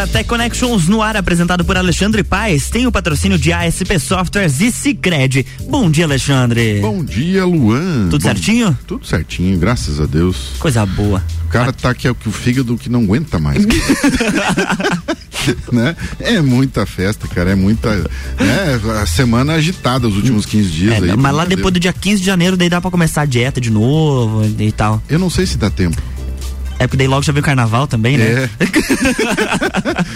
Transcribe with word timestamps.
StarTech 0.00 0.26
Connections 0.26 0.88
no 0.88 1.02
ar, 1.02 1.14
apresentado 1.14 1.62
por 1.62 1.76
Alexandre 1.76 2.24
Paes. 2.24 2.70
Tem 2.70 2.86
o 2.86 2.92
patrocínio 2.92 3.36
de 3.38 3.52
ASP 3.52 3.98
Softwares 3.98 4.58
e 4.62 4.72
Cicred. 4.72 5.44
Bom 5.68 5.90
dia, 5.90 6.06
Alexandre. 6.06 6.80
Bom 6.80 7.04
dia, 7.04 7.44
Luan. 7.44 8.08
Tudo 8.08 8.22
Bom, 8.22 8.28
certinho? 8.28 8.78
Tudo 8.86 9.06
certinho, 9.06 9.58
graças 9.58 10.00
a 10.00 10.06
Deus. 10.06 10.52
Coisa 10.58 10.86
boa. 10.86 11.22
O 11.44 11.48
cara 11.48 11.70
tá 11.70 11.90
aqui 11.90 12.08
é 12.08 12.10
o 12.10 12.14
que 12.14 12.30
o 12.30 12.32
fígado 12.32 12.78
que 12.78 12.88
não 12.88 13.02
aguenta 13.02 13.38
mais. 13.38 13.62
né? 15.70 15.94
É 16.18 16.40
muita 16.40 16.86
festa, 16.86 17.28
cara, 17.28 17.50
é 17.50 17.54
muita. 17.54 17.94
Né? 17.94 18.80
A 19.02 19.06
semana 19.06 19.52
agitada, 19.54 20.08
os 20.08 20.16
últimos 20.16 20.46
15 20.46 20.70
dias 20.70 20.94
É, 20.94 21.10
aí. 21.10 21.16
mas 21.16 21.34
lá 21.34 21.44
depois 21.44 21.74
do 21.74 21.78
Deus. 21.78 21.82
dia 21.82 21.92
15 21.92 22.20
de 22.20 22.26
janeiro, 22.26 22.56
daí 22.56 22.70
dá 22.70 22.80
pra 22.80 22.90
começar 22.90 23.22
a 23.22 23.26
dieta 23.26 23.60
de 23.60 23.70
novo 23.70 24.46
e 24.58 24.72
tal. 24.72 25.02
Eu 25.10 25.18
não 25.18 25.28
sei 25.28 25.44
se 25.44 25.58
dá 25.58 25.68
tempo. 25.68 26.00
É 26.80 26.86
porque 26.86 26.96
daí 26.96 27.06
logo 27.06 27.22
já 27.22 27.30
veio 27.30 27.42
o 27.42 27.44
carnaval 27.44 27.86
também, 27.86 28.16
né? 28.16 28.24
É. 28.24 28.50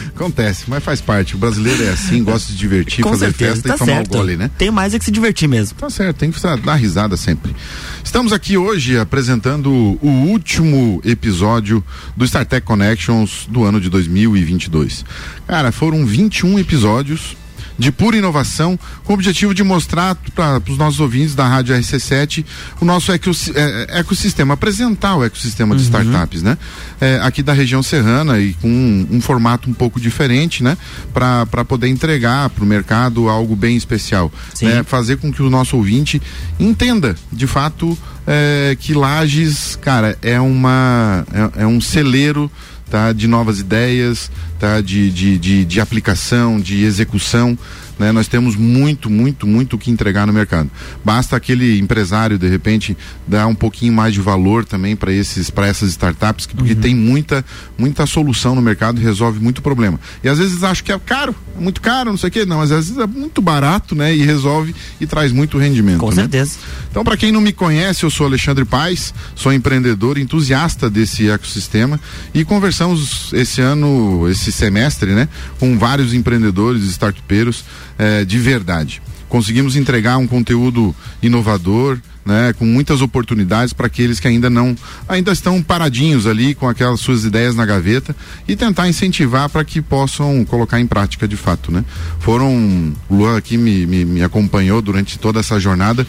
Acontece, 0.16 0.64
mas 0.66 0.82
faz 0.82 0.98
parte. 0.98 1.34
O 1.34 1.38
brasileiro 1.38 1.84
é 1.84 1.90
assim, 1.90 2.24
gosta 2.24 2.50
de 2.50 2.58
divertir, 2.58 3.04
Com 3.04 3.10
fazer 3.10 3.26
certeza, 3.26 3.52
festa 3.56 3.68
tá 3.68 3.74
e 3.74 3.78
tomar 3.78 3.92
certo. 3.96 4.14
o 4.14 4.16
gole, 4.16 4.36
né? 4.38 4.50
Tem 4.56 4.70
mais 4.70 4.94
é 4.94 4.98
que 4.98 5.04
se 5.04 5.10
divertir 5.10 5.46
mesmo. 5.46 5.76
Tá 5.76 5.90
certo, 5.90 6.16
tem 6.16 6.30
que 6.30 6.40
dar 6.64 6.74
risada 6.76 7.18
sempre. 7.18 7.54
Estamos 8.02 8.32
aqui 8.32 8.56
hoje 8.56 8.98
apresentando 8.98 9.98
o 10.00 10.08
último 10.08 11.02
episódio 11.04 11.84
do 12.16 12.24
StarTech 12.24 12.66
Connections 12.66 13.46
do 13.50 13.62
ano 13.62 13.78
de 13.78 13.90
2022. 13.90 15.04
Cara, 15.46 15.70
foram 15.70 16.06
21 16.06 16.58
episódios 16.58 17.36
de 17.78 17.90
pura 17.90 18.16
inovação, 18.16 18.78
com 19.04 19.12
o 19.12 19.14
objetivo 19.14 19.52
de 19.54 19.62
mostrar 19.62 20.14
para 20.34 20.62
os 20.68 20.78
nossos 20.78 21.00
ouvintes 21.00 21.34
da 21.34 21.46
Rádio 21.46 21.74
RC7 21.74 22.44
o 22.80 22.84
nosso 22.84 23.10
ecos- 23.12 23.50
é, 23.54 23.98
ecossistema, 24.00 24.54
apresentar 24.54 25.16
o 25.16 25.24
ecossistema 25.24 25.74
de 25.74 25.82
startups, 25.82 26.42
né? 26.42 26.56
É, 27.00 27.18
aqui 27.22 27.42
da 27.42 27.52
região 27.52 27.82
serrana 27.82 28.38
e 28.38 28.54
com 28.54 28.68
um, 28.68 29.08
um 29.16 29.20
formato 29.20 29.68
um 29.68 29.74
pouco 29.74 30.00
diferente, 30.00 30.62
né? 30.62 30.76
Para 31.12 31.64
poder 31.64 31.88
entregar 31.88 32.48
para 32.50 32.62
o 32.62 32.66
mercado 32.66 33.28
algo 33.28 33.56
bem 33.56 33.76
especial. 33.76 34.32
Né? 34.66 34.82
fazer 34.84 35.16
com 35.16 35.32
que 35.32 35.42
o 35.42 35.50
nosso 35.50 35.76
ouvinte 35.76 36.20
entenda, 36.58 37.16
de 37.32 37.46
fato, 37.46 37.96
é, 38.26 38.76
que 38.78 38.94
Lages, 38.94 39.76
cara, 39.80 40.16
é 40.22 40.40
uma 40.40 41.26
é, 41.56 41.62
é 41.62 41.66
um 41.66 41.80
celeiro 41.80 42.50
tá, 42.90 43.12
de 43.12 43.26
novas 43.26 43.58
ideias, 43.58 44.30
tá, 44.58 44.80
de, 44.80 45.10
de, 45.10 45.38
de, 45.38 45.64
de 45.64 45.80
aplicação, 45.80 46.60
de 46.60 46.82
execução. 46.84 47.58
Né? 47.96 48.10
Nós 48.10 48.26
temos 48.26 48.56
muito, 48.56 49.08
muito, 49.08 49.46
muito 49.46 49.76
o 49.76 49.78
que 49.78 49.88
entregar 49.88 50.26
no 50.26 50.32
mercado. 50.32 50.68
Basta 51.04 51.36
aquele 51.36 51.78
empresário, 51.78 52.36
de 52.36 52.48
repente, 52.48 52.96
dar 53.26 53.46
um 53.46 53.54
pouquinho 53.54 53.92
mais 53.92 54.12
de 54.12 54.20
valor 54.20 54.64
também 54.64 54.96
para 54.96 55.12
esses, 55.12 55.48
para 55.48 55.68
essas 55.68 55.90
startups, 55.90 56.44
que- 56.44 56.56
porque 56.56 56.74
tem 56.74 56.92
muita, 56.92 57.44
muita 57.78 58.04
solução 58.04 58.52
no 58.56 58.60
mercado 58.60 59.00
e 59.00 59.04
resolve 59.04 59.38
muito 59.38 59.62
problema. 59.62 60.00
E 60.24 60.28
às 60.28 60.38
vezes 60.38 60.64
acham 60.64 60.84
que 60.84 60.90
é 60.90 60.98
caro, 60.98 61.36
é 61.56 61.60
muito 61.60 61.80
caro, 61.80 62.10
não 62.10 62.16
sei 62.16 62.30
o 62.30 62.32
quê. 62.32 62.44
Não, 62.44 62.56
mas 62.58 62.72
às 62.72 62.88
vezes 62.88 63.00
é 63.00 63.06
muito 63.06 63.40
barato, 63.40 63.94
né? 63.94 64.12
E 64.12 64.24
resolve 64.24 64.74
e 65.00 65.06
traz 65.06 65.30
muito 65.30 65.56
rendimento. 65.56 65.98
Com 66.00 66.08
né? 66.10 66.16
certeza. 66.16 66.56
Então, 66.90 67.04
para 67.04 67.16
quem 67.16 67.30
não 67.30 67.40
me 67.40 67.52
conhece, 67.52 68.02
eu 68.02 68.10
sou 68.10 68.26
Alexandre 68.26 68.64
Paes, 68.64 69.14
sou 69.36 69.52
empreendedor, 69.52 70.18
entusiasta 70.18 70.90
desse 70.90 71.30
ecossistema 71.30 72.00
e 72.34 72.44
conversamos 72.44 73.32
esse 73.32 73.60
ano, 73.60 74.28
esse 74.28 74.43
semestre, 74.52 75.12
né, 75.12 75.28
com 75.58 75.78
vários 75.78 76.14
empreendedores, 76.14 76.82
startupeiros 76.84 77.64
eh, 77.98 78.24
de 78.24 78.38
verdade. 78.38 79.02
Conseguimos 79.28 79.74
entregar 79.76 80.16
um 80.18 80.26
conteúdo 80.26 80.94
inovador, 81.22 81.98
né, 82.24 82.54
com 82.58 82.64
muitas 82.64 83.02
oportunidades 83.02 83.72
para 83.72 83.86
aqueles 83.86 84.18
que 84.18 84.26
ainda 84.26 84.48
não, 84.48 84.74
ainda 85.08 85.32
estão 85.32 85.62
paradinhos 85.62 86.26
ali 86.26 86.54
com 86.54 86.68
aquelas 86.68 87.00
suas 87.00 87.24
ideias 87.24 87.54
na 87.54 87.66
gaveta 87.66 88.16
e 88.48 88.56
tentar 88.56 88.88
incentivar 88.88 89.48
para 89.48 89.64
que 89.64 89.82
possam 89.82 90.44
colocar 90.44 90.80
em 90.80 90.86
prática 90.86 91.28
de 91.28 91.36
fato, 91.36 91.70
né? 91.70 91.84
Foram, 92.20 92.92
o 93.08 93.16
Luan 93.16 93.36
aqui 93.36 93.56
me, 93.56 93.86
me, 93.86 94.04
me 94.04 94.22
acompanhou 94.22 94.80
durante 94.80 95.18
toda 95.18 95.40
essa 95.40 95.60
jornada. 95.60 96.06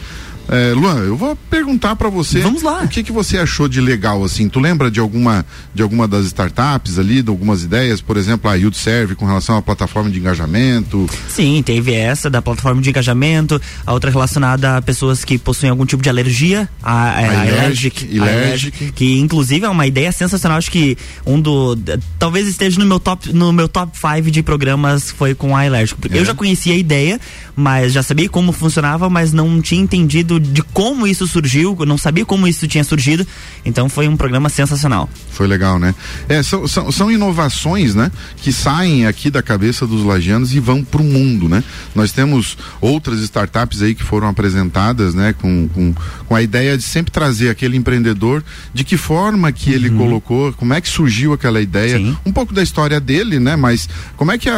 É, 0.48 0.72
Luan, 0.74 0.98
eu 0.98 1.16
vou 1.16 1.36
perguntar 1.50 1.96
para 1.96 2.08
você. 2.08 2.40
Vamos 2.40 2.62
lá. 2.62 2.82
O 2.82 2.88
que 2.88 3.02
que 3.02 3.12
você 3.12 3.38
achou 3.38 3.68
de 3.68 3.80
legal 3.80 4.22
assim? 4.22 4.48
Tu 4.48 4.60
lembra 4.60 4.90
de 4.90 5.00
alguma 5.00 5.44
de 5.74 5.82
alguma 5.82 6.06
das 6.06 6.26
startups 6.26 6.98
ali, 6.98 7.22
de 7.22 7.30
algumas 7.30 7.62
ideias, 7.64 8.00
por 8.00 8.16
exemplo, 8.16 8.50
a 8.50 8.54
Yield 8.54 8.76
Serve 8.76 9.14
com 9.14 9.26
relação 9.26 9.56
à 9.56 9.62
plataforma 9.62 10.10
de 10.10 10.18
engajamento? 10.18 11.08
Sim, 11.28 11.62
teve 11.64 11.92
essa 11.92 12.30
da 12.30 12.40
plataforma 12.40 12.80
de 12.80 12.90
engajamento, 12.90 13.60
a 13.84 13.92
outra 13.92 14.10
relacionada 14.10 14.76
a 14.76 14.82
pessoas 14.82 15.24
que 15.24 15.36
possuem 15.38 15.70
algum 15.70 15.84
tipo 15.84 16.02
de 16.02 16.08
alergia, 16.08 16.68
a, 16.82 16.92
a, 16.92 17.08
A 17.08 17.40
Allergic, 17.42 18.04
Allergic, 18.04 18.18
a 18.18 18.22
Allergic. 18.22 18.92
que 18.92 19.18
inclusive 19.18 19.66
é 19.66 19.68
uma 19.68 19.86
ideia 19.86 20.12
sensacional, 20.12 20.58
acho 20.58 20.70
que 20.70 20.96
um 21.26 21.40
do 21.40 21.76
talvez 22.18 22.46
esteja 22.46 22.78
no 22.78 22.86
meu 22.86 23.00
top 23.00 23.32
no 23.32 23.52
meu 23.52 23.68
top 23.68 23.92
5 23.98 24.30
de 24.30 24.42
programas 24.42 25.10
foi 25.10 25.34
com 25.34 25.56
a 25.56 25.62
Allergic. 25.62 25.98
É? 26.10 26.18
Eu 26.18 26.24
já 26.24 26.34
conhecia 26.34 26.74
a 26.74 26.76
ideia, 26.76 27.20
mas 27.54 27.92
já 27.92 28.02
sabia 28.02 28.28
como 28.28 28.52
funcionava, 28.52 29.10
mas 29.10 29.32
não 29.32 29.60
tinha 29.60 29.80
entendido 29.80 30.35
de 30.38 30.62
como 30.62 31.06
isso 31.06 31.26
surgiu, 31.26 31.76
eu 31.78 31.86
não 31.86 31.98
sabia 31.98 32.24
como 32.24 32.46
isso 32.46 32.66
tinha 32.66 32.84
surgido. 32.84 33.26
Então 33.64 33.88
foi 33.88 34.08
um 34.08 34.16
programa 34.16 34.48
sensacional. 34.48 35.08
Foi 35.30 35.46
legal, 35.46 35.78
né? 35.78 35.94
É, 36.28 36.42
são, 36.42 36.66
são, 36.66 36.90
são 36.90 37.10
inovações, 37.10 37.94
né? 37.94 38.10
Que 38.38 38.52
saem 38.52 39.06
aqui 39.06 39.30
da 39.30 39.42
cabeça 39.42 39.86
dos 39.86 40.02
lagianos 40.04 40.54
e 40.54 40.60
vão 40.60 40.82
para 40.82 41.00
o 41.00 41.04
mundo, 41.04 41.48
né? 41.48 41.62
Nós 41.94 42.12
temos 42.12 42.56
outras 42.80 43.20
startups 43.20 43.82
aí 43.82 43.94
que 43.94 44.02
foram 44.02 44.28
apresentadas, 44.28 45.14
né? 45.14 45.34
Com, 45.40 45.68
com, 45.68 45.94
com 46.26 46.34
a 46.34 46.42
ideia 46.42 46.76
de 46.76 46.82
sempre 46.82 47.10
trazer 47.12 47.50
aquele 47.50 47.76
empreendedor, 47.76 48.42
de 48.74 48.82
que 48.84 48.96
forma 48.96 49.52
que 49.52 49.70
ele 49.72 49.90
colocou, 49.90 50.52
como 50.54 50.74
é 50.74 50.80
que 50.80 50.88
surgiu 50.88 51.32
aquela 51.32 51.60
ideia, 51.60 51.98
Sim. 51.98 52.16
um 52.26 52.32
pouco 52.32 52.52
da 52.52 52.62
história 52.62 52.98
dele, 52.98 53.38
né? 53.38 53.54
Mas 53.56 53.88
como 54.16 54.32
é 54.32 54.38
que 54.38 54.48
a- 54.48 54.54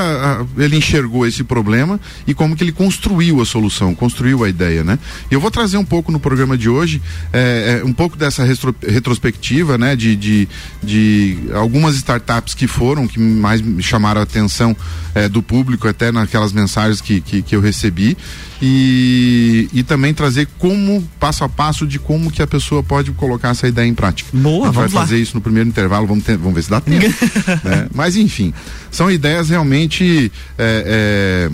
a- 0.57 0.63
ele 0.63 0.77
enxergou 0.77 1.27
esse 1.27 1.45
problema 1.45 2.01
e 2.27 2.33
como 2.33 2.57
que 2.57 2.65
ele 2.65 2.73
construiu 2.73 3.41
a 3.43 3.45
solução, 3.45 3.95
construiu 3.95 4.45
a 4.45 4.49
ideia, 4.49 4.83
né? 4.83 4.99
E 5.31 5.35
eu 5.35 5.41
vou 5.41 5.51
trazer 5.51 5.68
um 5.77 5.85
pouco 5.85 6.11
no 6.11 6.19
programa 6.19 6.57
de 6.57 6.69
hoje, 6.69 7.03
é, 7.33 7.81
é, 7.83 7.85
um 7.85 7.93
pouco 7.93 8.17
dessa 8.17 8.45
restro- 8.45 8.75
retrospectiva, 8.87 9.77
né? 9.77 9.95
De, 9.95 10.17
de, 10.17 10.49
de 10.83 11.39
algumas 11.53 11.97
startups 11.97 12.55
que 12.55 12.67
foram, 12.67 13.07
que 13.07 13.19
mais 13.19 13.61
me 13.61 13.83
chamaram 13.83 14.21
a 14.21 14.25
atenção 14.25 14.75
é, 15.15 15.29
do 15.29 15.43
público, 15.43 15.87
até 15.89 16.11
naquelas 16.13 16.53
mensagens 16.53 17.01
que, 17.01 17.21
que, 17.21 17.43
que 17.43 17.55
eu 17.57 17.61
recebi. 17.61 18.17
E, 18.61 19.69
e 19.73 19.83
também 19.83 20.13
trazer 20.13 20.49
como, 20.59 21.03
passo 21.21 21.45
a 21.45 21.49
passo, 21.49 21.87
de 21.87 21.99
como 21.99 22.31
que 22.31 22.43
a 22.43 22.47
pessoa 22.47 22.83
pode 22.83 23.13
colocar 23.13 23.51
essa 23.51 23.69
ideia 23.69 23.87
em 23.87 23.95
prática. 23.95 24.31
Boa, 24.33 24.65
a 24.65 24.67
gente 24.67 24.75
vamos 24.75 24.93
vai 24.93 25.01
lá. 25.01 25.07
fazer 25.07 25.19
isso 25.19 25.35
no 25.35 25.41
primeiro 25.41 25.69
intervalo, 25.69 26.07
vamos, 26.07 26.25
ter- 26.25 26.37
vamos 26.37 26.55
ver 26.55 26.63
se 26.63 26.71
dá 26.71 26.81
tempo. 26.81 27.07
né? 27.65 27.89
Mas 27.95 28.17
enfim, 28.17 28.53
são 28.91 29.11
ideias 29.11 29.49
realmente 29.51 30.31
é, 30.59 31.49
é, 31.49 31.51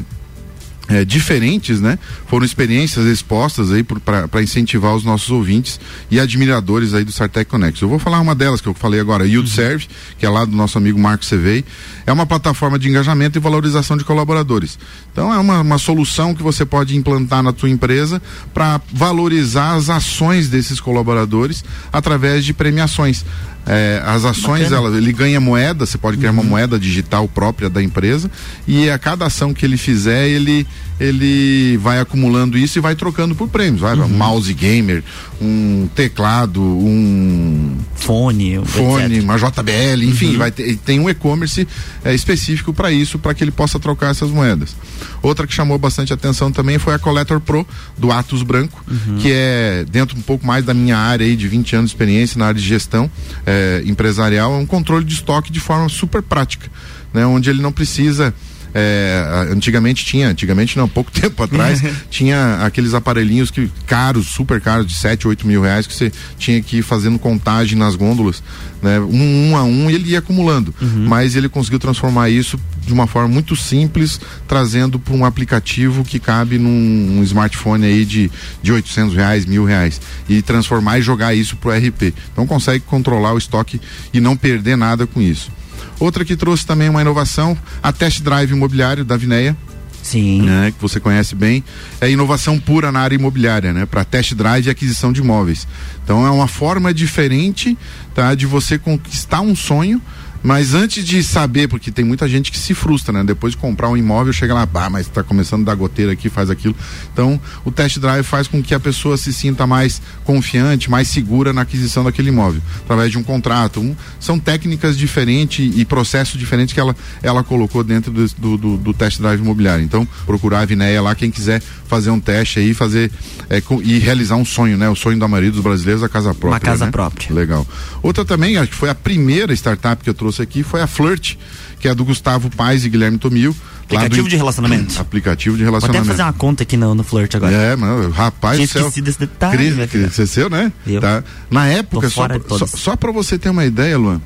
é, 0.88 1.04
diferentes, 1.04 1.80
né? 1.80 1.98
Foram 2.26 2.44
experiências 2.44 3.06
expostas 3.06 3.72
aí 3.72 3.82
para 3.82 4.42
incentivar 4.42 4.94
os 4.94 5.02
nossos 5.02 5.30
ouvintes 5.30 5.80
e 6.10 6.20
admiradores 6.20 6.92
aí 6.92 7.04
do 7.04 7.12
Sartec 7.12 7.50
Connect. 7.50 7.82
Eu 7.82 7.88
vou 7.88 7.98
falar 7.98 8.20
uma 8.20 8.34
delas 8.34 8.60
que 8.60 8.68
eu 8.68 8.74
falei 8.74 9.00
agora, 9.00 9.26
Yield 9.26 9.48
Serve, 9.48 9.86
que 10.18 10.26
é 10.26 10.28
lá 10.28 10.44
do 10.44 10.54
nosso 10.54 10.76
amigo 10.76 10.98
Marco 10.98 11.24
Cevei. 11.24 11.64
É 12.06 12.12
uma 12.12 12.26
plataforma 12.26 12.78
de 12.78 12.88
engajamento 12.88 13.38
e 13.38 13.40
valorização 13.40 13.96
de 13.96 14.04
colaboradores. 14.04 14.78
Então 15.10 15.32
é 15.32 15.38
uma, 15.38 15.60
uma 15.60 15.78
solução 15.78 16.34
que 16.34 16.42
você 16.42 16.66
pode 16.66 16.96
implantar 16.96 17.42
na 17.42 17.52
tua 17.52 17.70
empresa 17.70 18.20
para 18.52 18.80
valorizar 18.92 19.74
as 19.74 19.88
ações 19.88 20.48
desses 20.48 20.80
colaboradores 20.80 21.64
através 21.92 22.44
de 22.44 22.52
premiações. 22.52 23.24
É, 23.66 24.02
as 24.04 24.24
ações, 24.24 24.64
Bacana. 24.70 24.88
ela, 24.88 24.96
ele 24.98 25.12
ganha 25.12 25.40
moeda, 25.40 25.86
você 25.86 25.96
pode 25.96 26.18
criar 26.18 26.32
uma 26.32 26.42
moeda 26.42 26.78
digital 26.78 27.26
própria 27.26 27.70
da 27.70 27.82
empresa 27.82 28.30
e 28.68 28.90
a 28.90 28.98
cada 28.98 29.24
ação 29.24 29.54
que 29.54 29.64
ele 29.64 29.78
fizer, 29.78 30.28
ele, 30.28 30.66
ele 31.00 31.78
vai 31.78 31.98
acumulando 31.98 32.58
isso 32.58 32.78
e 32.78 32.82
vai 32.82 32.94
trocando 32.94 33.34
por 33.34 33.48
prêmios. 33.48 33.80
Vai, 33.80 33.94
Um 33.94 34.08
mouse 34.08 34.52
gamer, 34.52 35.02
um 35.40 35.88
teclado, 35.94 36.60
um 36.62 37.76
Fone, 37.94 38.60
fone, 38.64 39.14
etc. 39.16 39.24
uma 39.24 39.38
JBL, 39.38 40.04
enfim, 40.04 40.36
vai 40.36 40.50
ter, 40.50 40.76
tem 40.76 41.00
um 41.00 41.08
e-commerce 41.08 41.66
é, 42.04 42.14
específico 42.14 42.72
para 42.72 42.92
isso, 42.92 43.18
para 43.18 43.32
que 43.34 43.42
ele 43.42 43.50
possa 43.50 43.80
trocar 43.80 44.10
essas 44.10 44.30
moedas. 44.30 44.76
Outra 45.22 45.46
que 45.46 45.54
chamou 45.54 45.78
bastante 45.78 46.12
atenção 46.12 46.52
também 46.52 46.78
foi 46.78 46.94
a 46.94 46.98
Collector 46.98 47.40
Pro 47.40 47.66
do 47.96 48.12
Atos 48.12 48.42
Branco, 48.42 48.84
que 49.20 49.32
é 49.32 49.84
dentro 49.90 50.16
um 50.18 50.22
pouco 50.22 50.46
mais 50.46 50.64
da 50.64 50.74
minha 50.74 50.98
área 50.98 51.26
aí 51.26 51.34
de 51.34 51.48
20 51.48 51.76
anos 51.76 51.90
de 51.90 51.96
experiência 51.96 52.38
na 52.38 52.46
área 52.46 52.60
de 52.60 52.66
gestão 52.66 53.10
é, 53.46 53.82
empresarial, 53.86 54.52
é 54.54 54.56
um 54.58 54.66
controle 54.66 55.04
de 55.04 55.14
estoque 55.14 55.50
de 55.50 55.60
forma 55.60 55.88
super 55.88 56.22
prática, 56.22 56.70
né, 57.12 57.24
onde 57.24 57.48
ele 57.48 57.62
não 57.62 57.72
precisa 57.72 58.34
é, 58.74 59.48
antigamente 59.52 60.04
tinha, 60.04 60.28
antigamente 60.28 60.76
não, 60.76 60.88
pouco 60.88 61.10
tempo 61.12 61.40
atrás, 61.42 61.80
tinha 62.10 62.56
aqueles 62.64 62.92
aparelhinhos 62.92 63.50
que 63.50 63.70
caros, 63.86 64.26
super 64.26 64.60
caros, 64.60 64.86
de 64.86 64.94
7, 64.94 65.28
8 65.28 65.46
mil 65.46 65.62
reais, 65.62 65.86
que 65.86 65.94
você 65.94 66.10
tinha 66.36 66.60
que 66.60 66.78
ir 66.78 66.82
fazendo 66.82 67.18
contagem 67.18 67.78
nas 67.78 67.94
gôndolas, 67.94 68.42
né? 68.82 68.98
Um, 68.98 69.50
um 69.50 69.56
a 69.56 69.62
um, 69.62 69.88
e 69.88 69.94
ele 69.94 70.10
ia 70.10 70.18
acumulando. 70.18 70.74
Mas 71.08 71.36
ele 71.36 71.48
conseguiu 71.48 71.78
transformar 71.78 72.28
isso 72.30 72.58
de 72.84 72.92
uma 72.92 73.06
forma 73.06 73.28
muito 73.28 73.54
simples, 73.54 74.20
trazendo 74.46 74.98
para 74.98 75.14
um 75.14 75.24
aplicativo 75.24 76.04
que 76.04 76.18
cabe 76.18 76.58
num 76.58 77.18
um 77.18 77.22
smartphone 77.22 77.86
aí 77.86 78.04
de, 78.04 78.30
de 78.62 78.72
800 78.72 79.14
reais, 79.14 79.46
mil 79.46 79.64
reais. 79.64 80.00
E 80.28 80.42
transformar 80.42 80.98
e 80.98 81.02
jogar 81.02 81.34
isso 81.34 81.56
pro 81.56 81.70
RP. 81.70 82.12
Então 82.32 82.46
consegue 82.46 82.84
controlar 82.84 83.32
o 83.32 83.38
estoque 83.38 83.80
e 84.12 84.20
não 84.20 84.36
perder 84.36 84.76
nada 84.76 85.06
com 85.06 85.20
isso. 85.20 85.50
Outra 85.98 86.24
que 86.24 86.36
trouxe 86.36 86.66
também 86.66 86.88
uma 86.88 87.00
inovação, 87.00 87.56
a 87.82 87.92
Test 87.92 88.22
Drive 88.22 88.50
Imobiliário 88.50 89.04
da 89.04 89.16
Vineia. 89.16 89.56
Sim. 90.02 90.42
Né, 90.42 90.70
que 90.70 90.82
você 90.82 91.00
conhece 91.00 91.34
bem, 91.34 91.64
é 91.98 92.10
inovação 92.10 92.58
pura 92.58 92.92
na 92.92 93.00
área 93.00 93.14
imobiliária, 93.14 93.72
né? 93.72 93.86
Para 93.86 94.04
test 94.04 94.34
drive 94.34 94.66
e 94.66 94.70
aquisição 94.70 95.10
de 95.10 95.22
imóveis. 95.22 95.66
Então 96.04 96.26
é 96.26 96.30
uma 96.30 96.46
forma 96.46 96.92
diferente, 96.92 97.76
tá? 98.14 98.34
De 98.34 98.44
você 98.44 98.78
conquistar 98.78 99.40
um 99.40 99.56
sonho 99.56 100.02
mas 100.44 100.74
antes 100.74 101.02
de 101.02 101.22
saber, 101.22 101.68
porque 101.68 101.90
tem 101.90 102.04
muita 102.04 102.28
gente 102.28 102.52
que 102.52 102.58
se 102.58 102.74
frustra, 102.74 103.14
né? 103.14 103.24
Depois 103.24 103.54
de 103.54 103.56
comprar 103.56 103.88
um 103.88 103.96
imóvel, 103.96 104.30
chega 104.30 104.52
lá, 104.52 104.68
ah, 104.74 104.90
mas 104.90 105.06
está 105.06 105.22
começando 105.22 105.62
a 105.62 105.72
dar 105.72 105.74
goteira 105.74 106.12
aqui, 106.12 106.28
faz 106.28 106.50
aquilo. 106.50 106.76
Então, 107.10 107.40
o 107.64 107.70
test 107.70 107.98
drive 107.98 108.22
faz 108.22 108.46
com 108.46 108.62
que 108.62 108.74
a 108.74 108.78
pessoa 108.78 109.16
se 109.16 109.32
sinta 109.32 109.66
mais 109.66 110.02
confiante, 110.22 110.90
mais 110.90 111.08
segura 111.08 111.54
na 111.54 111.62
aquisição 111.62 112.04
daquele 112.04 112.28
imóvel, 112.28 112.60
através 112.82 113.10
de 113.10 113.16
um 113.16 113.22
contrato. 113.22 113.80
Um, 113.80 113.96
são 114.20 114.38
técnicas 114.38 114.98
diferentes 114.98 115.72
e 115.74 115.82
processos 115.86 116.38
diferentes 116.38 116.74
que 116.74 116.80
ela, 116.80 116.94
ela 117.22 117.42
colocou 117.42 117.82
dentro 117.82 118.12
do, 118.12 118.26
do, 118.36 118.58
do, 118.58 118.76
do 118.76 118.92
test 118.92 119.18
drive 119.20 119.40
imobiliário. 119.40 119.82
Então, 119.82 120.06
procurar 120.26 120.60
a 120.60 120.64
Vinéia 120.66 121.00
lá, 121.00 121.14
quem 121.14 121.30
quiser 121.30 121.62
fazer 121.86 122.10
um 122.10 122.20
teste 122.20 122.58
aí, 122.58 122.74
fazer 122.74 123.10
é, 123.48 123.62
com, 123.62 123.80
e 123.80 123.98
realizar 123.98 124.36
um 124.36 124.44
sonho, 124.44 124.76
né? 124.76 124.90
O 124.90 124.96
sonho 124.96 125.18
da 125.18 125.26
maioria 125.26 125.50
dos 125.50 125.62
brasileiros, 125.62 126.02
a 126.02 126.08
casa 126.08 126.34
própria. 126.34 126.50
Uma 126.50 126.60
casa 126.60 126.84
né? 126.84 126.90
própria. 126.90 127.34
Legal. 127.34 127.66
Outra 128.02 128.26
também, 128.26 128.58
acho 128.58 128.70
que 128.72 128.76
foi 128.76 128.90
a 128.90 128.94
primeira 128.94 129.54
startup 129.54 130.02
que 130.02 130.10
eu 130.10 130.14
trouxe 130.14 130.33
trouxe 130.34 130.42
aqui 130.42 130.62
foi 130.62 130.82
a 130.82 130.86
Flirt, 130.86 131.36
que 131.78 131.86
é 131.86 131.94
do 131.94 132.04
Gustavo 132.04 132.50
Paz 132.50 132.84
e 132.84 132.88
Guilherme 132.88 133.18
Tomil. 133.18 133.54
Aplicativo 133.84 134.22
do... 134.24 134.28
de 134.30 134.36
relacionamento. 134.36 135.00
Aplicativo 135.00 135.56
de 135.56 135.62
relacionamento. 135.62 136.04
Vou 136.04 136.12
até 136.14 136.22
fazer 136.22 136.28
uma 136.28 136.32
conta 136.32 136.62
aqui 136.62 136.76
no, 136.76 136.94
no 136.94 137.04
Flirt 137.04 137.34
agora. 137.34 137.52
É, 137.52 137.76
mano, 137.76 138.10
rapaz 138.10 138.56
Tinha 138.56 138.64
esquecido 138.64 139.08
esse 139.08 139.18
detalhe. 139.18 139.74
Cri, 139.74 139.86
cri, 139.86 140.10
você 140.10 140.26
seu, 140.26 140.50
né? 140.50 140.72
Eu. 140.86 141.00
Tá. 141.00 141.22
Na 141.50 141.66
época, 141.66 142.08
só, 142.08 142.26
só, 142.58 142.66
só 142.66 142.96
para 142.96 143.12
você 143.12 143.38
ter 143.38 143.50
uma 143.50 143.64
ideia, 143.64 143.98
Luan, 143.98 144.20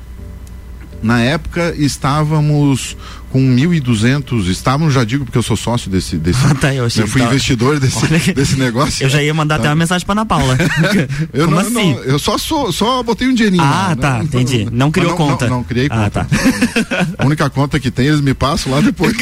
na 1.03 1.21
época 1.21 1.73
estávamos 1.77 2.95
com 3.31 3.39
1.200, 3.39 4.47
estávamos, 4.47 4.93
já 4.93 5.03
digo 5.03 5.25
porque 5.25 5.37
eu 5.37 5.43
sou 5.43 5.55
sócio 5.55 5.89
desse, 5.89 6.17
desse 6.17 6.39
ah, 6.45 6.55
tá, 6.55 6.73
eu, 6.73 6.85
achei 6.85 7.03
eu 7.03 7.07
fui 7.07 7.21
tá... 7.21 7.27
investidor 7.27 7.79
desse, 7.79 8.05
desse 8.33 8.55
negócio. 8.57 9.03
Eu 9.03 9.09
já 9.09 9.21
ia 9.21 9.33
mandar 9.33 9.55
tá. 9.55 9.61
até 9.61 9.69
uma 9.69 9.75
mensagem 9.75 10.05
para 10.05 10.13
Ana 10.13 10.25
Paula. 10.25 10.57
eu 11.33 11.45
Como 11.45 11.55
não, 11.55 11.61
assim? 11.61 11.93
não, 11.93 12.03
eu 12.03 12.19
só 12.19 12.37
sou, 12.37 12.71
só 12.71 13.03
botei 13.03 13.27
um 13.27 13.33
dinheirinho. 13.33 13.63
Ah, 13.63 13.89
lá, 13.89 13.95
tá, 13.95 14.17
né? 14.19 14.23
entendi. 14.23 14.67
Não 14.71 14.91
criou 14.91 15.11
não, 15.11 15.17
conta. 15.17 15.47
Não, 15.47 15.57
não, 15.57 15.63
criei 15.63 15.87
ah, 15.89 16.03
conta. 16.03 16.25
Tá. 16.25 17.07
A 17.17 17.25
única 17.25 17.49
conta 17.49 17.79
que 17.79 17.91
tem, 17.91 18.07
eles 18.07 18.21
me 18.21 18.33
passam 18.33 18.71
lá 18.71 18.81
depois. 18.81 19.15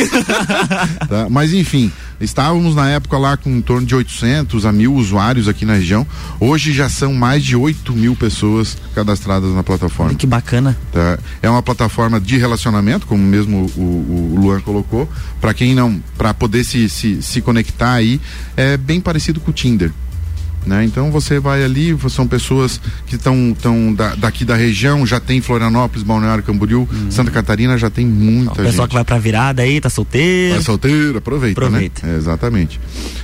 tá? 1.08 1.28
Mas 1.30 1.54
enfim, 1.54 1.92
estávamos 2.20 2.76
na 2.76 2.90
época 2.90 3.18
lá 3.18 3.38
com 3.38 3.50
em 3.50 3.62
torno 3.62 3.86
de 3.86 3.96
800 3.96 4.66
a 4.66 4.72
mil 4.72 4.94
usuários 4.94 5.48
aqui 5.48 5.66
na 5.66 5.74
região. 5.74 6.06
Hoje 6.40 6.74
já 6.74 6.90
são 6.90 7.14
mais 7.14 7.44
de 7.44 7.56
8 7.56 7.94
mil 7.94 8.16
pessoas 8.16 8.78
cadastradas 8.94 9.54
na 9.54 9.64
plataforma. 9.64 10.16
Que 10.16 10.28
bacana. 10.28 10.78
Tá? 10.92 11.18
É 11.42 11.50
uma 11.50 11.62
plataforma 11.62 12.20
de 12.20 12.38
relacionamento, 12.38 13.06
como 13.08 13.24
mesmo 13.24 13.70
o, 13.76 13.97
o 13.98 14.40
Luan 14.40 14.62
colocou, 14.62 15.10
para 15.40 15.54
quem 15.54 15.74
não, 15.74 16.02
para 16.18 16.34
poder 16.34 16.64
se, 16.64 16.90
se, 16.90 17.22
se 17.22 17.42
conectar 17.42 17.94
aí, 17.94 18.20
é 18.56 18.78
bem 18.78 19.00
parecido 19.00 19.40
com 19.40 19.52
o 19.52 19.54
Tinder. 19.54 19.92
Né? 20.68 20.84
Então 20.84 21.10
você 21.10 21.40
vai 21.40 21.64
ali, 21.64 21.98
são 22.10 22.28
pessoas 22.28 22.80
que 23.06 23.16
estão 23.16 23.56
tão 23.60 23.94
da, 23.94 24.16
daqui 24.16 24.44
da 24.44 24.56
região, 24.56 25.06
já 25.06 25.18
tem 25.18 25.40
Florianópolis, 25.40 26.04
Balneário 26.04 26.44
Camboriú, 26.44 26.88
uhum. 26.92 27.10
Santa 27.10 27.32
Catarina 27.32 27.78
já 27.78 27.90
tem 27.90 28.06
muita 28.06 28.52
o 28.52 28.56
gente. 28.56 28.64
O 28.66 28.70
pessoal 28.72 28.88
que 28.88 28.94
vai 28.94 29.06
pra 29.06 29.18
virada 29.18 29.62
aí, 29.62 29.80
tá 29.80 29.90
solteiro. 29.90 30.58
Tá 30.58 30.62
solteiro, 30.62 31.18
aproveita, 31.20 31.62
aproveita. 31.62 32.06
né? 32.06 32.16
É, 32.16 32.18
exatamente. 32.18 32.82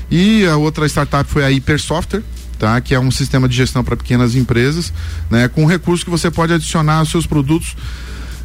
E 0.09 0.45
a 0.45 0.55
outra 0.55 0.85
startup 0.85 1.29
foi 1.29 1.43
a 1.43 1.49
Hyper 1.49 1.81
Software, 1.81 2.23
tá? 2.57 2.79
Que 2.79 2.95
é 2.95 2.99
um 2.99 3.11
sistema 3.11 3.49
de 3.49 3.55
gestão 3.57 3.83
para 3.83 3.97
pequenas 3.97 4.35
empresas, 4.35 4.93
né? 5.29 5.49
Com 5.49 5.65
recursos 5.65 6.03
que 6.03 6.09
você 6.09 6.31
pode 6.31 6.53
adicionar 6.53 6.99
aos 6.99 7.09
seus 7.09 7.27
produtos, 7.27 7.75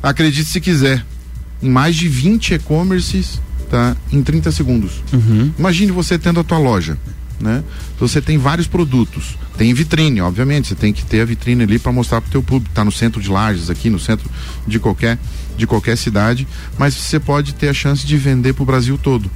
acredite 0.03 0.49
se 0.49 0.61
quiser, 0.61 1.05
em 1.63 1.69
mais 1.69 1.97
de 1.97 2.09
20 2.09 2.55
e-commerces, 2.55 3.41
tá? 3.71 3.97
Em 4.13 4.23
30 4.23 4.53
segundos. 4.53 5.03
Uhum. 5.13 5.53
Imagine 5.59 5.93
você 5.93 6.19
tendo 6.19 6.41
a 6.41 6.45
tua 6.45 6.59
loja, 6.59 6.97
né? 7.41 7.63
Você 7.99 8.21
tem 8.21 8.39
vários 8.39 8.67
produtos, 8.67 9.37
tem 9.57 9.73
vitrine, 9.75 10.21
obviamente, 10.21 10.69
você 10.69 10.75
tem 10.75 10.93
que 10.93 11.05
ter 11.05 11.21
a 11.21 11.25
vitrine 11.25 11.65
ali 11.65 11.79
para 11.79 11.93
mostrar 11.93 12.21
para 12.21 12.29
o 12.29 12.31
teu 12.31 12.43
público, 12.43 12.75
tá 12.75 12.85
no 12.85 12.93
centro 12.93 13.21
de 13.21 13.29
Lages 13.29 13.71
aqui, 13.71 13.91
no 13.91 13.99
centro 13.99 14.29
de 14.67 14.79
qualquer 14.79 15.19
de 15.57 15.67
qualquer 15.67 15.99
cidade, 15.99 16.47
mas 16.79 16.95
você 16.95 17.19
pode 17.19 17.53
ter 17.53 17.69
a 17.69 17.75
chance 17.75 18.07
de 18.07 18.17
vender 18.17 18.53
para 18.53 18.63
o 18.63 18.67
Brasil 18.67 18.97
todo. 18.97 19.29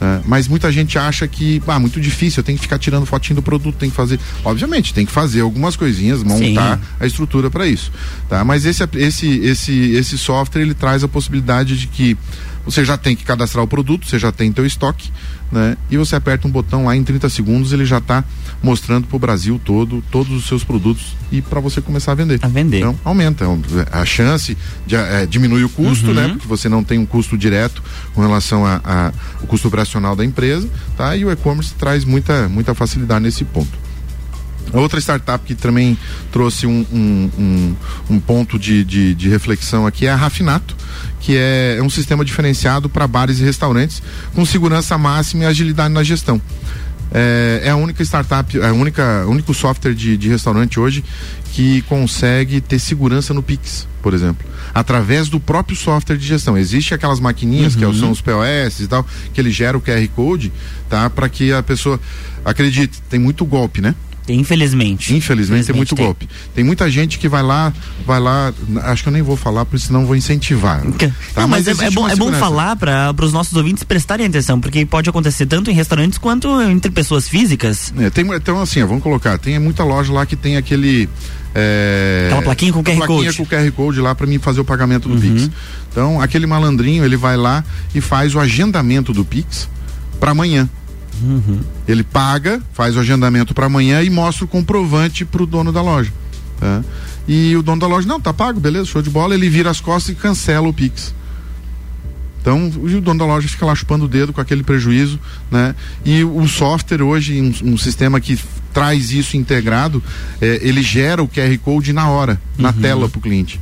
É, 0.00 0.20
mas 0.26 0.46
muita 0.46 0.70
gente 0.70 0.98
acha 0.98 1.26
que, 1.26 1.62
ah, 1.66 1.78
muito 1.78 2.00
difícil, 2.00 2.40
eu 2.40 2.44
tenho 2.44 2.58
que 2.58 2.62
ficar 2.62 2.78
tirando 2.78 3.06
fotinho 3.06 3.36
do 3.36 3.42
produto, 3.42 3.76
tem 3.76 3.90
que 3.90 3.96
fazer. 3.96 4.20
Obviamente, 4.44 4.92
tem 4.92 5.06
que 5.06 5.12
fazer 5.12 5.40
algumas 5.40 5.76
coisinhas, 5.76 6.22
montar 6.22 6.78
Sim. 6.78 6.84
a 7.00 7.06
estrutura 7.06 7.50
para 7.50 7.66
isso. 7.66 7.90
Tá? 8.28 8.44
Mas 8.44 8.64
esse, 8.64 8.82
esse, 8.94 9.38
esse, 9.38 9.90
esse 9.92 10.18
software 10.18 10.62
ele 10.62 10.74
traz 10.74 11.02
a 11.02 11.08
possibilidade 11.08 11.78
de 11.78 11.86
que 11.86 12.16
você 12.64 12.84
já 12.84 12.96
tem 12.96 13.14
que 13.14 13.24
cadastrar 13.24 13.64
o 13.64 13.68
produto, 13.68 14.06
você 14.06 14.18
já 14.18 14.32
tem 14.32 14.52
teu 14.52 14.66
estoque, 14.66 15.10
né? 15.50 15.76
E 15.90 15.96
você 15.96 16.16
aperta 16.16 16.46
um 16.46 16.50
botão 16.50 16.86
lá 16.86 16.96
em 16.96 17.04
30 17.04 17.28
segundos, 17.28 17.72
ele 17.72 17.84
já 17.84 17.98
está 17.98 18.24
mostrando 18.62 19.06
para 19.06 19.16
o 19.16 19.18
Brasil 19.18 19.60
todo 19.64 20.02
todos 20.10 20.32
os 20.32 20.46
seus 20.46 20.64
produtos 20.64 21.16
e 21.30 21.40
para 21.40 21.60
você 21.60 21.80
começar 21.80 22.12
a 22.12 22.14
vender. 22.14 22.38
A 22.42 22.48
vender. 22.48 22.78
Então 22.78 22.98
aumenta 23.04 23.44
a 23.92 24.04
chance 24.04 24.56
de 24.86 24.96
é, 24.96 25.26
diminui 25.26 25.64
o 25.64 25.68
custo, 25.68 26.12
né? 26.12 26.22
uhum. 26.22 26.28
né? 26.28 26.34
Porque 26.34 26.48
você 26.48 26.68
não 26.68 26.82
tem 26.82 26.98
um 26.98 27.06
custo 27.06 27.36
direto 27.36 27.82
com 28.14 28.20
relação 28.20 28.66
a, 28.66 28.80
a 28.84 29.12
o 29.42 29.46
custo 29.46 29.68
operacional 29.68 30.16
da 30.16 30.24
empresa, 30.24 30.68
tá? 30.96 31.16
E 31.16 31.24
o 31.24 31.30
e-commerce 31.30 31.74
traz 31.74 32.04
muita 32.04 32.48
muita 32.48 32.74
facilidade 32.74 33.22
nesse 33.22 33.44
ponto. 33.44 33.85
Outra 34.72 35.00
startup 35.00 35.44
que 35.44 35.54
também 35.54 35.96
trouxe 36.32 36.66
um, 36.66 36.84
um, 36.92 37.30
um, 37.38 37.76
um 38.10 38.20
ponto 38.20 38.58
de, 38.58 38.84
de, 38.84 39.14
de, 39.14 39.28
reflexão 39.28 39.86
aqui 39.86 40.06
é 40.06 40.10
a 40.10 40.16
Rafinato, 40.16 40.76
que 41.20 41.36
é, 41.36 41.76
é 41.78 41.82
um 41.82 41.90
sistema 41.90 42.24
diferenciado 42.24 42.88
para 42.88 43.06
bares 43.06 43.38
e 43.38 43.44
restaurantes 43.44 44.02
com 44.34 44.44
segurança 44.44 44.98
máxima 44.98 45.44
e 45.44 45.46
agilidade 45.46 45.94
na 45.94 46.02
gestão. 46.02 46.40
É, 47.12 47.62
é, 47.64 47.70
a 47.70 47.76
única 47.76 48.02
startup, 48.02 48.58
é 48.58 48.66
a 48.66 48.72
única 48.72 49.24
único 49.26 49.54
software 49.54 49.94
de, 49.94 50.16
de 50.16 50.28
restaurante 50.28 50.80
hoje 50.80 51.04
que 51.52 51.80
consegue 51.82 52.60
ter 52.60 52.78
segurança 52.78 53.32
no 53.32 53.42
Pix, 53.42 53.86
por 54.02 54.12
exemplo, 54.12 54.46
através 54.74 55.28
do 55.28 55.38
próprio 55.38 55.76
software 55.76 56.16
de 56.16 56.26
gestão. 56.26 56.58
Existe 56.58 56.92
aquelas 56.92 57.20
maquininhas 57.20 57.74
uhum. 57.74 57.92
que 57.92 57.98
são 57.98 58.10
os 58.10 58.20
POS 58.20 58.80
e 58.80 58.88
tal, 58.88 59.06
que 59.32 59.40
ele 59.40 59.50
gera 59.50 59.78
o 59.78 59.80
QR 59.80 60.06
Code, 60.14 60.52
tá? 60.88 61.08
Para 61.08 61.28
que 61.28 61.52
a 61.52 61.62
pessoa 61.62 61.98
acredite, 62.44 63.00
tem 63.08 63.20
muito 63.20 63.44
golpe, 63.44 63.80
né? 63.80 63.94
Infelizmente. 64.34 65.14
Infelizmente, 65.14 65.66
tem 65.66 65.76
muito 65.76 65.94
tem. 65.94 66.04
golpe. 66.04 66.28
Tem 66.54 66.64
muita 66.64 66.90
gente 66.90 67.18
que 67.18 67.28
vai 67.28 67.42
lá, 67.42 67.72
vai 68.06 68.20
lá, 68.20 68.52
acho 68.84 69.02
que 69.02 69.08
eu 69.08 69.12
nem 69.12 69.22
vou 69.22 69.36
falar, 69.36 69.64
porque 69.64 69.78
senão 69.78 70.06
vou 70.06 70.16
incentivar. 70.16 70.82
Tá? 70.82 71.42
Não, 71.42 71.48
mas, 71.48 71.66
mas 71.66 71.80
é, 71.80 71.86
é, 71.86 71.90
bom, 71.90 72.08
é 72.08 72.16
bom 72.16 72.32
falar 72.32 72.76
para 72.76 73.14
os 73.22 73.32
nossos 73.32 73.54
ouvintes 73.54 73.84
prestarem 73.84 74.26
atenção, 74.26 74.60
porque 74.60 74.84
pode 74.84 75.08
acontecer 75.08 75.46
tanto 75.46 75.70
em 75.70 75.74
restaurantes 75.74 76.18
quanto 76.18 76.60
entre 76.62 76.90
pessoas 76.90 77.28
físicas. 77.28 77.92
É, 77.98 78.10
tem, 78.10 78.26
então, 78.34 78.60
assim, 78.60 78.82
vamos 78.84 79.02
colocar, 79.02 79.38
tem 79.38 79.58
muita 79.58 79.84
loja 79.84 80.12
lá 80.12 80.26
que 80.26 80.36
tem 80.36 80.56
aquele. 80.56 81.08
É, 81.54 82.26
Aquela 82.26 82.42
plaquinha 82.42 82.72
com 82.72 82.84
QR 82.84 82.96
plaquinha 82.96 83.32
Code. 83.32 83.36
com 83.38 83.46
QR 83.46 83.72
Code 83.72 84.00
lá 84.00 84.14
para 84.14 84.26
mim 84.26 84.38
fazer 84.38 84.60
o 84.60 84.64
pagamento 84.64 85.08
do 85.08 85.14
uhum. 85.14 85.20
Pix. 85.20 85.50
Então, 85.90 86.20
aquele 86.20 86.46
malandrinho, 86.46 87.04
ele 87.04 87.16
vai 87.16 87.36
lá 87.36 87.64
e 87.94 88.00
faz 88.00 88.34
o 88.34 88.40
agendamento 88.40 89.12
do 89.12 89.24
Pix 89.24 89.68
para 90.20 90.32
amanhã. 90.32 90.68
Uhum. 91.22 91.60
Ele 91.86 92.02
paga, 92.02 92.60
faz 92.72 92.96
o 92.96 93.00
agendamento 93.00 93.54
para 93.54 93.66
amanhã 93.66 94.02
e 94.02 94.10
mostra 94.10 94.44
o 94.44 94.48
comprovante 94.48 95.24
para 95.24 95.42
o 95.42 95.46
dono 95.46 95.72
da 95.72 95.82
loja. 95.82 96.12
Tá? 96.58 96.82
E 97.28 97.56
o 97.56 97.62
dono 97.62 97.80
da 97.80 97.86
loja, 97.86 98.06
não, 98.06 98.20
tá 98.20 98.32
pago, 98.32 98.60
beleza, 98.60 98.86
show 98.86 99.02
de 99.02 99.10
bola. 99.10 99.34
Ele 99.34 99.48
vira 99.48 99.70
as 99.70 99.80
costas 99.80 100.14
e 100.14 100.18
cancela 100.18 100.68
o 100.68 100.72
Pix. 100.72 101.14
Então, 102.40 102.68
o 102.68 103.00
dono 103.00 103.18
da 103.18 103.26
loja 103.26 103.48
fica 103.48 103.66
lá 103.66 103.74
chupando 103.74 104.04
o 104.04 104.08
dedo 104.08 104.32
com 104.32 104.40
aquele 104.40 104.62
prejuízo, 104.62 105.18
né? 105.50 105.74
E 106.04 106.22
o 106.22 106.46
software 106.46 107.02
hoje, 107.02 107.40
um, 107.42 107.72
um 107.72 107.76
sistema 107.76 108.20
que 108.20 108.38
traz 108.72 109.10
isso 109.10 109.36
integrado, 109.36 110.00
é, 110.40 110.60
ele 110.62 110.80
gera 110.80 111.20
o 111.24 111.28
QR 111.28 111.58
Code 111.58 111.92
na 111.92 112.08
hora, 112.08 112.40
na 112.56 112.68
uhum. 112.68 112.80
tela 112.80 113.08
para 113.08 113.18
o 113.18 113.20
cliente 113.20 113.58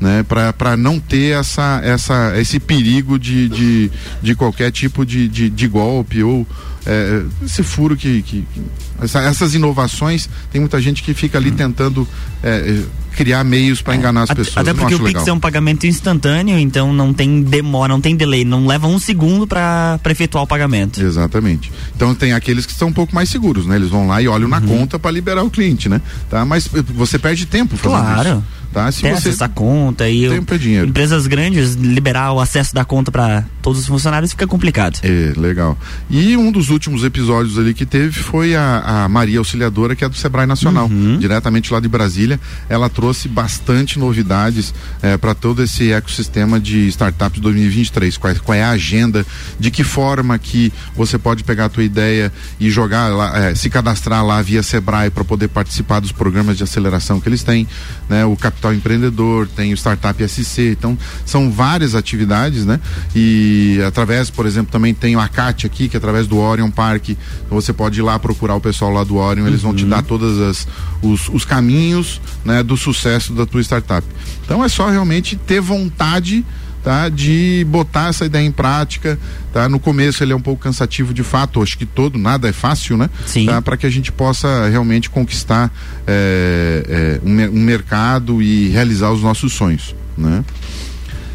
né, 0.00 0.24
para 0.24 0.76
não 0.76 0.98
ter 0.98 1.38
essa, 1.38 1.80
essa, 1.84 2.32
esse 2.40 2.58
perigo 2.58 3.18
de, 3.18 3.48
de, 3.48 3.90
de 4.22 4.34
qualquer 4.34 4.72
tipo 4.72 5.04
de, 5.04 5.28
de, 5.28 5.50
de 5.50 5.68
golpe 5.68 6.22
ou 6.22 6.46
é, 6.86 7.22
esse 7.44 7.62
furo 7.62 7.94
que, 7.94 8.22
que, 8.22 8.46
que 8.52 8.62
essa, 9.02 9.20
essas 9.20 9.54
inovações 9.54 10.28
tem 10.50 10.60
muita 10.60 10.80
gente 10.80 11.02
que 11.02 11.12
fica 11.12 11.38
ali 11.38 11.50
hum. 11.50 11.56
tentando 11.56 12.08
é, 12.42 12.82
criar 13.16 13.44
meios 13.44 13.82
para 13.82 13.94
enganar 13.94 14.22
as 14.22 14.30
pessoas. 14.30 14.58
Até 14.58 14.72
porque 14.72 14.94
o 14.94 14.98
Pix 14.98 15.12
legal. 15.12 15.28
é 15.28 15.32
um 15.32 15.40
pagamento 15.40 15.86
instantâneo, 15.86 16.58
então 16.58 16.92
não 16.92 17.12
tem 17.12 17.42
demora, 17.42 17.92
não 17.92 18.00
tem 18.00 18.16
delay, 18.16 18.44
não 18.44 18.66
leva 18.66 18.86
um 18.86 18.98
segundo 18.98 19.46
para 19.46 20.00
efetuar 20.08 20.44
o 20.44 20.46
pagamento. 20.46 21.02
Exatamente. 21.02 21.70
Então 21.94 22.14
tem 22.14 22.32
aqueles 22.32 22.64
que 22.64 22.72
são 22.72 22.88
um 22.88 22.92
pouco 22.92 23.14
mais 23.14 23.28
seguros, 23.28 23.66
né? 23.66 23.76
Eles 23.76 23.88
vão 23.88 24.06
lá 24.06 24.22
e 24.22 24.28
olham 24.28 24.44
uhum. 24.44 24.50
na 24.50 24.60
conta 24.60 24.98
para 24.98 25.10
liberar 25.10 25.42
o 25.42 25.50
cliente, 25.50 25.88
né? 25.88 26.00
Tá? 26.28 26.44
Mas 26.44 26.68
você 26.94 27.18
perde 27.18 27.46
tempo 27.46 27.76
fazendo 27.76 28.00
claro. 28.00 28.28
isso. 28.28 28.44
Tá? 28.72 28.90
Se 28.92 29.02
você 29.02 29.30
essa 29.30 29.48
conta 29.48 30.08
e 30.08 30.22
eu, 30.22 30.44
dinheiro. 30.58 30.86
empresas 30.86 31.26
grandes 31.26 31.74
liberar 31.74 32.32
o 32.32 32.40
acesso 32.40 32.72
da 32.72 32.84
conta 32.84 33.10
para 33.10 33.44
todos 33.60 33.80
os 33.80 33.86
funcionários 33.86 34.30
fica 34.30 34.46
complicado. 34.46 35.00
É, 35.02 35.32
legal. 35.36 35.76
E 36.08 36.36
um 36.36 36.52
dos 36.52 36.70
últimos 36.70 37.02
episódios 37.02 37.58
ali 37.58 37.74
que 37.74 37.84
teve 37.84 38.12
foi 38.12 38.54
a, 38.54 39.04
a 39.04 39.08
Maria 39.08 39.38
Auxiliadora, 39.38 39.96
que 39.96 40.04
é 40.04 40.08
do 40.08 40.14
Sebrae 40.16 40.46
Nacional, 40.46 40.86
uhum. 40.86 41.18
diretamente 41.18 41.72
lá 41.72 41.80
de 41.80 41.88
Brasília. 41.88 42.38
Ela 42.68 42.88
trouxe 42.88 43.28
bastante 43.28 43.98
novidades 43.98 44.72
é, 45.02 45.16
para 45.16 45.34
todo 45.34 45.64
esse 45.64 45.92
ecossistema 45.92 46.60
de 46.60 46.86
startups 46.88 47.40
2023. 47.40 48.16
Qual, 48.18 48.34
qual, 48.36 48.56
é 48.56 48.62
a 48.62 48.70
agenda? 48.70 49.26
De 49.58 49.72
que 49.72 49.82
forma 49.82 50.38
que 50.38 50.72
você 50.94 51.18
pode 51.18 51.42
pegar 51.42 51.64
a 51.64 51.68
tua 51.68 51.82
ideia 51.82 52.32
e 52.60 52.70
jogar 52.70 53.08
lá, 53.08 53.36
é, 53.36 53.54
se 53.54 53.68
cadastrar 53.68 54.24
lá 54.24 54.40
via 54.40 54.62
Sebrae 54.62 55.10
para 55.10 55.24
poder 55.24 55.48
participar 55.48 55.98
dos 55.98 56.12
programas 56.12 56.56
de 56.56 56.62
aceleração 56.62 57.20
que 57.20 57.28
eles 57.28 57.42
têm, 57.42 57.66
né? 58.08 58.24
O 58.24 58.36
Capital 58.36 58.59
Empreendedor, 58.74 59.48
tem 59.48 59.72
o 59.72 59.76
Startup 59.76 60.28
SC, 60.28 60.72
então 60.72 60.96
são 61.24 61.50
várias 61.50 61.94
atividades, 61.94 62.66
né? 62.66 62.80
E 63.14 63.80
através, 63.86 64.30
por 64.30 64.46
exemplo, 64.46 64.70
também 64.70 64.92
tem 64.92 65.16
o 65.16 65.20
Acate 65.20 65.66
aqui, 65.66 65.88
que 65.88 65.96
é 65.96 65.98
através 65.98 66.26
do 66.26 66.38
Orion 66.38 66.70
Park, 66.70 67.10
então 67.10 67.60
você 67.60 67.72
pode 67.72 68.00
ir 68.00 68.02
lá 68.02 68.18
procurar 68.18 68.54
o 68.54 68.60
pessoal 68.60 68.92
lá 68.92 69.04
do 69.04 69.16
Orion, 69.16 69.46
eles 69.46 69.62
uhum. 69.62 69.70
vão 69.70 69.74
te 69.74 69.84
uhum. 69.84 69.90
dar 69.90 70.02
todas 70.02 70.38
as 70.38 70.68
os, 71.02 71.28
os 71.28 71.44
caminhos, 71.44 72.20
né, 72.44 72.62
do 72.62 72.76
sucesso 72.76 73.32
da 73.32 73.46
tua 73.46 73.60
startup. 73.62 74.06
Então 74.44 74.64
é 74.64 74.68
só 74.68 74.88
realmente 74.90 75.36
ter 75.36 75.60
vontade 75.60 76.44
tá? 76.82 77.08
De 77.08 77.64
botar 77.68 78.08
essa 78.08 78.24
ideia 78.24 78.44
em 78.44 78.52
prática, 78.52 79.18
tá? 79.52 79.68
No 79.68 79.78
começo 79.78 80.22
ele 80.22 80.32
é 80.32 80.36
um 80.36 80.40
pouco 80.40 80.62
cansativo 80.62 81.12
de 81.12 81.22
fato, 81.22 81.62
acho 81.62 81.76
que 81.76 81.86
todo, 81.86 82.18
nada 82.18 82.48
é 82.48 82.52
fácil, 82.52 82.96
né? 82.96 83.08
Sim. 83.26 83.46
Tá? 83.46 83.60
Para 83.62 83.76
que 83.76 83.86
a 83.86 83.90
gente 83.90 84.10
possa 84.10 84.68
realmente 84.68 85.10
conquistar 85.10 85.70
é, 86.06 87.20
é, 87.24 87.28
um, 87.28 87.58
um, 87.58 87.62
mercado 87.62 88.42
e 88.42 88.68
realizar 88.68 89.10
os 89.10 89.22
nossos 89.22 89.52
sonhos, 89.52 89.94
né? 90.16 90.44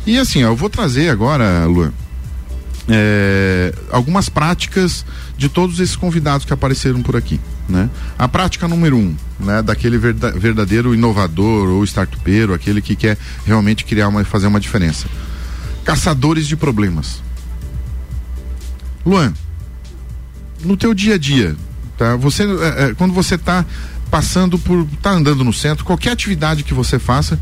E 0.06 0.20
assim, 0.20 0.44
ó, 0.44 0.50
eu 0.50 0.56
vou 0.56 0.70
trazer 0.70 1.10
agora, 1.10 1.66
Luan, 1.66 1.92
é, 2.88 3.74
algumas 3.92 4.30
práticas 4.30 5.04
de 5.36 5.50
todos 5.50 5.80
esses 5.80 5.96
convidados 5.96 6.46
que 6.46 6.54
apareceram 6.54 7.02
por 7.02 7.16
aqui. 7.16 7.40
Né? 7.68 7.90
A 8.18 8.28
prática 8.28 8.68
número 8.68 8.96
um, 8.96 9.16
né, 9.40 9.64
daquele 9.64 9.98
verdadeiro 9.98 10.94
inovador 10.94 11.68
ou 11.70 11.84
startupeiro, 11.84 12.54
aquele 12.54 12.80
que 12.80 12.96
quer 12.96 13.18
realmente 13.44 13.84
criar 13.84 14.08
uma, 14.08 14.24
fazer 14.24 14.46
uma 14.46 14.60
diferença 14.60 15.08
caçadores 15.86 16.48
de 16.48 16.58
problemas. 16.58 17.22
Luan, 19.06 19.34
no 20.64 20.76
teu 20.76 20.94
dia 20.94 21.14
a 21.14 21.18
dia, 21.18 21.56
tá? 21.98 22.16
Você, 22.16 22.44
é, 22.44 22.90
é, 22.90 22.94
quando 22.96 23.14
você 23.14 23.36
está 23.36 23.64
passando 24.10 24.58
por, 24.58 24.86
tá 25.02 25.12
andando 25.12 25.44
no 25.44 25.54
centro, 25.54 25.86
qualquer 25.86 26.12
atividade 26.12 26.64
que 26.64 26.74
você 26.74 26.98
faça, 26.98 27.40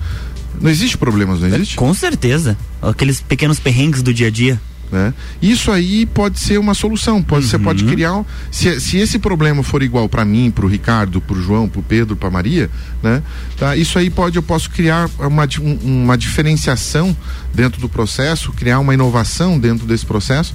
não 0.59 0.69
existe 0.69 0.97
problemas, 0.97 1.39
não 1.39 1.47
existe? 1.47 1.77
Com 1.77 1.93
certeza. 1.93 2.57
Aqueles 2.81 3.21
pequenos 3.21 3.59
perrengues 3.59 4.01
do 4.01 4.13
dia 4.13 4.27
a 4.27 4.31
dia. 4.31 4.61
Né? 4.93 5.11
Isso 5.41 5.71
aí 5.71 6.05
pode 6.05 6.39
ser 6.39 6.59
uma 6.59 6.75
solução. 6.75 7.19
Pode, 7.23 7.45
uhum. 7.45 7.49
Você 7.49 7.57
pode 7.57 7.83
criar. 7.83 8.23
Se, 8.51 8.79
se 8.79 8.97
esse 8.97 9.17
problema 9.17 9.63
for 9.63 9.81
igual 9.81 10.07
para 10.07 10.23
mim, 10.23 10.51
para 10.51 10.65
o 10.65 10.69
Ricardo, 10.69 11.19
para 11.19 11.35
o 11.35 11.41
João, 11.41 11.67
para 11.67 11.79
o 11.79 11.83
Pedro, 11.83 12.15
para 12.15 12.29
Maria, 12.29 12.69
né? 13.01 13.23
Tá? 13.57 13.75
Isso 13.75 13.97
aí 13.97 14.11
pode, 14.11 14.35
eu 14.35 14.43
posso 14.43 14.69
criar 14.69 15.09
uma, 15.17 15.49
uma 15.81 16.15
diferenciação 16.15 17.17
dentro 17.51 17.81
do 17.81 17.89
processo, 17.89 18.53
criar 18.53 18.77
uma 18.77 18.93
inovação 18.93 19.57
dentro 19.57 19.87
desse 19.87 20.05
processo 20.05 20.53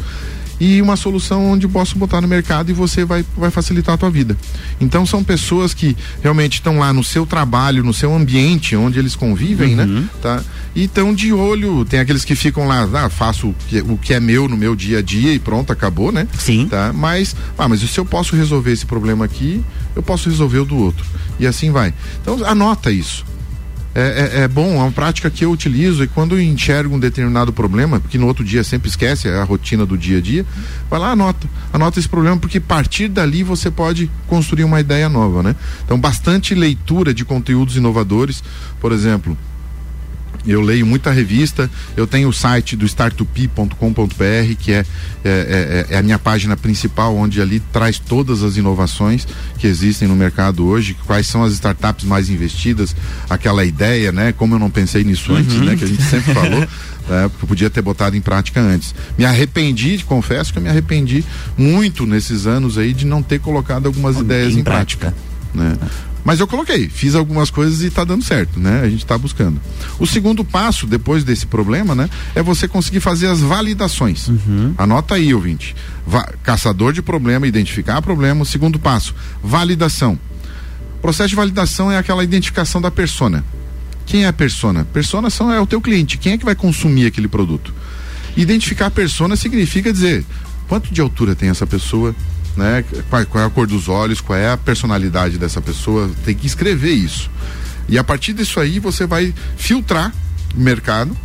e 0.61 0.83
uma 0.83 0.97
solução 0.97 1.51
onde 1.51 1.69
posso 1.69 1.97
botar 1.97 2.21
no 2.21 2.29
mercado 2.29 2.71
e 2.71 2.73
você 2.73 3.05
vai, 3.05 3.25
vai 3.37 3.51
facilitar 3.51 3.95
a 3.95 3.99
tua 3.99 4.11
vida. 4.11 4.37
Então 4.81 5.07
são 5.07 5.23
pessoas 5.23 5.73
que 5.75 5.97
realmente 6.23 6.55
estão 6.55 6.79
lá 6.79 6.93
no 6.93 7.05
seu 7.05 7.25
trabalho, 7.25 7.85
no 7.85 7.93
seu 7.93 8.15
ambiente 8.15 8.75
onde 8.77 8.99
eles 8.99 9.15
convivem, 9.15 9.75
né? 9.75 9.85
uhum. 9.85 10.01
né? 10.01 10.09
Tá? 10.21 10.43
E 10.75 10.85
estão 10.85 11.15
de 11.15 11.33
olho, 11.33 11.85
tem 11.85 12.01
aqueles 12.01 12.25
que 12.25 12.35
ficam 12.35 12.67
lá, 12.67 12.89
ah, 12.95 13.09
faço 13.09 13.49
o 13.49 13.55
que, 13.69 13.81
o 13.81 13.97
que 13.97 14.15
é 14.15 14.21
meu 14.21 14.49
no 14.49 14.57
meu 14.57 14.75
dia 14.75 14.99
a 14.99 15.03
dia 15.03 15.33
e 15.33 15.39
pronto, 15.39 15.73
acabou, 15.73 16.13
né? 16.13 16.27
Sim. 16.39 16.67
Tá? 16.69 16.93
Mas, 16.93 17.35
ah, 17.57 17.69
mas 17.69 17.81
se 17.81 17.99
eu 17.99 18.05
posso 18.05 18.37
resolver 18.37 18.73
esse 18.73 18.87
problema 18.87 19.25
aqui, 19.25 19.63
eu 19.95 20.03
posso 20.03 20.29
resolver 20.29 20.59
o 20.59 20.65
do 20.65 20.77
outro. 20.77 21.05
E 21.39 21.47
assim 21.47 21.71
vai. 21.71 21.95
Então 22.21 22.45
anota 22.45 22.91
isso 22.91 23.25
é, 23.95 24.01
é, 24.01 24.41
é, 24.43 24.49
bom, 24.49 24.75
é 24.75 24.79
uma 24.79 24.93
prática 24.93 25.31
que 25.31 25.45
eu 25.45 25.51
utilizo 25.51 26.05
e 26.05 26.07
quando 26.07 26.37
eu 26.37 26.43
enxergo 26.43 26.95
um 26.95 27.01
determinado 27.01 27.53
problema, 27.53 27.99
porque 27.99 28.19
no 28.19 28.27
outro 28.27 28.45
dia 28.45 28.63
sempre 28.63 28.89
esquece, 28.89 29.29
é 29.29 29.37
a 29.37 29.45
rotina 29.45 29.85
do 29.87 29.97
dia 29.97 30.19
a 30.19 30.21
dia, 30.21 30.47
vai 30.91 31.01
lá, 31.01 31.13
anota. 31.13 31.49
Anota 31.73 31.99
esse 31.99 32.09
problema, 32.09 32.37
porque 32.37 32.59
a 32.59 32.61
partir 32.61 33.09
dali 33.09 33.43
você 33.43 33.71
pode 33.71 34.11
construir 34.27 34.65
uma 34.65 34.81
ideia 34.81 35.09
nova, 35.09 35.43
né? 35.43 35.57
Então, 35.85 35.99
bastante 35.99 36.55
leitura 36.55 37.13
de 37.13 37.25
conteúdos 37.25 37.77
inovadores, 37.77 38.43
por 38.81 38.93
exemplo, 38.93 39.37
eu 40.53 40.61
leio 40.61 40.87
muita 40.87 41.11
revista, 41.11 41.71
eu 41.97 42.07
tenho 42.07 42.29
o 42.29 42.33
site 42.33 42.77
do 42.77 42.87
startup.com.br, 42.87 44.55
que 44.59 44.73
é, 44.73 44.79
é, 44.79 44.87
é, 45.25 45.87
é, 45.91 45.99
a 45.99 46.03
minha 46.03 46.19
página 46.19 46.57
principal, 46.57 47.17
onde 47.17 47.41
ali 47.41 47.61
traz 47.73 47.99
todas 47.99 48.43
as 48.43 48.57
inovações 48.57 49.27
que 49.59 49.67
existem 49.67 50.09
no 50.09 50.17
mercado 50.17 50.67
hoje, 50.67 50.97
quais 51.07 51.27
são 51.27 51.45
as 51.45 51.53
startups 51.53 52.05
mais 52.05 52.31
investidas, 52.31 52.95
aquela 53.29 53.65
ideia, 53.65 54.13
né? 54.13 54.33
Como 54.33 54.55
eu 54.55 54.59
não 54.59 54.71
pensei 54.71 55.05
nisso 55.05 55.33
uhum. 55.33 55.39
antes, 55.39 55.57
né? 55.57 55.77
Que 55.77 55.85
a 55.85 55.89
gente 55.89 56.03
sempre 56.03 56.35
falou. 56.35 56.67
É, 57.11 57.27
porque 57.27 57.45
eu 57.45 57.49
podia 57.49 57.71
ter 57.71 57.81
botado 57.81 58.17
em 58.19 58.21
prática 58.21 58.61
antes. 58.61 58.95
Me 59.17 59.25
arrependi, 59.25 60.05
confesso 60.05 60.53
que 60.53 60.59
eu 60.59 60.63
me 60.63 60.69
arrependi 60.69 61.25
muito 61.57 62.05
nesses 62.05 62.47
anos 62.47 62.77
aí 62.77 62.93
de 62.93 63.07
não 63.07 63.23
ter 63.23 63.41
colocado 63.41 63.87
algumas 63.87 64.19
ideias 64.19 64.55
em, 64.55 64.59
em 64.59 64.63
prática. 64.63 65.07
prática 65.07 65.29
né? 65.55 65.77
Mas 66.25 66.41
eu 66.41 66.47
coloquei, 66.47 66.89
fiz 66.89 67.15
algumas 67.15 67.51
coisas 67.51 67.81
e 67.83 67.87
está 67.87 68.05
dando 68.05 68.23
certo, 68.23 68.61
né? 68.61 68.83
A 68.83 68.89
gente 68.89 69.05
está 69.05 69.17
buscando. 69.17 69.61
O 69.99 70.07
segundo 70.07 70.45
passo, 70.45 70.87
depois 70.87 71.25
desse 71.25 71.47
problema, 71.47 71.95
né? 71.95 72.11
É 72.35 72.43
você 72.43 72.69
conseguir 72.69 73.01
fazer 73.01 73.29
as 73.29 73.41
validações. 73.41 74.29
Uhum. 74.29 74.75
Anota 74.77 75.15
aí, 75.15 75.33
ouvinte. 75.33 75.75
Va 76.07 76.25
caçador 76.43 76.93
de 76.93 77.01
problema, 77.01 77.47
identificar 77.47 78.03
problema. 78.03 78.43
O 78.43 78.47
segundo 78.47 78.79
passo, 78.79 79.15
validação. 79.43 80.19
O 80.97 81.01
processo 81.01 81.31
de 81.31 81.37
validação 81.37 81.91
é 81.91 81.97
aquela 81.97 82.25
identificação 82.25 82.81
da 82.81 82.91
persona. 82.91 83.45
Quem 84.05 84.25
é 84.25 84.27
a 84.27 84.33
persona? 84.33 84.85
Persona 84.87 85.31
são, 85.31 85.53
é 85.53 85.61
o 85.61 85.67
teu 85.67 85.81
cliente. 85.81 86.19
Quem 86.19 86.33
é 86.33 86.39
que 86.39 86.45
vai 86.45 86.55
consumir 86.55 87.07
aquele 87.07 87.29
produto? 87.29 87.73
Identificar 88.37 88.87
a 88.87 88.91
persona 88.91 89.37
significa 89.37 89.93
dizer 89.93 90.25
quanto 90.67 90.93
de 90.93 91.01
altura 91.01 91.35
tem 91.35 91.49
essa 91.49 91.67
pessoa, 91.67 92.15
né? 92.59 92.85
Qual, 93.09 93.25
qual, 93.27 93.45
é 93.45 93.47
a 93.47 93.51
cor 93.51 93.67
dos 93.67 93.89
olhos, 93.89 94.21
qual 94.21 94.37
é 94.37 94.51
a 94.51 94.57
personalidade 94.57 95.39
dessa 95.39 95.61
pessoa, 95.61 96.11
tem 96.25 96.35
que 96.35 96.47
escrever 96.47 96.93
isso. 96.93 97.31
E 97.89 97.97
a 97.97 98.05
partir 98.05 98.33
disso 98.33 98.59
aí 98.61 98.81
você 98.81 99.07
vai 99.07 99.33
filtrar 99.57 100.13
o 100.55 100.61
mercado, 100.61 101.17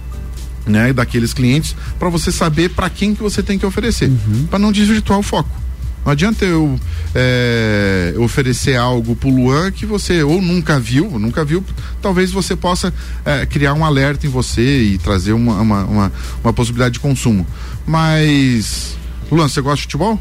né, 0.66 0.94
daqueles 0.94 1.34
clientes 1.34 1.76
para 2.00 2.08
você 2.08 2.32
saber 2.32 2.70
para 2.70 2.90
quem 2.90 3.14
que 3.14 3.22
você 3.22 3.44
tem 3.44 3.60
que 3.60 3.66
oferecer, 3.66 4.10
uhum. 4.10 4.48
para 4.50 4.60
não 4.60 4.72
desvirtuar 4.72 5.20
o 5.20 5.24
foco. 5.24 5.64
Não 6.06 6.12
adianta 6.12 6.46
eu 6.46 6.80
é, 7.16 8.14
oferecer 8.18 8.76
algo 8.76 9.16
pro 9.16 9.30
Luan 9.30 9.72
que 9.72 9.86
você 9.86 10.22
ou 10.22 10.42
nunca 10.42 10.80
viu, 10.80 11.18
nunca 11.18 11.44
viu, 11.44 11.64
talvez 12.02 12.32
você 12.32 12.56
possa 12.56 12.94
é, 13.26 13.46
criar 13.46 13.74
um 13.74 13.84
alerta 13.84 14.28
em 14.28 14.30
você 14.30 14.84
e 14.84 14.98
trazer 14.98 15.34
uma, 15.34 15.62
uma, 15.62 15.84
uma, 15.86 16.12
uma 16.44 16.54
possibilidade 16.54 16.94
de 16.94 17.00
consumo. 17.00 17.48
Mas, 17.88 18.98
Luan, 19.32 19.48
você 19.48 19.62
gosta 19.62 19.78
de 19.78 19.84
futebol? 19.84 20.20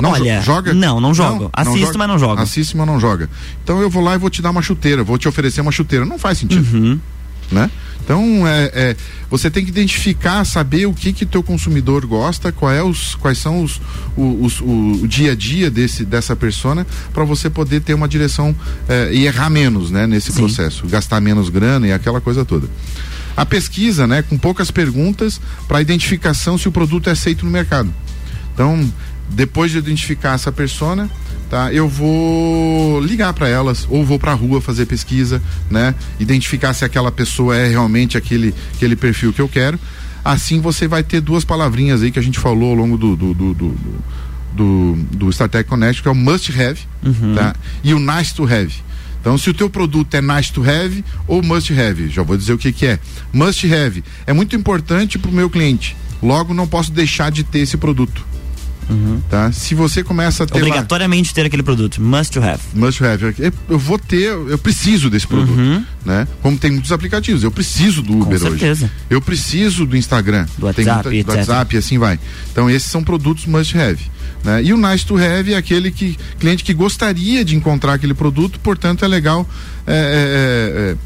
Não 0.00 0.10
Olha, 0.10 0.40
joga? 0.40 0.72
Não, 0.72 1.00
não 1.00 1.12
jogo. 1.12 1.44
Não, 1.44 1.50
Assisto, 1.52 1.78
não 1.78 1.86
joga. 1.86 1.98
mas 1.98 2.08
não 2.08 2.18
joga. 2.18 2.42
Assiste, 2.42 2.76
mas 2.76 2.86
não 2.86 3.00
joga. 3.00 3.30
Então 3.62 3.80
eu 3.80 3.90
vou 3.90 4.02
lá 4.02 4.14
e 4.14 4.18
vou 4.18 4.30
te 4.30 4.40
dar 4.40 4.50
uma 4.50 4.62
chuteira, 4.62 5.02
vou 5.02 5.18
te 5.18 5.28
oferecer 5.28 5.60
uma 5.60 5.72
chuteira. 5.72 6.04
Não 6.04 6.18
faz 6.18 6.38
sentido. 6.38 6.76
Uhum. 6.76 7.00
Né? 7.50 7.70
Então 8.04 8.46
é, 8.46 8.70
é, 8.74 8.96
você 9.30 9.50
tem 9.50 9.64
que 9.64 9.70
identificar, 9.70 10.44
saber 10.44 10.86
o 10.86 10.94
que 10.94 11.12
que 11.12 11.26
teu 11.26 11.42
consumidor 11.42 12.06
gosta, 12.06 12.50
qual 12.50 12.72
é 12.72 12.82
os, 12.82 13.14
quais 13.16 13.38
são 13.38 13.62
os, 13.62 13.80
os, 14.16 14.60
o, 14.60 15.00
o 15.02 15.08
dia 15.08 15.32
a 15.32 15.34
dia 15.34 15.70
desse 15.70 16.04
dessa 16.04 16.34
persona 16.34 16.86
para 17.12 17.24
você 17.24 17.50
poder 17.50 17.80
ter 17.80 17.94
uma 17.94 18.08
direção 18.08 18.54
é, 18.88 19.10
e 19.12 19.26
errar 19.26 19.50
menos, 19.50 19.90
né, 19.90 20.06
nesse 20.06 20.32
Sim. 20.32 20.40
processo, 20.40 20.86
gastar 20.86 21.20
menos 21.20 21.50
grana 21.50 21.86
e 21.86 21.92
aquela 21.92 22.20
coisa 22.20 22.44
toda. 22.44 22.68
A 23.36 23.46
pesquisa, 23.46 24.06
né, 24.06 24.22
com 24.22 24.36
poucas 24.36 24.70
perguntas 24.70 25.40
para 25.66 25.80
identificação 25.80 26.56
se 26.56 26.66
o 26.66 26.72
produto 26.72 27.08
é 27.08 27.12
aceito 27.12 27.44
no 27.44 27.50
mercado. 27.50 27.92
Então, 28.54 28.90
depois 29.30 29.70
de 29.70 29.78
identificar 29.78 30.34
essa 30.34 30.50
persona, 30.50 31.10
tá? 31.48 31.72
Eu 31.72 31.88
vou 31.88 33.00
ligar 33.00 33.32
para 33.32 33.48
elas 33.48 33.86
ou 33.90 34.04
vou 34.04 34.18
para 34.18 34.32
a 34.32 34.34
rua 34.34 34.60
fazer 34.60 34.86
pesquisa, 34.86 35.42
né? 35.70 35.94
Identificar 36.18 36.74
se 36.74 36.84
aquela 36.84 37.12
pessoa 37.12 37.56
é 37.56 37.68
realmente 37.68 38.16
aquele 38.16 38.54
aquele 38.74 38.96
perfil 38.96 39.32
que 39.32 39.40
eu 39.40 39.48
quero. 39.48 39.78
Assim 40.24 40.60
você 40.60 40.88
vai 40.88 41.02
ter 41.02 41.20
duas 41.20 41.44
palavrinhas 41.44 42.02
aí 42.02 42.10
que 42.10 42.18
a 42.18 42.22
gente 42.22 42.38
falou 42.38 42.70
ao 42.70 42.74
longo 42.74 42.96
do 42.96 43.16
do, 43.16 43.34
do, 43.34 43.54
do, 43.54 43.78
do, 44.52 44.98
do 45.12 45.30
StarTech 45.30 45.68
Connect, 45.68 46.02
que 46.02 46.08
é 46.08 46.10
o 46.10 46.14
must 46.14 46.52
have, 46.52 46.80
uhum. 47.04 47.34
tá? 47.34 47.54
E 47.84 47.94
o 47.94 47.98
nice 47.98 48.34
to 48.34 48.44
have. 48.44 48.72
Então, 49.20 49.36
se 49.36 49.50
o 49.50 49.54
teu 49.54 49.68
produto 49.68 50.14
é 50.14 50.22
nice 50.22 50.52
to 50.52 50.62
have 50.62 51.04
ou 51.26 51.42
must 51.42 51.72
have, 51.72 52.08
já 52.08 52.22
vou 52.22 52.36
dizer 52.36 52.52
o 52.52 52.58
que 52.58 52.72
que 52.72 52.86
é. 52.86 52.98
Must 53.32 53.74
have 53.74 54.02
é 54.26 54.32
muito 54.32 54.56
importante 54.56 55.18
para 55.18 55.30
o 55.30 55.34
meu 55.34 55.50
cliente. 55.50 55.96
Logo, 56.22 56.54
não 56.54 56.66
posso 56.66 56.90
deixar 56.90 57.30
de 57.30 57.44
ter 57.44 57.60
esse 57.60 57.76
produto. 57.76 58.24
Uhum. 58.88 59.20
Tá? 59.28 59.52
Se 59.52 59.74
você 59.74 60.02
começa 60.02 60.44
a 60.44 60.46
ter. 60.46 60.58
Obrigatoriamente 60.58 61.30
lá, 61.30 61.34
ter 61.34 61.46
aquele 61.46 61.62
produto. 61.62 62.00
Must 62.00 62.38
have. 62.38 62.62
Must 62.74 63.04
have. 63.04 63.34
Eu 63.68 63.78
vou 63.78 63.98
ter, 63.98 64.28
eu 64.30 64.58
preciso 64.58 65.10
desse 65.10 65.26
produto. 65.26 65.58
Uhum. 65.58 65.84
Né? 66.04 66.26
Como 66.42 66.56
tem 66.56 66.70
muitos 66.70 66.92
aplicativos. 66.92 67.42
Eu 67.42 67.50
preciso 67.50 68.02
do 68.02 68.14
Uber 68.14 68.38
Com 68.40 68.48
certeza. 68.50 68.86
hoje. 68.86 68.92
Eu 69.10 69.20
preciso 69.20 69.84
do 69.84 69.96
Instagram. 69.96 70.46
Do 70.56 70.66
WhatsApp. 70.66 71.08
Muita, 71.08 71.32
do 71.32 71.36
WhatsApp 71.36 71.74
e 71.74 71.78
assim 71.78 71.98
vai. 71.98 72.18
Então 72.50 72.70
esses 72.70 72.90
são 72.90 73.04
produtos 73.04 73.46
must 73.46 73.76
have. 73.78 74.00
Né? 74.42 74.64
E 74.64 74.72
o 74.72 74.76
nice 74.76 75.04
to 75.04 75.16
have 75.16 75.52
é 75.52 75.56
aquele 75.56 75.90
que, 75.90 76.16
cliente 76.38 76.64
que 76.64 76.72
gostaria 76.72 77.44
de 77.44 77.56
encontrar 77.56 77.94
aquele 77.94 78.14
produto, 78.14 78.58
portanto 78.60 79.04
é 79.04 79.08
legal. 79.08 79.48
É, 79.86 79.92
é, 79.92 79.96
é, 79.96 80.92
é 80.92 80.96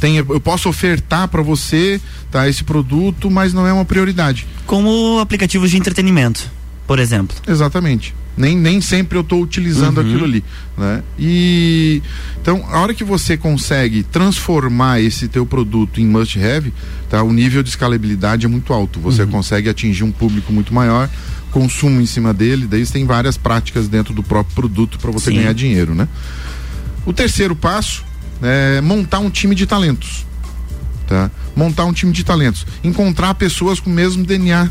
tem, 0.00 0.16
eu 0.16 0.40
posso 0.40 0.68
ofertar 0.68 1.28
para 1.28 1.42
você 1.42 2.00
tá, 2.30 2.48
esse 2.48 2.64
produto, 2.64 3.30
mas 3.30 3.52
não 3.52 3.66
é 3.66 3.72
uma 3.72 3.84
prioridade. 3.84 4.46
Como 4.66 5.18
aplicativos 5.18 5.70
de 5.70 5.76
entretenimento, 5.76 6.50
por 6.86 6.98
exemplo. 6.98 7.36
Exatamente. 7.46 8.14
Nem, 8.36 8.54
nem 8.54 8.82
sempre 8.82 9.16
eu 9.16 9.22
estou 9.22 9.40
utilizando 9.40 9.98
uhum. 9.98 10.06
aquilo 10.06 10.24
ali. 10.24 10.44
Né? 10.76 11.02
E 11.18 12.02
então, 12.40 12.66
a 12.70 12.80
hora 12.80 12.92
que 12.92 13.02
você 13.02 13.36
consegue 13.36 14.02
transformar 14.02 15.00
esse 15.00 15.26
teu 15.26 15.46
produto 15.46 16.00
em 16.00 16.06
must 16.06 16.38
have, 16.38 16.70
tá, 17.08 17.22
o 17.22 17.32
nível 17.32 17.62
de 17.62 17.70
escalabilidade 17.70 18.44
é 18.44 18.48
muito 18.48 18.74
alto. 18.74 19.00
Você 19.00 19.22
uhum. 19.22 19.30
consegue 19.30 19.70
atingir 19.70 20.04
um 20.04 20.12
público 20.12 20.52
muito 20.52 20.74
maior 20.74 21.08
consumo 21.56 22.02
em 22.02 22.06
cima 22.06 22.34
dele, 22.34 22.66
daí 22.66 22.84
tem 22.84 23.06
várias 23.06 23.38
práticas 23.38 23.88
dentro 23.88 24.12
do 24.12 24.22
próprio 24.22 24.54
produto 24.54 24.98
para 24.98 25.10
você 25.10 25.30
Sim. 25.30 25.38
ganhar 25.38 25.54
dinheiro, 25.54 25.94
né? 25.94 26.06
O 27.06 27.14
terceiro 27.14 27.56
passo 27.56 28.04
é 28.42 28.80
montar 28.80 29.18
um 29.18 29.30
time 29.30 29.54
de 29.54 29.66
talentos, 29.66 30.26
tá? 31.06 31.30
Montar 31.54 31.84
um 31.84 31.92
time 31.92 32.12
de 32.12 32.24
talentos, 32.24 32.66
encontrar 32.82 33.34
pessoas 33.34 33.80
com 33.80 33.90
o 33.90 33.92
mesmo 33.92 34.24
DNA, 34.24 34.70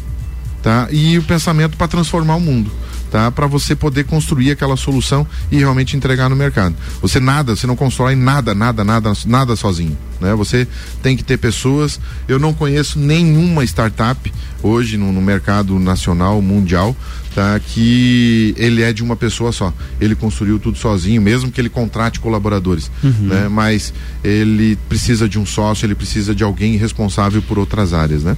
tá? 0.61 0.87
E 0.91 1.17
o 1.17 1.23
pensamento 1.23 1.77
para 1.77 1.87
transformar 1.87 2.35
o 2.35 2.41
mundo 2.41 2.71
tá? 3.15 3.31
Para 3.31 3.47
você 3.47 3.73
poder 3.75 4.03
construir 4.03 4.51
aquela 4.51 4.75
solução 4.75 5.25
e 5.49 5.57
realmente 5.57 5.95
entregar 5.95 6.29
no 6.29 6.35
mercado. 6.35 6.75
Você 7.01 7.17
nada, 7.17 7.55
você 7.55 7.65
não 7.65 7.75
constrói 7.75 8.13
nada, 8.13 8.53
nada, 8.53 8.83
nada, 8.83 9.13
nada 9.25 9.55
sozinho, 9.55 9.97
né? 10.19 10.33
Você 10.35 10.67
tem 11.01 11.15
que 11.15 11.23
ter 11.23 11.37
pessoas. 11.37 11.97
Eu 12.27 12.37
não 12.39 12.53
conheço 12.53 12.99
nenhuma 12.99 13.63
startup 13.63 14.33
hoje 14.61 14.97
no, 14.97 15.13
no 15.13 15.21
mercado 15.21 15.79
nacional, 15.79 16.41
mundial, 16.41 16.93
tá? 17.35 17.59
Que 17.59 18.55
ele 18.57 18.81
é 18.81 18.91
de 18.91 19.03
uma 19.03 19.15
pessoa 19.15 19.51
só. 19.51 19.73
Ele 20.01 20.15
construiu 20.15 20.57
tudo 20.57 20.77
sozinho, 20.77 21.21
mesmo 21.21 21.51
que 21.51 21.61
ele 21.61 21.69
contrate 21.69 22.19
colaboradores, 22.19 22.89
uhum. 23.03 23.27
né? 23.27 23.47
Mas 23.49 23.93
ele 24.23 24.77
precisa 24.89 25.29
de 25.29 25.37
um 25.37 25.45
sócio, 25.45 25.85
ele 25.85 25.95
precisa 25.95 26.33
de 26.33 26.43
alguém 26.43 26.77
responsável 26.77 27.41
por 27.41 27.59
outras 27.59 27.93
áreas, 27.93 28.23
né? 28.23 28.35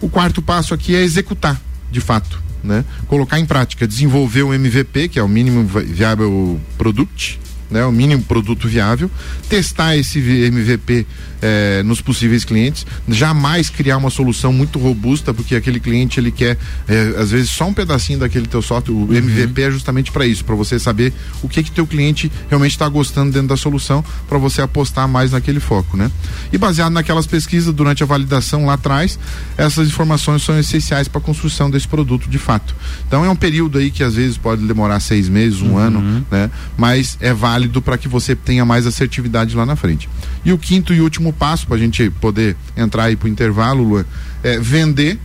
O 0.00 0.08
quarto 0.08 0.40
passo 0.40 0.72
aqui 0.72 0.96
é 0.96 1.02
executar, 1.02 1.60
de 1.92 2.00
fato 2.00 2.48
né? 2.62 2.84
Colocar 3.06 3.38
em 3.38 3.46
prática, 3.46 3.86
desenvolver 3.86 4.42
o 4.42 4.52
MVP, 4.52 5.08
que 5.08 5.18
é 5.18 5.22
o 5.22 5.28
mínimo 5.28 5.64
viável 5.64 6.60
product, 6.76 7.38
né, 7.70 7.84
o 7.84 7.92
mínimo 7.92 8.22
produto 8.22 8.66
viável, 8.66 9.10
testar 9.48 9.96
esse 9.96 10.18
MVP 10.18 11.06
eh, 11.42 11.82
nos 11.84 12.00
possíveis 12.00 12.44
clientes, 12.44 12.86
jamais 13.08 13.70
criar 13.70 13.96
uma 13.96 14.10
solução 14.10 14.52
muito 14.52 14.78
robusta, 14.78 15.32
porque 15.32 15.54
aquele 15.54 15.80
cliente 15.80 16.18
ele 16.18 16.30
quer 16.30 16.56
eh, 16.88 17.14
às 17.18 17.30
vezes 17.30 17.50
só 17.50 17.66
um 17.66 17.72
pedacinho 17.72 18.18
daquele 18.18 18.46
teu 18.46 18.62
software. 18.62 18.94
O 18.94 19.06
uhum. 19.06 19.14
MVP 19.14 19.62
é 19.62 19.70
justamente 19.70 20.10
para 20.10 20.26
isso, 20.26 20.44
para 20.44 20.54
você 20.54 20.78
saber 20.78 21.12
o 21.42 21.48
que 21.48 21.62
que 21.62 21.70
teu 21.70 21.86
cliente 21.86 22.30
realmente 22.48 22.72
está 22.72 22.88
gostando 22.88 23.32
dentro 23.32 23.48
da 23.48 23.56
solução, 23.56 24.04
para 24.28 24.38
você 24.38 24.62
apostar 24.62 25.08
mais 25.08 25.32
naquele 25.32 25.60
foco, 25.60 25.96
né? 25.96 26.10
E 26.52 26.58
baseado 26.58 26.92
naquelas 26.92 27.26
pesquisas 27.26 27.72
durante 27.72 28.02
a 28.02 28.06
validação 28.06 28.66
lá 28.66 28.74
atrás, 28.74 29.18
essas 29.56 29.88
informações 29.88 30.42
são 30.42 30.58
essenciais 30.58 31.08
para 31.08 31.20
a 31.20 31.22
construção 31.22 31.70
desse 31.70 31.86
produto 31.86 32.28
de 32.28 32.38
fato. 32.38 32.74
Então 33.06 33.24
é 33.24 33.30
um 33.30 33.36
período 33.36 33.78
aí 33.78 33.90
que 33.90 34.02
às 34.02 34.14
vezes 34.14 34.36
pode 34.36 34.66
demorar 34.66 35.00
seis 35.00 35.28
meses, 35.28 35.60
um 35.60 35.72
uhum. 35.72 35.78
ano, 35.78 36.26
né? 36.30 36.50
Mas 36.76 37.16
é 37.20 37.32
válido 37.32 37.80
para 37.80 37.96
que 37.98 38.08
você 38.08 38.34
tenha 38.34 38.64
mais 38.64 38.86
assertividade 38.86 39.54
lá 39.56 39.64
na 39.64 39.76
frente. 39.76 40.08
E 40.44 40.52
o 40.52 40.58
quinto 40.58 40.94
e 40.94 41.00
último 41.00 41.27
passo, 41.32 41.66
para 41.66 41.76
a 41.76 41.78
gente 41.78 42.10
poder 42.10 42.56
entrar 42.76 43.04
aí 43.04 43.16
para 43.16 43.26
o 43.26 43.28
intervalo, 43.28 43.82
Lua, 43.82 44.06
é 44.42 44.58
vender, 44.58 45.18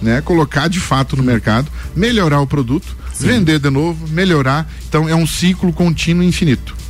né? 0.00 0.20
Colocar 0.20 0.68
de 0.68 0.80
fato 0.80 1.16
no 1.16 1.22
mercado, 1.22 1.70
melhorar 1.94 2.40
o 2.40 2.46
produto, 2.46 2.96
Sim. 3.12 3.26
vender 3.26 3.58
de 3.58 3.70
novo, 3.70 4.08
melhorar. 4.08 4.70
Então 4.88 5.08
é 5.08 5.14
um 5.14 5.26
ciclo 5.26 5.72
contínuo 5.72 6.24
infinito. 6.24 6.80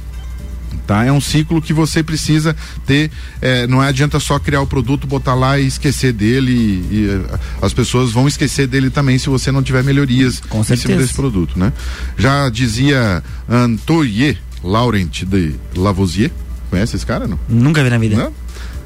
Tá? 0.87 1.05
É 1.05 1.13
um 1.13 1.21
ciclo 1.21 1.63
que 1.63 1.73
você 1.73 2.03
precisa 2.03 2.57
ter. 2.85 3.13
É, 3.41 3.65
não 3.69 3.81
adianta 3.81 4.19
só 4.19 4.41
criar 4.41 4.61
o 4.61 4.67
produto, 4.67 5.07
botar 5.07 5.35
lá 5.35 5.57
e 5.57 5.65
esquecer 5.67 6.13
dele. 6.13 6.53
E, 6.53 6.95
e, 6.95 7.21
as 7.63 7.73
pessoas 7.73 8.11
vão 8.11 8.27
esquecer 8.27 8.67
dele 8.67 8.91
também 8.91 9.17
se 9.17 9.29
você 9.29 9.53
não 9.53 9.63
tiver 9.63 9.85
melhorias 9.85 10.41
Com 10.49 10.63
em 10.63 10.77
cima 10.77 10.97
desse 10.97 11.15
produto, 11.15 11.57
né? 11.57 11.73
Já 12.19 12.49
dizia 12.49 13.23
Antoine 13.49 14.37
Laurent 14.65 15.23
de 15.25 15.55
Lavoisier. 15.77 16.33
Conhece 16.71 16.97
esse 16.97 17.05
cara, 17.05 17.27
não? 17.27 17.39
Nunca 17.49 17.83
vi 17.83 17.91
na 17.91 17.99
vida. 17.99 18.17
Não? 18.17 18.33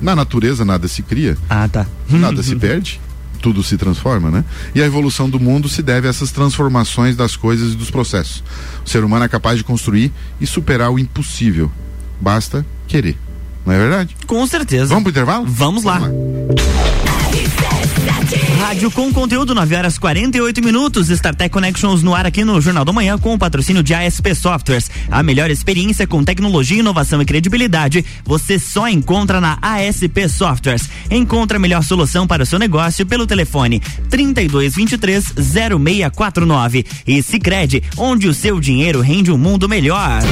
Na 0.00 0.16
natureza 0.16 0.64
nada 0.64 0.88
se 0.88 1.02
cria. 1.02 1.36
Ah, 1.48 1.68
tá. 1.68 1.86
Nada 2.08 2.42
se 2.42 2.56
perde 2.56 3.00
tudo 3.44 3.62
se 3.62 3.76
transforma, 3.76 4.30
né? 4.30 4.42
E 4.74 4.80
a 4.80 4.86
evolução 4.86 5.28
do 5.28 5.38
mundo 5.38 5.68
se 5.68 5.82
deve 5.82 6.06
a 6.06 6.10
essas 6.10 6.30
transformações 6.30 7.14
das 7.14 7.36
coisas 7.36 7.74
e 7.74 7.76
dos 7.76 7.90
processos. 7.90 8.42
O 8.86 8.88
ser 8.88 9.04
humano 9.04 9.26
é 9.26 9.28
capaz 9.28 9.58
de 9.58 9.64
construir 9.64 10.10
e 10.40 10.46
superar 10.46 10.90
o 10.90 10.98
impossível. 10.98 11.70
Basta 12.18 12.64
querer. 12.88 13.18
Não 13.66 13.74
é 13.74 13.78
verdade? 13.78 14.16
Com 14.26 14.46
certeza. 14.46 14.86
Vamos 14.86 15.02
pro 15.02 15.10
intervalo? 15.10 15.44
Vamos 15.46 15.84
lá. 15.84 15.98
Vamos 15.98 16.16
lá. 16.16 17.13
Rádio 18.58 18.90
com 18.90 19.12
conteúdo, 19.12 19.54
9 19.54 19.74
horas 19.74 19.98
48 19.98 20.62
minutos. 20.62 21.10
StarTech 21.10 21.50
Connections 21.50 22.02
no 22.02 22.14
ar 22.14 22.26
aqui 22.26 22.44
no 22.44 22.60
Jornal 22.60 22.84
da 22.84 22.92
Manhã 22.92 23.18
com 23.18 23.34
o 23.34 23.38
patrocínio 23.38 23.82
de 23.82 23.92
ASP 23.92 24.34
Softwares. 24.34 24.90
A 25.10 25.22
melhor 25.22 25.50
experiência 25.50 26.06
com 26.06 26.24
tecnologia, 26.24 26.80
inovação 26.80 27.20
e 27.20 27.24
credibilidade 27.24 28.04
você 28.24 28.58
só 28.58 28.88
encontra 28.88 29.40
na 29.40 29.58
ASP 29.60 30.28
Softwares. 30.28 30.88
Encontre 31.10 31.56
a 31.56 31.60
melhor 31.60 31.82
solução 31.82 32.26
para 32.26 32.42
o 32.42 32.46
seu 32.46 32.58
negócio 32.58 33.04
pelo 33.04 33.26
telefone 33.26 33.80
3223 34.08 35.34
0649. 35.36 36.86
E 37.06 37.22
Sicredi, 37.22 37.82
onde 37.96 38.28
o 38.28 38.34
seu 38.34 38.58
dinheiro 38.58 39.00
rende 39.00 39.30
um 39.30 39.38
mundo 39.38 39.68
melhor. 39.68 40.22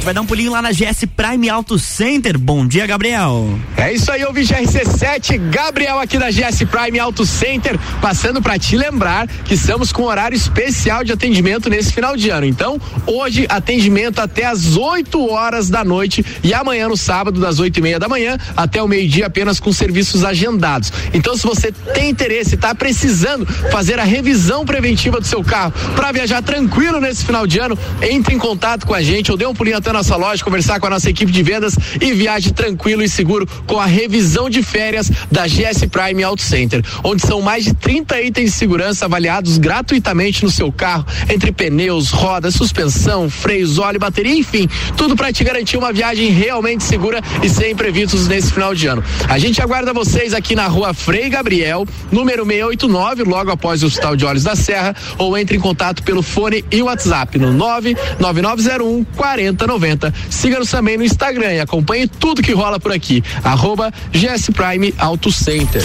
Gente 0.00 0.06
vai 0.06 0.14
dar 0.14 0.22
um 0.22 0.26
pulinho 0.26 0.50
lá 0.50 0.62
na 0.62 0.70
GS 0.70 1.04
Prime 1.14 1.50
Auto 1.50 1.78
Center. 1.78 2.38
Bom 2.38 2.66
dia, 2.66 2.86
Gabriel. 2.86 3.58
É 3.76 3.92
isso 3.92 4.10
aí, 4.10 4.24
ouvi 4.24 4.40
GRC7, 4.40 5.50
Gabriel 5.50 5.98
aqui 5.98 6.16
da 6.16 6.30
GS 6.30 6.64
Prime 6.70 6.98
Auto 6.98 7.26
Center, 7.26 7.78
passando 8.00 8.40
para 8.40 8.58
te 8.58 8.78
lembrar 8.78 9.28
que 9.28 9.52
estamos 9.52 9.92
com 9.92 10.04
horário 10.04 10.34
especial 10.34 11.04
de 11.04 11.12
atendimento 11.12 11.68
nesse 11.68 11.92
final 11.92 12.16
de 12.16 12.30
ano. 12.30 12.46
Então, 12.46 12.80
hoje 13.06 13.44
atendimento 13.50 14.20
até 14.20 14.46
às 14.46 14.74
8 14.74 15.28
horas 15.28 15.68
da 15.68 15.84
noite 15.84 16.24
e 16.42 16.54
amanhã 16.54 16.88
no 16.88 16.96
sábado 16.96 17.38
das 17.38 17.58
8 17.58 17.76
e 17.76 17.82
meia 17.82 17.98
da 17.98 18.08
manhã 18.08 18.38
até 18.56 18.82
o 18.82 18.88
meio-dia 18.88 19.26
apenas 19.26 19.60
com 19.60 19.70
serviços 19.70 20.24
agendados. 20.24 20.90
Então, 21.12 21.36
se 21.36 21.46
você 21.46 21.70
tem 21.92 22.08
interesse, 22.08 22.54
está 22.54 22.74
precisando 22.74 23.44
fazer 23.70 23.98
a 23.98 24.04
revisão 24.04 24.64
preventiva 24.64 25.20
do 25.20 25.26
seu 25.26 25.44
carro 25.44 25.74
para 25.94 26.10
viajar 26.10 26.40
tranquilo 26.40 27.00
nesse 27.02 27.22
final 27.22 27.46
de 27.46 27.58
ano, 27.58 27.78
entre 28.00 28.34
em 28.34 28.38
contato 28.38 28.86
com 28.86 28.94
a 28.94 29.02
gente 29.02 29.30
ou 29.30 29.36
dê 29.36 29.44
um 29.44 29.54
pulinho 29.54 29.76
até 29.76 29.90
a 29.90 29.99
nossa 30.00 30.16
loja, 30.16 30.42
conversar 30.42 30.80
com 30.80 30.86
a 30.86 30.90
nossa 30.90 31.10
equipe 31.10 31.30
de 31.30 31.42
vendas 31.42 31.76
e 32.00 32.12
viaje 32.14 32.52
tranquilo 32.52 33.02
e 33.02 33.08
seguro 33.08 33.46
com 33.66 33.78
a 33.78 33.84
revisão 33.84 34.48
de 34.48 34.62
férias 34.62 35.10
da 35.30 35.46
GS 35.46 35.84
Prime 35.90 36.22
Auto 36.22 36.40
Center, 36.40 36.82
onde 37.04 37.20
são 37.20 37.42
mais 37.42 37.64
de 37.64 37.74
30 37.74 38.22
itens 38.22 38.52
de 38.52 38.56
segurança 38.56 39.04
avaliados 39.04 39.58
gratuitamente 39.58 40.42
no 40.42 40.50
seu 40.50 40.72
carro, 40.72 41.04
entre 41.28 41.52
pneus, 41.52 42.08
rodas, 42.10 42.54
suspensão, 42.54 43.28
freios, 43.28 43.76
óleo, 43.76 44.00
bateria, 44.00 44.34
enfim, 44.34 44.66
tudo 44.96 45.14
para 45.14 45.30
te 45.30 45.44
garantir 45.44 45.76
uma 45.76 45.92
viagem 45.92 46.30
realmente 46.30 46.82
segura 46.82 47.20
e 47.42 47.48
sem 47.50 47.72
imprevistos 47.72 48.26
nesse 48.26 48.52
final 48.52 48.74
de 48.74 48.86
ano. 48.86 49.04
A 49.28 49.38
gente 49.38 49.60
aguarda 49.60 49.92
vocês 49.92 50.32
aqui 50.32 50.54
na 50.54 50.66
rua 50.66 50.94
Frei 50.94 51.28
Gabriel, 51.28 51.86
número 52.10 52.46
689, 52.46 53.24
logo 53.24 53.50
após 53.50 53.82
o 53.82 53.86
Hospital 53.86 54.16
de 54.16 54.24
Olhos 54.24 54.44
da 54.44 54.56
Serra, 54.56 54.96
ou 55.18 55.36
entre 55.36 55.58
em 55.58 55.60
contato 55.60 56.02
pelo 56.02 56.22
fone 56.22 56.64
e 56.70 56.80
WhatsApp 56.82 57.38
no 57.38 57.52
99901 57.52 59.04
4090. 59.14 59.79
90. 59.80 60.12
Siga-nos 60.28 60.70
também 60.70 60.96
no 60.96 61.04
Instagram 61.04 61.54
e 61.54 61.60
acompanhe 61.60 62.06
tudo 62.06 62.42
que 62.42 62.52
rola 62.52 62.78
por 62.78 62.92
aqui. 62.92 63.24
Arroba 63.42 63.92
GS 64.12 64.50
Prime 64.50 64.94
Auto 64.98 65.32
Center. 65.32 65.82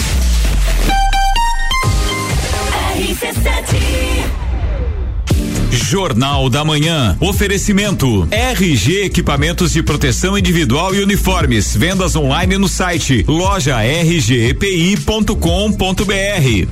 Jornal 5.86 6.50
da 6.50 6.64
Manhã. 6.64 7.16
Oferecimento 7.20 8.26
RG 8.28 9.04
Equipamentos 9.04 9.72
de 9.72 9.84
Proteção 9.84 10.36
Individual 10.36 10.92
e 10.92 11.00
Uniformes. 11.00 11.76
Vendas 11.76 12.16
online 12.16 12.58
no 12.58 12.68
site 12.68 13.24
loja 13.28 13.76
rgepi.com.br. 13.78 15.36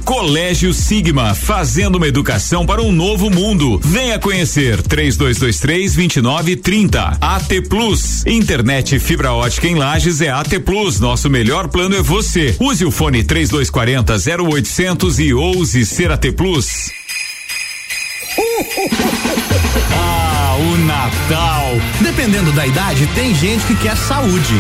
Colégio 0.05 0.75
Sigma, 0.75 1.33
fazendo 1.33 1.95
uma 1.95 2.09
educação 2.09 2.67
para 2.67 2.83
um 2.83 2.91
novo 2.91 3.31
mundo. 3.31 3.81
Venha 3.85 4.19
conhecer 4.19 4.83
3223 4.83 5.95
2930. 5.95 7.19
AT 7.21 7.61
Plus. 7.69 8.27
Internet 8.27 8.99
fibra 8.99 9.33
ótica 9.33 9.69
em 9.69 9.77
Lages 9.77 10.21
é 10.23 10.31
AT 10.31 10.59
Plus. 10.65 10.99
Nosso 10.99 11.31
melhor 11.31 11.69
plano 11.69 11.95
é 11.95 12.03
você. 12.03 12.57
Use 12.59 12.85
o 12.85 12.91
fone 12.91 13.23
3240 13.23 14.43
0800 14.43 15.21
e 15.21 15.33
ouse 15.33 15.87
ser 15.87 16.11
AT 16.11 16.33
Plus. 16.33 17.04
Ah, 19.97 20.57
o 20.57 20.77
Natal. 20.79 21.73
Dependendo 22.01 22.53
da 22.53 22.67
idade, 22.67 23.07
tem 23.09 23.35
gente 23.35 23.65
que 23.67 23.75
quer 23.77 23.97
saúde. 23.97 24.55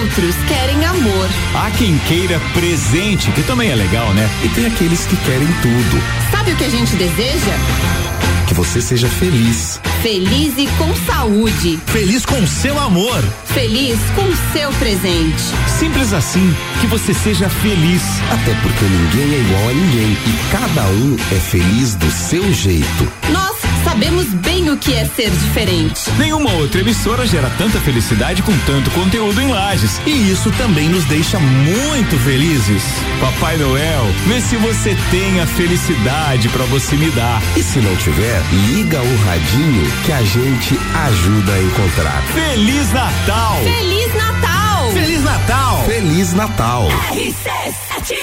Outros 0.00 0.34
querem 0.46 0.84
amor. 0.84 1.28
Há 1.54 1.70
quem 1.70 1.98
queira 1.98 2.40
presente, 2.52 3.30
que 3.32 3.42
também 3.42 3.70
é 3.70 3.74
legal, 3.74 4.12
né? 4.14 4.28
E 4.42 4.48
tem 4.48 4.66
aqueles 4.66 5.06
que 5.06 5.16
querem 5.16 5.48
tudo. 5.62 6.02
Sabe 6.30 6.52
o 6.52 6.56
que 6.56 6.64
a 6.64 6.70
gente 6.70 6.96
deseja? 6.96 8.17
Que 8.48 8.54
você 8.54 8.80
seja 8.80 9.08
feliz. 9.08 9.78
Feliz 10.02 10.54
e 10.56 10.66
com 10.78 10.94
saúde. 11.04 11.78
Feliz 11.86 12.24
com 12.24 12.46
seu 12.46 12.80
amor. 12.80 13.22
Feliz 13.44 13.98
com 14.14 14.26
seu 14.52 14.70
presente. 14.78 15.42
Simples 15.78 16.14
assim, 16.14 16.56
que 16.80 16.86
você 16.86 17.12
seja 17.12 17.48
feliz. 17.50 18.02
Até 18.32 18.54
porque 18.62 18.84
ninguém 18.86 19.34
é 19.34 19.40
igual 19.40 19.68
a 19.68 19.72
ninguém 19.74 20.12
e 20.12 20.50
cada 20.50 20.86
um 20.88 21.16
é 21.30 21.38
feliz 21.38 21.94
do 21.94 22.10
seu 22.10 22.50
jeito. 22.54 23.12
Nós 23.30 23.57
sabemos 23.84 24.26
bem 24.26 24.70
o 24.70 24.76
que 24.76 24.94
é 24.94 25.04
ser 25.04 25.30
diferente. 25.30 26.10
Nenhuma 26.18 26.52
outra 26.52 26.80
emissora 26.80 27.26
gera 27.26 27.50
tanta 27.58 27.78
felicidade 27.80 28.42
com 28.42 28.56
tanto 28.66 28.90
conteúdo 28.90 29.40
em 29.40 29.48
lajes. 29.48 30.00
E 30.06 30.30
isso 30.30 30.50
também 30.52 30.88
nos 30.88 31.04
deixa 31.04 31.38
muito 31.38 32.16
felizes. 32.18 32.82
Papai 33.20 33.56
Noel, 33.56 34.06
vê 34.26 34.40
se 34.40 34.56
você 34.56 34.96
tem 35.10 35.40
a 35.40 35.46
felicidade 35.46 36.48
para 36.48 36.64
você 36.64 36.96
me 36.96 37.10
dar. 37.10 37.42
E 37.56 37.62
se 37.62 37.78
não 37.80 37.94
tiver, 37.96 38.42
liga 38.68 39.00
o 39.00 39.16
radinho 39.24 39.90
que 40.04 40.12
a 40.12 40.22
gente 40.22 40.78
ajuda 41.06 41.52
a 41.52 41.62
encontrar. 41.62 42.22
Feliz 42.34 42.92
Natal! 42.92 43.56
Feliz 43.62 44.14
Natal! 44.14 44.92
Feliz 44.92 45.24
Natal! 45.24 45.84
Feliz 45.84 46.32
Natal! 46.34 46.88
RC7 47.12 48.16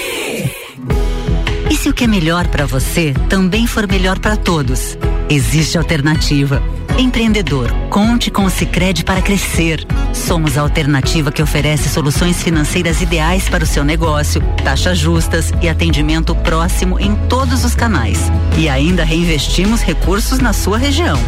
E 1.70 1.76
se 1.76 1.88
o 1.88 1.94
que 1.94 2.04
é 2.04 2.06
melhor 2.06 2.46
para 2.48 2.66
você 2.66 3.14
também 3.28 3.66
for 3.66 3.86
melhor 3.88 4.18
para 4.18 4.36
todos? 4.36 4.96
Existe 5.28 5.76
alternativa. 5.76 6.62
Empreendedor, 6.96 7.70
conte 7.90 8.30
com 8.30 8.44
o 8.44 8.50
Sicredi 8.50 9.04
para 9.04 9.20
crescer. 9.20 9.84
Somos 10.14 10.56
a 10.56 10.60
alternativa 10.60 11.32
que 11.32 11.42
oferece 11.42 11.88
soluções 11.88 12.40
financeiras 12.42 13.02
ideais 13.02 13.48
para 13.48 13.64
o 13.64 13.66
seu 13.66 13.84
negócio, 13.84 14.40
taxas 14.64 14.96
justas 14.96 15.52
e 15.60 15.68
atendimento 15.68 16.34
próximo 16.36 16.98
em 17.00 17.16
todos 17.28 17.64
os 17.64 17.74
canais. 17.74 18.30
E 18.56 18.68
ainda 18.68 19.04
reinvestimos 19.04 19.82
recursos 19.82 20.38
na 20.38 20.52
sua 20.52 20.78
região. 20.78 21.18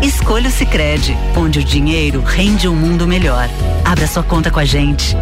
Escolha 0.00 0.48
o 0.48 0.52
Sicredi, 0.52 1.16
onde 1.36 1.58
o 1.58 1.64
dinheiro 1.64 2.22
rende 2.22 2.68
um 2.68 2.76
mundo 2.76 3.08
melhor. 3.08 3.48
Abra 3.84 4.06
sua 4.06 4.22
conta 4.22 4.52
com 4.52 4.60
a 4.60 4.64
gente. 4.64 5.16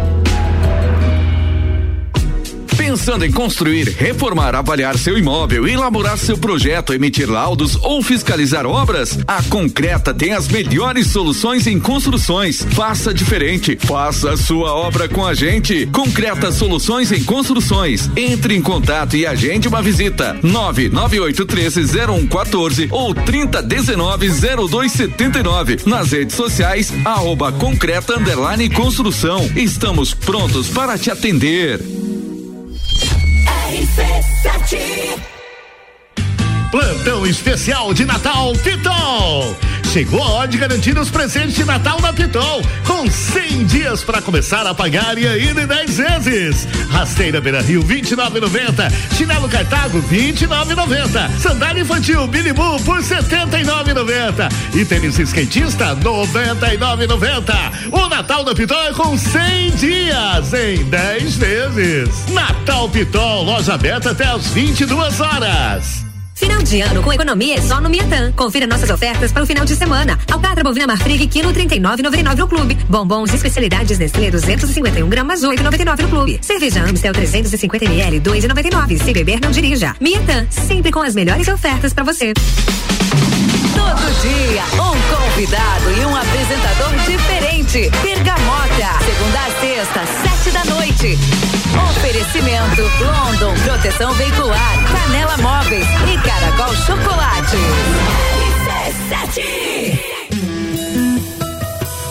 Pensando 2.77 3.25
em 3.25 3.31
construir, 3.31 3.95
reformar, 3.97 4.53
avaliar 4.55 4.97
seu 4.97 5.17
imóvel, 5.17 5.67
elaborar 5.67 6.17
seu 6.17 6.37
projeto, 6.37 6.93
emitir 6.93 7.29
laudos 7.29 7.75
ou 7.75 8.01
fiscalizar 8.03 8.65
obras? 8.65 9.19
A 9.27 9.43
Concreta 9.43 10.13
tem 10.13 10.31
as 10.33 10.47
melhores 10.47 11.07
soluções 11.07 11.67
em 11.67 11.77
construções. 11.79 12.65
Faça 12.71 13.13
diferente. 13.13 13.77
Faça 13.81 14.31
a 14.31 14.37
sua 14.37 14.73
obra 14.73 15.09
com 15.09 15.25
a 15.25 15.33
gente. 15.33 15.87
Concreta 15.87 16.51
Soluções 16.51 17.11
em 17.11 17.23
Construções. 17.23 18.11
Entre 18.15 18.55
em 18.55 18.61
contato 18.61 19.17
e 19.17 19.25
agende 19.25 19.67
uma 19.67 19.81
visita. 19.81 20.37
998130114 20.43 22.89
ou 22.91 23.15
30190279. 23.15 25.81
Nas 25.85 26.11
redes 26.11 26.35
sociais, 26.35 26.93
arroba 27.03 27.51
concreta 27.51 28.13
construção. 28.75 29.49
Estamos 29.55 30.13
prontos 30.13 30.67
para 30.69 30.95
te 30.97 31.09
atender. 31.09 31.79
RC7 33.97 35.36
Plantão 36.71 37.25
especial 37.25 37.93
de 37.93 38.03
Natal 38.03 38.51
Pitol. 38.61 39.57
Chegou 39.93 40.21
a 40.21 40.31
hora 40.31 40.47
de 40.49 40.57
garantir 40.57 40.97
os 40.97 41.09
presentes 41.09 41.55
de 41.55 41.63
Natal 41.63 41.99
na 42.01 42.11
Pitol, 42.11 42.61
com 42.85 43.09
100 43.09 43.65
dias 43.65 44.03
para 44.03 44.21
começar 44.21 44.67
a 44.67 44.73
pagar 44.73 45.17
e 45.17 45.25
ainda 45.25 45.63
em 45.63 45.67
10 45.67 45.97
vezes. 45.97 46.67
Rasteira 46.89 47.39
Beira 47.39 47.61
Rio 47.61 47.81
29,90. 47.83 48.91
Chinelo 49.15 49.47
Cartago 49.47 50.01
29,90. 50.03 51.39
Sandália 51.39 51.81
infantil 51.81 52.27
Billy 52.27 52.51
Boo 52.51 52.79
por 52.81 52.99
79,90. 52.99 54.51
E 54.75 54.83
tênis 54.83 55.17
skatista 55.17 55.95
99,90. 55.95 57.91
O 57.93 58.09
Natal 58.09 58.43
da 58.43 58.53
Pitol 58.53 58.83
é 58.83 58.91
com 58.91 59.17
100 59.17 59.71
dias 59.71 60.53
em 60.53 60.83
10 60.83 61.37
vezes. 61.37 62.09
Natal 62.29 62.89
Pitol, 62.89 63.43
loja 63.43 63.73
aberta 63.73 64.11
até 64.11 64.25
às 64.25 64.47
22 64.47 65.21
horas. 65.21 66.06
Final 66.37 66.61
de 66.61 66.81
ano 66.81 67.01
com 67.01 67.11
economia 67.11 67.55
é 67.55 67.61
só 67.61 67.81
no 67.81 67.89
Miatã. 67.89 68.31
Confira 68.31 68.67
nossas 68.67 68.91
ofertas 68.91 69.31
para 69.31 69.41
o 69.41 69.45
final 69.47 69.65
de 69.65 69.75
semana. 69.75 70.19
Alcatra 70.31 70.63
bovina 70.63 70.85
Marfrig, 70.85 71.25
quilo 71.25 71.51
39,99 71.51 72.35
no 72.37 72.47
clube. 72.47 72.75
Bombons 72.87 73.33
especialidades 73.33 73.97
Nestlé 73.97 74.29
251 74.29 75.09
gramas 75.09 75.41
8,99 75.41 76.01
no 76.03 76.09
clube. 76.09 76.39
Cerveja 76.39 76.83
Amstel 76.83 77.11
350 77.11 77.85
ml 77.85 78.21
2,99. 78.21 79.03
Se 79.03 79.13
beber 79.13 79.41
não 79.41 79.49
dirija. 79.49 79.95
Miatã, 79.99 80.45
sempre 80.51 80.91
com 80.91 81.01
as 81.01 81.15
melhores 81.15 81.47
ofertas 81.47 81.91
para 81.91 82.03
você. 82.03 82.33
Todo 83.87 84.21
dia, 84.21 84.63
um 84.73 85.15
convidado 85.15 85.91
e 85.91 86.05
um 86.05 86.13
apresentador 86.13 86.93
diferente. 87.05 87.89
Bergamota, 88.01 89.05
segunda 89.05 89.39
a 89.39 89.49
sexta, 89.61 90.05
sete 90.23 90.51
da 90.51 90.65
noite. 90.65 91.17
Oferecimento 91.91 92.81
London, 92.99 93.53
proteção 93.63 94.11
veicular, 94.15 94.73
Canela 94.91 95.37
Móveis 95.37 95.87
e 96.05 96.17
Caracol 96.17 96.75
Chocolate. 96.75 97.57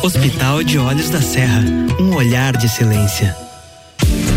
Hospital 0.03 0.63
de 0.63 0.79
Olhos 0.79 1.11
da 1.11 1.21
Serra, 1.21 1.63
um 2.01 2.15
olhar 2.15 2.57
de 2.57 2.65
excelência. 2.65 3.46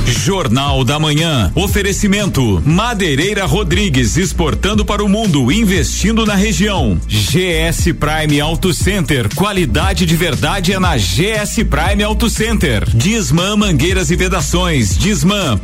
Jornal 0.10 0.84
da 0.84 1.00
Manhã. 1.00 1.52
Oferecimento: 1.56 2.62
Madeireira 2.66 3.46
Rodrigues 3.46 4.18
exportando 4.18 4.84
para 4.84 5.04
o 5.04 5.10
mundo, 5.10 5.52
investindo 5.52 6.26
na 6.26 6.36
região. 6.36 7.00
GS 7.08 7.94
Prime 7.94 8.40
Auto 8.40 8.74
Center. 8.74 9.30
Qualidade 9.36 10.06
de 10.06 10.16
verdade 10.16 10.74
é 10.74 10.80
na 10.80 10.98
GS 10.98 11.64
Prime 11.70 12.04
Auto 12.04 12.30
Center. 12.30 12.88
Disman 12.90 13.56
Mangueiras 13.56 14.10
e 14.10 14.16
Vedações. 14.16 14.98
Disman.com.br. 14.98 15.60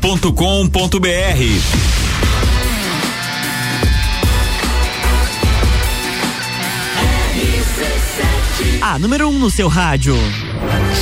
A 8.81 8.99
número 8.99 9.27
1 9.27 9.31
um 9.31 9.39
no 9.39 9.49
seu 9.49 9.67
rádio. 9.67 10.15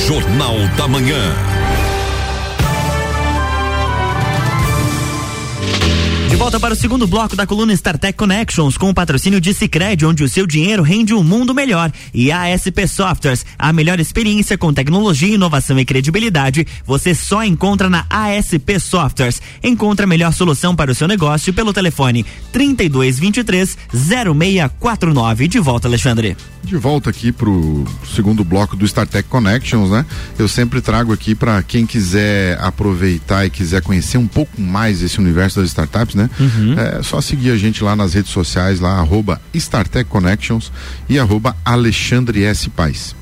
Jornal 0.06 0.56
da 0.76 0.88
Manhã. 0.88 1.53
De 6.34 6.38
volta 6.38 6.58
para 6.58 6.74
o 6.74 6.76
segundo 6.76 7.06
bloco 7.06 7.36
da 7.36 7.46
coluna 7.46 7.72
StarTech 7.72 8.18
Connections 8.18 8.76
com 8.76 8.90
o 8.90 8.94
patrocínio 8.94 9.40
de 9.40 9.54
Sicredi, 9.54 10.04
onde 10.04 10.24
o 10.24 10.28
seu 10.28 10.48
dinheiro 10.48 10.82
rende 10.82 11.14
um 11.14 11.22
mundo 11.22 11.54
melhor. 11.54 11.92
E 12.12 12.32
ASP 12.32 12.88
Softwares, 12.88 13.46
a 13.56 13.72
melhor 13.72 14.00
experiência 14.00 14.58
com 14.58 14.74
tecnologia, 14.74 15.32
inovação 15.32 15.78
e 15.78 15.84
credibilidade, 15.84 16.66
você 16.84 17.14
só 17.14 17.44
encontra 17.44 17.88
na 17.88 18.04
ASP 18.10 18.80
Softwares. 18.80 19.40
Encontra 19.62 20.06
a 20.06 20.08
melhor 20.08 20.32
solução 20.32 20.74
para 20.74 20.90
o 20.90 20.94
seu 20.94 21.06
negócio 21.06 21.54
pelo 21.54 21.72
telefone 21.72 22.26
3223 22.52 23.78
0649. 23.92 25.46
De 25.46 25.60
volta, 25.60 25.86
Alexandre. 25.86 26.36
De 26.64 26.76
volta 26.76 27.10
aqui 27.10 27.30
pro 27.30 27.84
segundo 28.12 28.42
bloco 28.42 28.74
do 28.74 28.84
StarTech 28.86 29.28
Connections, 29.28 29.90
né? 29.90 30.04
Eu 30.36 30.48
sempre 30.48 30.80
trago 30.80 31.12
aqui 31.12 31.34
para 31.34 31.62
quem 31.62 31.86
quiser 31.86 32.58
aproveitar 32.58 33.46
e 33.46 33.50
quiser 33.50 33.82
conhecer 33.82 34.18
um 34.18 34.26
pouco 34.26 34.60
mais 34.60 35.00
esse 35.00 35.20
universo 35.20 35.60
das 35.60 35.68
startups, 35.68 36.14
né? 36.14 36.23
Uhum. 36.38 36.74
É 36.78 37.02
só 37.02 37.20
seguir 37.20 37.50
a 37.50 37.56
gente 37.56 37.82
lá 37.82 37.94
nas 37.96 38.14
redes 38.14 38.32
sociais, 38.32 38.80
lá, 38.80 38.98
arroba 38.98 39.40
StarTech 39.52 40.08
Connections 40.08 40.72
e 41.08 41.18
arroba 41.18 41.56
Alexandre 41.64 42.44
S. 42.44 42.68
Paz. 42.70 43.14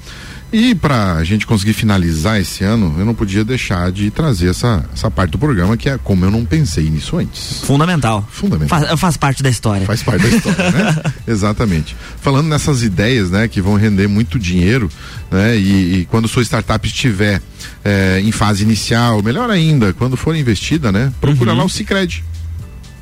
E 0.53 0.75
para 0.75 1.15
a 1.15 1.25
gente 1.25 1.47
conseguir 1.47 1.73
finalizar 1.73 2.39
esse 2.39 2.63
ano, 2.63 2.95
eu 2.99 3.07
não 3.07 3.15
podia 3.15 3.43
deixar 3.43 3.91
de 3.91 4.11
trazer 4.11 4.51
essa, 4.51 4.85
essa 4.93 5.11
parte 5.11 5.31
do 5.31 5.39
programa 5.39 5.79
que 5.79 5.89
é 5.89 5.97
como 5.97 6.27
eu 6.27 6.31
não 6.31 6.45
pensei 6.45 6.91
nisso 6.91 7.17
antes. 7.17 7.63
Fundamental. 7.65 8.29
Fundamental. 8.31 8.81
Faz, 8.81 9.01
faz 9.01 9.17
parte 9.17 9.43
da 9.43 9.49
história. 9.49 9.87
Faz 9.87 10.03
parte 10.03 10.29
da 10.29 10.37
história, 10.37 10.71
né? 10.71 11.03
Exatamente. 11.27 11.97
Falando 12.21 12.49
nessas 12.49 12.83
ideias, 12.83 13.31
né, 13.31 13.49
que 13.49 13.63
vão 13.63 13.77
render 13.77 14.07
muito 14.09 14.39
dinheiro, 14.39 14.91
né? 15.31 15.57
E, 15.57 16.01
e 16.01 16.05
quando 16.11 16.29
sua 16.29 16.43
startup 16.43 16.87
estiver 16.87 17.41
eh, 17.83 18.21
em 18.23 18.31
fase 18.31 18.63
inicial, 18.63 19.23
melhor 19.23 19.49
ainda, 19.49 19.95
quando 19.95 20.19
for 20.19 20.37
investida, 20.37 20.93
né? 20.93 21.11
Procura 21.19 21.55
lá 21.55 21.65
o 21.65 21.69
Cicred, 21.69 22.23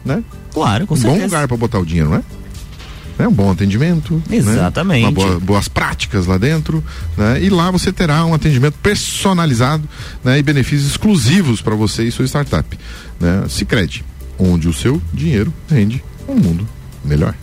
né? 0.04 0.22
Claro, 0.52 0.86
com 0.86 0.94
um 0.94 0.96
certeza. 0.96 1.18
bom 1.20 1.24
lugar 1.26 1.48
para 1.48 1.56
botar 1.56 1.78
o 1.78 1.84
dinheiro, 1.86 2.10
né? 2.10 2.22
né? 3.18 3.28
Um 3.28 3.32
bom 3.32 3.50
atendimento. 3.50 4.14
né? 4.28 4.36
Exatamente. 4.36 5.04
Uma 5.04 5.12
boa- 5.12 5.40
boas 5.40 5.68
práticas 5.68 6.26
lá 6.26 6.38
dentro. 6.38 6.82
Né? 7.16 7.42
E 7.42 7.50
lá 7.50 7.70
você 7.70 7.92
terá 7.92 8.24
um 8.24 8.32
atendimento 8.34 8.74
personalizado 8.82 9.86
né? 10.24 10.38
e 10.38 10.42
benefícios 10.42 10.90
exclusivos 10.90 11.60
para 11.60 11.74
você 11.74 12.04
e 12.04 12.10
sua 12.12 12.24
startup. 12.26 12.78
Né? 13.20 13.44
Cicred, 13.48 14.04
onde 14.38 14.68
o 14.68 14.72
seu 14.72 15.00
dinheiro 15.12 15.52
rende 15.70 16.02
um 16.26 16.34
mundo 16.34 16.66
melhor. 17.04 17.34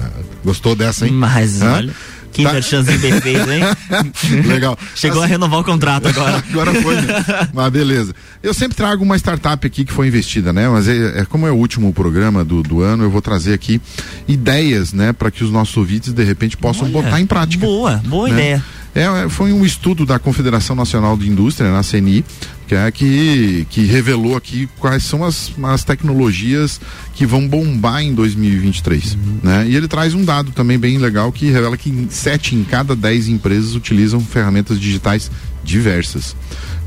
Ah, 0.00 0.10
Gostou 0.44 0.74
dessa, 0.76 1.06
hein? 1.06 1.12
Mas 1.12 1.60
Hã? 1.62 1.72
olha, 1.74 1.94
que 2.36 2.42
Tá. 2.42 2.52
merchanzinho 2.52 2.98
bem 2.98 3.18
feito, 3.18 3.50
hein? 3.50 3.62
Legal. 4.46 4.78
Chegou 4.94 5.22
a 5.22 5.26
renovar 5.26 5.60
o 5.60 5.64
contrato 5.64 6.06
agora. 6.06 6.44
Agora 6.50 6.74
foi, 6.74 6.94
né? 6.96 7.24
Mas 7.52 7.72
beleza. 7.72 8.14
Eu 8.42 8.52
sempre 8.52 8.76
trago 8.76 9.02
uma 9.02 9.16
startup 9.16 9.66
aqui 9.66 9.86
que 9.86 9.92
foi 9.92 10.08
investida, 10.08 10.52
né? 10.52 10.68
Mas 10.68 10.86
é, 10.86 11.20
é 11.20 11.24
como 11.24 11.46
é 11.46 11.50
o 11.50 11.54
último 11.54 11.92
programa 11.94 12.44
do, 12.44 12.62
do 12.62 12.82
ano, 12.82 13.04
eu 13.04 13.10
vou 13.10 13.22
trazer 13.22 13.54
aqui 13.54 13.80
ideias, 14.28 14.92
né? 14.92 15.14
Para 15.14 15.30
que 15.30 15.42
os 15.42 15.50
nossos 15.50 15.74
ouvintes, 15.78 16.12
de 16.12 16.24
repente, 16.24 16.58
possam 16.58 16.88
botar 16.90 17.20
em 17.20 17.26
prática. 17.26 17.64
Boa, 17.64 18.02
boa 18.04 18.28
né? 18.28 18.34
ideia. 18.34 18.64
É, 18.96 19.24
é, 19.24 19.28
foi 19.28 19.52
um 19.52 19.62
estudo 19.62 20.06
da 20.06 20.18
Confederação 20.18 20.74
Nacional 20.74 21.18
de 21.18 21.28
Indústria, 21.28 21.70
na 21.70 21.82
CNI, 21.82 22.24
que, 22.66 22.74
é, 22.74 22.90
que, 22.90 23.66
que 23.68 23.82
revelou 23.82 24.34
aqui 24.34 24.66
quais 24.78 25.04
são 25.04 25.22
as, 25.22 25.52
as 25.64 25.84
tecnologias 25.84 26.80
que 27.14 27.26
vão 27.26 27.46
bombar 27.46 28.00
em 28.00 28.14
2023. 28.14 29.18
Né? 29.42 29.66
E 29.68 29.76
ele 29.76 29.86
traz 29.86 30.14
um 30.14 30.24
dado 30.24 30.50
também 30.50 30.78
bem 30.78 30.96
legal 30.96 31.30
que 31.30 31.50
revela 31.50 31.76
que 31.76 32.06
sete 32.08 32.56
em 32.56 32.64
cada 32.64 32.96
dez 32.96 33.28
empresas 33.28 33.74
utilizam 33.74 34.18
ferramentas 34.18 34.80
digitais 34.80 35.30
diversas. 35.62 36.34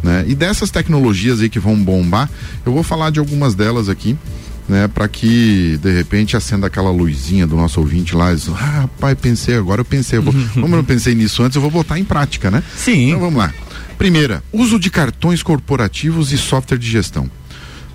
Né? 0.02 0.26
E 0.28 0.34
dessas 0.34 0.72
tecnologias 0.72 1.41
aí 1.41 1.50
que 1.50 1.60
vão 1.60 1.76
bombar, 1.76 2.28
eu 2.65 2.74
vou 2.74 2.82
falar 2.82 3.12
de 3.12 3.19
algumas 3.19 3.54
delas 3.54 3.88
aqui 3.88 4.17
né, 4.69 4.88
para 4.88 5.08
que 5.08 5.77
de 5.82 5.91
repente 5.91 6.38
acenda 6.38 6.67
aquela 6.67 6.91
luzinha 6.91 7.47
do 7.47 7.55
nosso 7.55 7.79
ouvinte 7.79 8.15
lá, 8.15 8.32
e 8.32 8.36
diz, 8.36 8.47
ah, 8.49 8.82
rapaz, 8.82 9.17
pensei 9.19 9.55
agora, 9.55 9.82
eu 9.82 9.86
pensei, 9.86 10.19
eu 10.19 10.23
vou, 10.23 10.34
como 10.53 10.67
eu 10.67 10.77
não 10.77 10.84
pensei 10.84 11.15
nisso 11.15 11.41
antes, 11.43 11.55
eu 11.55 11.62
vou 11.62 11.71
botar 11.71 11.97
em 11.97 12.03
prática, 12.03 12.51
né? 12.51 12.63
Sim. 12.77 13.08
Então 13.08 13.19
vamos 13.19 13.39
lá. 13.39 13.53
Primeira, 13.97 14.41
uso 14.53 14.79
de 14.79 14.89
cartões 14.89 15.43
corporativos 15.43 16.32
e 16.32 16.38
software 16.38 16.77
de 16.77 16.89
gestão. 16.89 17.29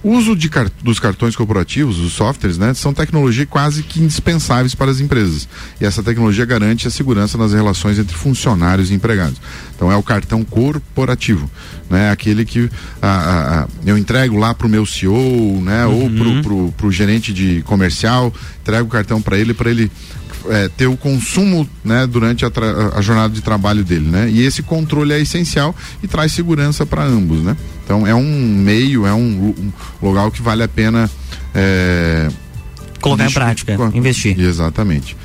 O 0.05 0.11
uso 0.11 0.37
de 0.37 0.51
car- 0.51 0.71
dos 0.83 1.01
cartões 1.01 1.35
corporativos, 1.35 1.99
os 1.99 2.13
softwares, 2.13 2.59
né, 2.59 2.75
são 2.75 2.93
tecnologia 2.93 3.47
quase 3.47 3.83
que 3.83 4.03
indispensáveis 4.03 4.75
para 4.75 4.91
as 4.91 5.01
empresas. 5.01 5.49
E 5.81 5.87
essa 5.87 6.03
tecnologia 6.03 6.45
garante 6.45 6.87
a 6.87 6.91
segurança 6.91 7.39
nas 7.39 7.55
relações 7.55 7.99
entre 7.99 8.15
funcionários 8.15 8.91
e 8.91 8.95
empregados. 8.95 9.41
Então 9.75 9.91
é 9.91 9.97
o 9.97 10.03
cartão 10.03 10.45
corporativo, 10.45 11.51
né, 11.89 12.11
aquele 12.11 12.45
que 12.45 12.69
ah, 13.01 13.09
ah, 13.09 13.61
ah, 13.63 13.69
eu 13.87 13.97
entrego 13.97 14.37
lá 14.37 14.53
para 14.53 14.67
o 14.67 14.71
meu 14.71 14.85
CEO, 14.85 15.63
né, 15.63 15.87
ou 15.87 16.11
pro, 16.11 16.43
pro, 16.43 16.73
pro 16.77 16.93
gerente 16.93 17.33
de 17.33 17.63
comercial, 17.63 18.31
entrego 18.61 18.87
o 18.87 18.91
cartão 18.91 19.23
para 19.23 19.39
ele 19.39 19.55
para 19.55 19.71
ele 19.71 19.91
é, 20.49 20.69
ter 20.69 20.87
o 20.87 20.97
consumo 20.97 21.69
né, 21.85 22.07
durante 22.07 22.45
a, 22.45 22.51
a 22.95 23.01
jornada 23.03 23.33
de 23.33 23.41
trabalho 23.41 23.85
dele, 23.85 24.09
né? 24.09 24.29
E 24.31 24.43
esse 24.43 24.63
controle 24.63 25.13
é 25.13 25.21
essencial 25.21 25.75
e 26.03 26.09
traz 26.09 26.33
segurança 26.33 26.85
para 26.85 27.03
ambos, 27.05 27.41
né? 27.43 27.57
Então 27.85 28.07
é 28.07 28.15
um 28.15 28.25
meio, 28.57 29.07
é 29.07 29.13
um, 29.15 29.55
um 29.57 29.73
local 30.07 30.31
que 30.31 30.43
vale 30.43 30.63
a 30.63 30.69
pena 30.69 31.11
é, 31.55 32.29
Colocar 33.01 33.27
em 33.27 33.33
prática, 33.33 33.77
co- 33.77 33.91
investir. 33.95 34.39
Exatamente. 34.39 35.17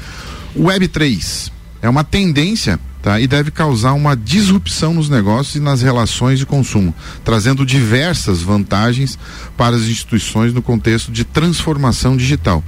O 0.56 0.66
Web 0.66 0.88
3 0.88 1.52
é 1.82 1.88
uma 1.90 2.04
tendência 2.04 2.80
tá? 3.02 3.20
e 3.20 3.28
deve 3.28 3.52
causar 3.52 3.94
uma 3.94 4.16
disrupção 4.16 4.94
nos 4.94 5.10
negócios 5.10 5.56
e 5.56 5.60
nas 5.60 5.82
relações 5.82 6.40
de 6.40 6.46
consumo, 6.46 6.94
trazendo 7.24 7.66
diversas 7.66 8.42
vantagens 8.42 9.18
para 9.56 9.76
as 9.76 9.84
instituições 9.84 10.54
no 10.54 10.62
contexto 10.62 11.12
de 11.12 11.24
transformação 11.24 12.18
digital. 12.18 12.64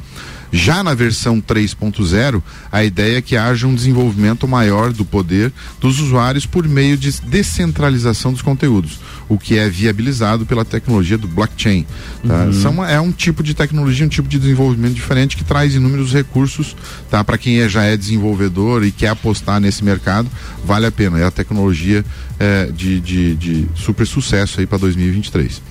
Já 0.51 0.83
na 0.83 0.93
versão 0.93 1.39
3.0, 1.41 2.41
a 2.71 2.83
ideia 2.83 3.17
é 3.19 3.21
que 3.21 3.37
haja 3.37 3.65
um 3.67 3.73
desenvolvimento 3.73 4.45
maior 4.47 4.91
do 4.91 5.05
poder 5.05 5.51
dos 5.79 5.99
usuários 6.01 6.45
por 6.45 6.67
meio 6.67 6.97
de 6.97 7.09
descentralização 7.21 8.33
dos 8.33 8.41
conteúdos, 8.41 8.99
o 9.29 9.37
que 9.37 9.57
é 9.57 9.69
viabilizado 9.69 10.45
pela 10.45 10.65
tecnologia 10.65 11.17
do 11.17 11.27
blockchain. 11.27 11.85
tá? 12.27 12.43
Uhum. 12.45 12.53
São- 12.53 12.85
é 12.85 12.99
um 12.99 13.11
tipo 13.13 13.41
de 13.41 13.53
tecnologia, 13.53 14.05
um 14.05 14.09
tipo 14.09 14.27
de 14.27 14.37
desenvolvimento 14.39 14.93
diferente 14.93 15.37
que 15.37 15.43
traz 15.43 15.73
inúmeros 15.73 16.11
recursos 16.11 16.75
tá? 17.09 17.23
para 17.23 17.37
quem 17.37 17.61
é- 17.61 17.69
já 17.69 17.83
é 17.83 17.95
desenvolvedor 17.95 18.83
e 18.83 18.91
quer 18.91 19.07
apostar 19.07 19.59
nesse 19.61 19.83
mercado, 19.85 20.29
vale 20.65 20.85
a 20.85 20.91
pena. 20.91 21.17
É 21.19 21.23
a 21.23 21.31
tecnologia 21.31 22.03
eh, 22.39 22.69
de, 22.75 22.99
de, 22.99 23.35
de 23.35 23.67
super 23.75 24.05
sucesso 24.05 24.59
aí 24.59 24.65
para 24.65 24.79
2023. 24.79 25.61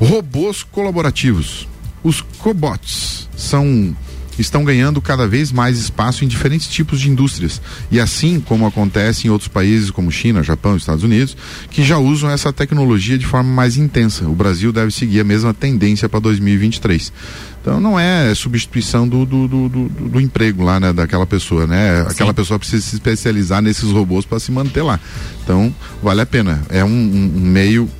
Robôs 0.00 0.62
colaborativos. 0.64 1.68
Os 2.02 2.20
cobots 2.38 3.28
são 3.40 3.94
estão 4.38 4.64
ganhando 4.64 5.02
cada 5.02 5.28
vez 5.28 5.52
mais 5.52 5.76
espaço 5.78 6.24
em 6.24 6.28
diferentes 6.28 6.66
tipos 6.66 6.98
de 6.98 7.10
indústrias. 7.10 7.60
E 7.90 8.00
assim 8.00 8.40
como 8.40 8.66
acontece 8.66 9.26
em 9.26 9.30
outros 9.30 9.48
países 9.48 9.90
como 9.90 10.10
China, 10.10 10.42
Japão, 10.42 10.76
Estados 10.78 11.04
Unidos, 11.04 11.36
que 11.70 11.82
já 11.84 11.98
usam 11.98 12.30
essa 12.30 12.50
tecnologia 12.50 13.18
de 13.18 13.26
forma 13.26 13.52
mais 13.52 13.76
intensa. 13.76 14.24
O 14.26 14.34
Brasil 14.34 14.72
deve 14.72 14.92
seguir 14.92 15.20
a 15.20 15.24
mesma 15.24 15.52
tendência 15.52 16.08
para 16.08 16.20
2023. 16.20 17.12
Então 17.60 17.78
não 17.80 18.00
é 18.00 18.34
substituição 18.34 19.06
do, 19.06 19.26
do, 19.26 19.46
do, 19.46 19.68
do- 19.68 19.88
do 20.08 20.20
emprego 20.20 20.64
lá, 20.64 20.80
né, 20.80 20.90
daquela 20.90 21.26
pessoa, 21.26 21.66
né? 21.66 22.00
Aquela 22.08 22.32
pessoa 22.32 22.58
precisa 22.58 22.82
se 22.82 22.94
especializar 22.94 23.60
nesses 23.60 23.90
robôs 23.90 24.24
para 24.24 24.40
se 24.40 24.50
manter 24.50 24.80
lá. 24.80 24.98
Então 25.44 25.74
vale 26.02 26.22
a 26.22 26.26
pena. 26.26 26.62
É 26.70 26.82
um- 26.82 26.88
um 27.36 27.40
meio, 27.40 27.90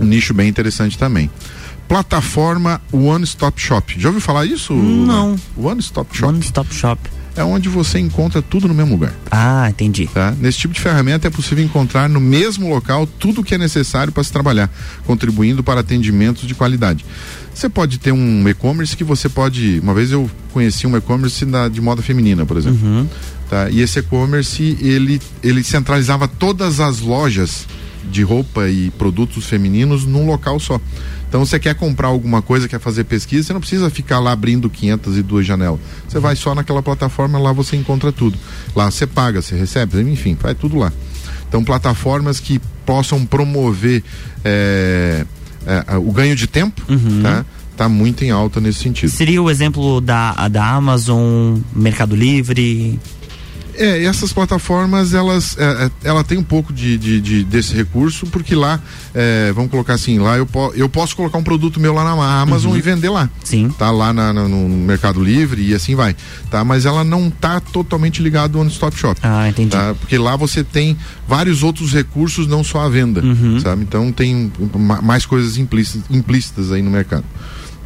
um 0.00 0.04
nicho 0.04 0.34
bem 0.34 0.48
interessante 0.48 0.98
também. 0.98 1.30
Plataforma 1.90 2.80
One 2.92 3.24
Stop 3.24 3.60
Shop. 3.60 4.00
Já 4.00 4.10
ouviu 4.10 4.20
falar 4.20 4.46
isso? 4.46 4.72
Não. 4.72 5.34
One 5.56 5.80
Stop 5.80 6.16
Shop. 6.16 6.32
One 6.32 6.38
Stop 6.38 6.72
Shop. 6.72 7.10
É 7.34 7.42
onde 7.42 7.68
você 7.68 7.98
encontra 7.98 8.40
tudo 8.40 8.68
no 8.68 8.74
mesmo 8.74 8.92
lugar. 8.92 9.12
Ah, 9.28 9.68
entendi. 9.68 10.06
Tá? 10.06 10.32
Nesse 10.38 10.58
tipo 10.58 10.72
de 10.72 10.80
ferramenta 10.80 11.26
é 11.26 11.30
possível 11.30 11.64
encontrar 11.64 12.08
no 12.08 12.20
mesmo 12.20 12.68
local 12.68 13.08
tudo 13.08 13.40
o 13.40 13.44
que 13.44 13.56
é 13.56 13.58
necessário 13.58 14.12
para 14.12 14.22
se 14.22 14.30
trabalhar, 14.30 14.70
contribuindo 15.04 15.64
para 15.64 15.80
atendimentos 15.80 16.46
de 16.46 16.54
qualidade. 16.54 17.04
Você 17.52 17.68
pode 17.68 17.98
ter 17.98 18.12
um 18.12 18.48
e-commerce 18.48 18.96
que 18.96 19.02
você 19.02 19.28
pode. 19.28 19.80
Uma 19.80 19.92
vez 19.92 20.12
eu 20.12 20.30
conheci 20.52 20.86
um 20.86 20.96
e-commerce 20.96 21.44
de 21.72 21.80
moda 21.80 22.02
feminina, 22.02 22.46
por 22.46 22.56
exemplo. 22.56 22.78
Tá? 23.48 23.68
E 23.68 23.80
esse 23.80 23.98
e-commerce 23.98 24.78
ele, 24.80 25.20
ele 25.42 25.64
centralizava 25.64 26.28
todas 26.28 26.78
as 26.78 27.00
lojas 27.00 27.66
de 28.08 28.22
roupa 28.22 28.68
e 28.68 28.90
produtos 28.92 29.44
femininos 29.46 30.06
num 30.06 30.24
local 30.24 30.60
só. 30.60 30.80
Então 31.30 31.46
você 31.46 31.60
quer 31.60 31.76
comprar 31.76 32.08
alguma 32.08 32.42
coisa, 32.42 32.68
quer 32.68 32.80
fazer 32.80 33.04
pesquisa, 33.04 33.46
você 33.46 33.52
não 33.52 33.60
precisa 33.60 33.88
ficar 33.88 34.18
lá 34.18 34.32
abrindo 34.32 34.68
502 34.68 35.46
janelas. 35.46 35.78
Você 36.08 36.18
vai 36.18 36.34
só 36.34 36.56
naquela 36.56 36.82
plataforma, 36.82 37.38
lá 37.38 37.52
você 37.52 37.76
encontra 37.76 38.10
tudo. 38.10 38.36
Lá 38.74 38.90
você 38.90 39.06
paga, 39.06 39.40
você 39.40 39.54
recebe, 39.54 40.00
enfim, 40.00 40.34
faz 40.34 40.58
tudo 40.58 40.76
lá. 40.76 40.92
Então 41.48 41.62
plataformas 41.62 42.40
que 42.40 42.60
possam 42.84 43.24
promover 43.24 44.02
é, 44.44 45.24
é, 45.64 45.96
o 45.98 46.10
ganho 46.10 46.34
de 46.34 46.48
tempo, 46.48 46.82
tá? 47.22 47.46
Tá 47.76 47.88
muito 47.88 48.24
em 48.24 48.30
alta 48.30 48.60
nesse 48.60 48.80
sentido. 48.80 49.10
Seria 49.10 49.40
o 49.40 49.48
exemplo 49.48 50.00
da, 50.00 50.48
da 50.48 50.68
Amazon, 50.68 51.60
Mercado 51.72 52.16
Livre. 52.16 52.98
É, 53.82 54.02
e 54.02 54.04
essas 54.04 54.32
plataformas, 54.32 55.14
elas, 55.14 55.56
é, 55.58 55.86
é, 55.86 55.90
ela 56.04 56.22
tem 56.22 56.36
um 56.36 56.42
pouco 56.42 56.72
de, 56.72 56.98
de- 56.98 57.20
de- 57.20 57.44
desse 57.44 57.74
recurso, 57.74 58.26
porque 58.26 58.54
lá, 58.54 58.78
é, 59.14 59.50
vamos 59.54 59.70
colocar 59.70 59.94
assim, 59.94 60.18
lá 60.18 60.36
eu, 60.36 60.44
po 60.44 60.70
eu 60.76 60.88
posso 60.88 61.16
colocar 61.16 61.38
um 61.38 61.42
produto 61.42 61.80
meu 61.80 61.94
lá 61.94 62.04
na 62.04 62.40
Amazon 62.42 62.72
Uhum. 62.72 62.76
e 62.78 62.82
vender 62.82 63.08
lá. 63.08 63.30
Sim. 63.42 63.70
Tá 63.78 63.90
lá 63.90 64.12
na- 64.12 64.32
na- 64.34 64.46
no 64.46 64.68
Mercado 64.68 65.22
Livre 65.24 65.62
e 65.62 65.74
assim 65.74 65.94
vai. 65.94 66.14
Tá? 66.50 66.62
Mas 66.62 66.84
ela 66.84 67.02
não 67.02 67.30
tá 67.30 67.58
totalmente 67.58 68.22
ligada 68.22 68.56
ao 68.58 68.60
One 68.62 68.70
Stop 68.70 68.96
Shop. 68.98 69.18
Ah, 69.22 69.48
entendi. 69.48 69.70
Tá? 69.70 69.94
Porque 69.98 70.18
lá 70.18 70.36
você 70.36 70.62
tem 70.62 70.96
vários 71.26 71.62
outros 71.62 71.92
recursos, 71.92 72.46
não 72.46 72.62
só 72.62 72.80
a 72.82 72.88
venda. 72.90 73.22
Uhum. 73.24 73.58
Sabe? 73.60 73.82
Então 73.82 74.12
tem 74.12 74.52
ma- 74.76 75.00
mais 75.00 75.24
coisas 75.24 75.56
implícitas, 75.56 76.02
implícitas 76.14 76.70
aí 76.70 76.82
no 76.82 76.90
mercado. 76.90 77.24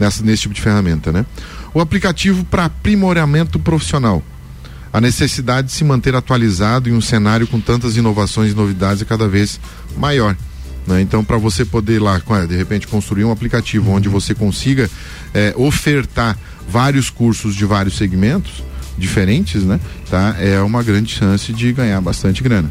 Nessa, 0.00 0.24
nesse 0.24 0.42
tipo 0.42 0.54
de 0.54 0.60
ferramenta, 0.60 1.12
né? 1.12 1.24
O 1.72 1.80
aplicativo 1.80 2.42
para 2.44 2.64
aprimoramento 2.64 3.60
profissional. 3.60 4.22
A 4.94 5.00
necessidade 5.00 5.66
de 5.66 5.72
se 5.72 5.82
manter 5.82 6.14
atualizado 6.14 6.88
em 6.88 6.92
um 6.92 7.00
cenário 7.00 7.48
com 7.48 7.58
tantas 7.58 7.96
inovações 7.96 8.52
e 8.52 8.54
novidades 8.54 9.02
é 9.02 9.04
cada 9.04 9.26
vez 9.26 9.58
maior. 9.96 10.36
né? 10.86 11.00
Então, 11.00 11.24
para 11.24 11.36
você 11.36 11.64
poder 11.64 12.00
lá, 12.00 12.22
de 12.48 12.56
repente, 12.56 12.86
construir 12.86 13.24
um 13.24 13.32
aplicativo 13.32 13.90
onde 13.90 14.08
você 14.08 14.36
consiga 14.36 14.88
eh, 15.34 15.52
ofertar 15.56 16.38
vários 16.68 17.10
cursos 17.10 17.56
de 17.56 17.64
vários 17.64 17.96
segmentos 17.96 18.62
diferentes, 18.96 19.64
né? 19.64 19.80
Tá? 20.08 20.36
É 20.38 20.60
uma 20.60 20.80
grande 20.80 21.12
chance 21.12 21.52
de 21.52 21.72
ganhar 21.72 22.00
bastante 22.00 22.40
grana. 22.40 22.70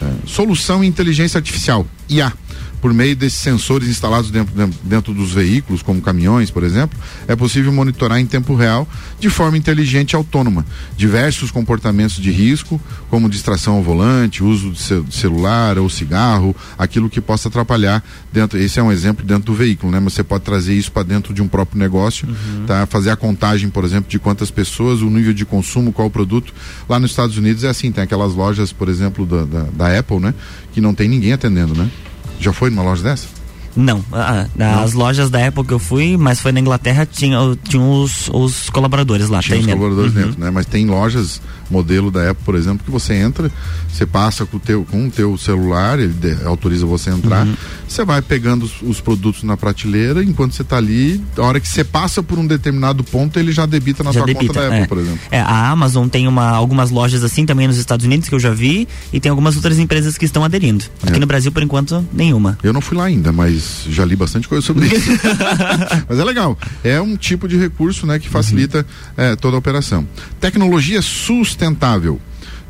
É, 0.00 0.12
solução 0.24 0.84
inteligência 0.84 1.38
artificial, 1.38 1.84
IA 2.08 2.32
por 2.80 2.92
meio 2.92 3.16
desses 3.16 3.38
sensores 3.38 3.88
instalados 3.88 4.30
dentro, 4.30 4.54
dentro, 4.54 4.78
dentro, 4.82 5.14
dos 5.14 5.32
veículos, 5.32 5.82
como 5.82 6.00
caminhões, 6.00 6.50
por 6.50 6.62
exemplo, 6.62 6.98
é 7.26 7.34
possível 7.34 7.72
monitorar 7.72 8.18
em 8.18 8.26
tempo 8.26 8.54
real, 8.54 8.88
de 9.18 9.30
forma 9.30 9.56
inteligente 9.56 10.12
e 10.12 10.16
autônoma, 10.16 10.64
diversos 10.96 11.50
comportamentos 11.50 12.16
de 12.16 12.30
risco, 12.30 12.80
como 13.10 13.28
distração 13.28 13.74
ao 13.74 13.82
volante, 13.82 14.42
uso 14.42 14.70
de 14.70 15.14
celular 15.14 15.78
ou 15.78 15.88
cigarro, 15.88 16.54
aquilo 16.78 17.08
que 17.08 17.20
possa 17.20 17.48
atrapalhar 17.48 18.02
dentro. 18.32 18.58
Esse 18.58 18.78
é 18.78 18.82
um 18.82 18.92
exemplo 18.92 19.24
dentro 19.24 19.44
do 19.44 19.54
veículo, 19.54 19.90
né? 19.92 20.00
Mas 20.00 20.12
você 20.12 20.22
pode 20.22 20.44
trazer 20.44 20.74
isso 20.74 20.92
para 20.92 21.02
dentro 21.02 21.32
de 21.32 21.42
um 21.42 21.48
próprio 21.48 21.78
negócio, 21.78 22.28
uhum. 22.28 22.66
tá? 22.66 22.86
Fazer 22.86 23.10
a 23.10 23.16
contagem, 23.16 23.70
por 23.70 23.84
exemplo, 23.84 24.10
de 24.10 24.18
quantas 24.18 24.50
pessoas, 24.50 25.00
o 25.00 25.10
nível 25.10 25.32
de 25.32 25.44
consumo, 25.44 25.92
qual 25.92 26.08
o 26.08 26.10
produto. 26.10 26.52
Lá 26.88 26.98
nos 26.98 27.10
Estados 27.10 27.36
Unidos 27.36 27.64
é 27.64 27.68
assim, 27.68 27.90
tem 27.90 28.04
aquelas 28.04 28.34
lojas, 28.34 28.72
por 28.72 28.88
exemplo, 28.88 29.24
da, 29.26 29.44
da, 29.44 29.62
da 29.62 29.98
Apple, 29.98 30.20
né? 30.20 30.34
Que 30.72 30.80
não 30.80 30.94
tem 30.94 31.08
ninguém 31.08 31.32
atendendo, 31.32 31.74
né? 31.74 31.90
Já 32.38 32.52
foi 32.52 32.70
numa 32.70 32.82
loja 32.82 33.02
dessa? 33.02 33.35
Não, 33.76 34.02
ah, 34.10 34.46
as 34.82 34.94
Não. 34.94 35.00
lojas 35.00 35.28
da 35.28 35.38
época 35.38 35.68
que 35.68 35.74
eu 35.74 35.78
fui, 35.78 36.16
mas 36.16 36.40
foi 36.40 36.50
na 36.50 36.60
Inglaterra, 36.60 37.06
tinha, 37.06 37.38
tinha 37.68 37.82
os, 37.82 38.28
os 38.32 38.70
colaboradores 38.70 39.28
lá. 39.28 39.40
Tinha 39.40 39.58
os 39.58 39.66
colaboradores 39.66 40.14
uhum. 40.14 40.22
dentro, 40.22 40.40
né? 40.40 40.50
Mas 40.50 40.64
tem 40.66 40.86
lojas 40.86 41.40
modelo 41.70 42.10
da 42.10 42.30
Apple, 42.30 42.44
por 42.44 42.54
exemplo, 42.54 42.84
que 42.84 42.90
você 42.90 43.14
entra, 43.14 43.50
você 43.88 44.06
passa 44.06 44.46
com 44.46 44.56
o 44.56 44.60
teu, 44.60 44.84
com 44.84 45.06
o 45.06 45.10
teu 45.10 45.36
celular, 45.36 45.98
ele 45.98 46.12
de, 46.12 46.44
autoriza 46.44 46.86
você 46.86 47.10
a 47.10 47.14
entrar, 47.14 47.46
uhum. 47.46 47.54
você 47.88 48.04
vai 48.04 48.22
pegando 48.22 48.64
os, 48.64 48.82
os, 48.82 49.00
produtos 49.00 49.42
na 49.42 49.56
prateleira, 49.56 50.22
enquanto 50.22 50.52
você 50.52 50.62
está 50.62 50.76
ali, 50.76 51.20
a 51.36 51.42
hora 51.42 51.60
que 51.60 51.68
você 51.68 51.84
passa 51.84 52.22
por 52.22 52.38
um 52.38 52.46
determinado 52.46 53.02
ponto, 53.04 53.38
ele 53.38 53.52
já 53.52 53.66
debita 53.66 54.02
na 54.02 54.12
já 54.12 54.20
sua 54.20 54.26
debita, 54.26 54.46
conta 54.46 54.60
da 54.60 54.66
Apple, 54.68 54.82
é. 54.82 54.86
por 54.86 54.98
exemplo. 54.98 55.18
É, 55.30 55.40
a 55.40 55.70
Amazon 55.70 56.08
tem 56.08 56.28
uma, 56.28 56.50
algumas 56.50 56.90
lojas 56.90 57.24
assim 57.24 57.44
também 57.44 57.66
nos 57.66 57.78
Estados 57.78 58.06
Unidos 58.06 58.28
que 58.28 58.34
eu 58.34 58.40
já 58.40 58.50
vi 58.50 58.88
e 59.12 59.20
tem 59.20 59.30
algumas 59.30 59.56
outras 59.56 59.78
empresas 59.78 60.16
que 60.16 60.24
estão 60.24 60.44
aderindo. 60.44 60.84
Aqui 61.02 61.16
é. 61.16 61.18
no 61.18 61.26
Brasil, 61.26 61.50
por 61.52 61.62
enquanto, 61.62 62.06
nenhuma. 62.12 62.58
Eu 62.62 62.72
não 62.72 62.80
fui 62.80 62.96
lá 62.96 63.04
ainda, 63.04 63.32
mas 63.32 63.65
já 63.88 64.04
li 64.04 64.16
bastante 64.16 64.48
coisa 64.48 64.66
sobre 64.66 64.86
isso. 64.86 65.10
mas 66.08 66.18
é 66.18 66.24
legal. 66.24 66.58
É 66.82 67.00
um 67.00 67.16
tipo 67.16 67.48
de 67.48 67.56
recurso 67.56 68.06
né, 68.06 68.18
que 68.18 68.28
facilita 68.28 68.86
uhum. 69.16 69.24
é, 69.24 69.36
toda 69.36 69.56
a 69.56 69.58
operação. 69.58 70.06
Tecnologia 70.40 71.02
sustentável. 71.02 72.20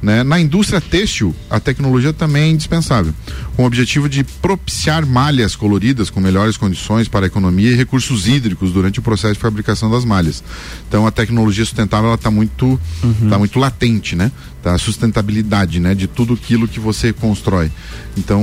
Né? 0.03 0.23
Na 0.23 0.39
indústria 0.39 0.81
têxtil, 0.81 1.35
a 1.49 1.59
tecnologia 1.59 2.13
também 2.13 2.43
é 2.43 2.49
indispensável, 2.49 3.15
com 3.57 3.63
o 3.63 3.67
objetivo 3.67 4.09
de 4.09 4.23
propiciar 4.23 5.07
malhas 5.07 5.57
coloridas 5.57 6.11
com 6.11 6.21
melhores 6.21 6.57
condições 6.57 7.09
para 7.09 7.25
a 7.25 7.29
economia 7.29 7.71
e 7.71 7.75
recursos 7.75 8.29
hídricos 8.29 8.73
durante 8.73 8.99
o 8.99 9.03
processo 9.03 9.35
de 9.35 9.41
fabricação 9.41 9.91
das 9.91 10.05
malhas. 10.05 10.45
Então, 10.87 11.07
a 11.07 11.11
tecnologia 11.11 11.65
sustentável 11.65 12.13
está 12.15 12.31
muito, 12.31 12.79
uhum. 13.03 13.29
Tá 13.31 13.39
muito 13.39 13.59
latente, 13.59 14.15
né? 14.15 14.31
Tá? 14.63 14.75
A 14.75 14.79
sustentabilidade, 14.79 15.81
né? 15.81 15.95
De 15.95 16.07
tudo 16.07 16.35
aquilo 16.35 16.69
que 16.69 16.79
você 16.79 17.13
constrói. 17.13 17.71
Então, 18.19 18.43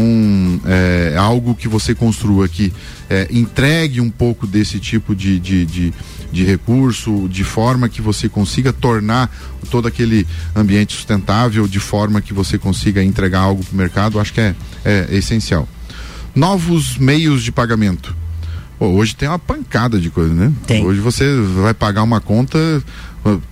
é, 0.66 1.16
algo 1.18 1.54
que 1.54 1.68
você 1.68 1.94
construa 1.94 2.48
que 2.48 2.74
é, 3.10 3.28
entregue 3.30 4.02
um 4.02 4.10
pouco 4.10 4.48
desse 4.48 4.80
tipo 4.80 5.16
de, 5.16 5.39
de, 5.39 5.66
de 5.66 5.94
de 6.34 6.43
recurso, 6.43 7.30
de 7.30 7.43
forma 7.43 7.88
que 7.88 8.02
você 8.02 8.28
consiga 8.28 8.74
tornar 8.74 9.30
todo 9.69 9.88
aquele 9.88 10.26
ambiente 10.56 10.93
sustentável, 10.93 11.67
de 11.67 11.80
forma 11.80 12.19
que 12.19 12.34
você 12.34 12.58
consiga 12.58 13.04
entregar 13.04 13.41
algo 13.41 13.63
para 13.63 13.74
o 13.74 13.78
mercado, 13.78 14.19
acho 14.19 14.34
que 14.34 14.41
é, 14.41 14.56
é, 14.84 15.08
essencial. 15.12 15.69
Novos 16.36 16.98
meios 16.98 17.43
de 17.43 17.52
pagamento. 17.52 18.15
Pô, 18.80 18.88
hoje 18.88 19.15
tem 19.15 19.30
uma 19.30 19.38
pancada 19.38 20.00
de 20.00 20.10
coisa, 20.10 20.34
né? 20.34 20.52
Tem. 20.65 20.84
Hoje 20.84 21.00
você 21.00 21.39
vai 21.62 21.76
pagar 21.76 22.02
uma 22.02 22.19
conta, 22.19 22.58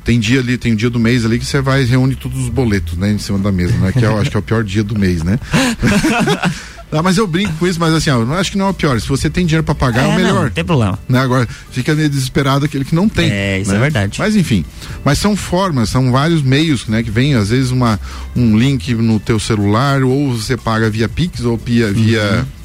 tem 0.03 0.19
dia 0.19 0.39
ali, 0.39 0.57
tem 0.57 0.73
um 0.73 0.75
dia 0.75 0.89
do 0.89 0.99
mês 0.99 1.23
ali 1.23 1.37
que 1.37 1.45
você 1.45 1.61
vai 1.61 1.83
reúne 1.83 2.15
todos 2.15 2.39
os 2.39 2.49
boletos, 2.49 2.97
né, 2.97 3.11
em 3.11 3.19
cima 3.19 3.37
da 3.37 3.51
mesa, 3.51 3.77
né? 3.77 3.91
Que 3.91 4.03
é, 4.03 4.07
eu 4.07 4.19
acho 4.19 4.31
que 4.31 4.35
é 4.35 4.39
o 4.39 4.43
pior 4.43 4.63
dia 4.63 4.83
do 4.83 4.97
mês, 4.97 5.21
né? 5.21 5.39
Ah, 6.91 7.01
mas 7.01 7.17
eu 7.17 7.25
brinco 7.25 7.53
com 7.53 7.65
isso, 7.65 7.79
mas 7.79 7.93
assim, 7.93 8.09
eu 8.09 8.33
acho 8.33 8.51
que 8.51 8.57
não 8.57 8.67
é 8.67 8.69
o 8.69 8.73
pior. 8.73 8.99
Se 8.99 9.07
você 9.07 9.29
tem 9.29 9.45
dinheiro 9.45 9.63
para 9.63 9.73
pagar, 9.73 10.03
é, 10.03 10.05
é, 10.05 10.07
o 10.07 10.15
melhor. 10.15 10.43
Não, 10.45 10.49
tem 10.51 10.63
problema. 10.63 10.99
Né? 11.07 11.19
Agora, 11.19 11.47
fica 11.71 11.95
meio 11.95 12.09
desesperado 12.09 12.65
aquele 12.65 12.83
que 12.83 12.93
não 12.93 13.07
tem. 13.07 13.31
É, 13.31 13.59
isso 13.59 13.71
né? 13.71 13.77
é 13.77 13.79
verdade. 13.79 14.19
Mas 14.19 14.35
enfim, 14.35 14.65
mas 15.03 15.17
são 15.17 15.35
formas, 15.35 15.89
são 15.89 16.11
vários 16.11 16.41
meios, 16.41 16.87
né? 16.87 17.01
Que 17.01 17.09
vem, 17.09 17.35
às 17.35 17.49
vezes, 17.49 17.71
uma, 17.71 17.99
um 18.35 18.57
link 18.57 18.93
no 18.95 19.19
teu 19.19 19.39
celular, 19.39 20.03
ou 20.03 20.35
você 20.35 20.57
paga 20.57 20.89
via 20.89 21.07
Pix, 21.07 21.45
ou 21.45 21.57
via. 21.57 21.91
via 21.91 22.21
uhum 22.21 22.60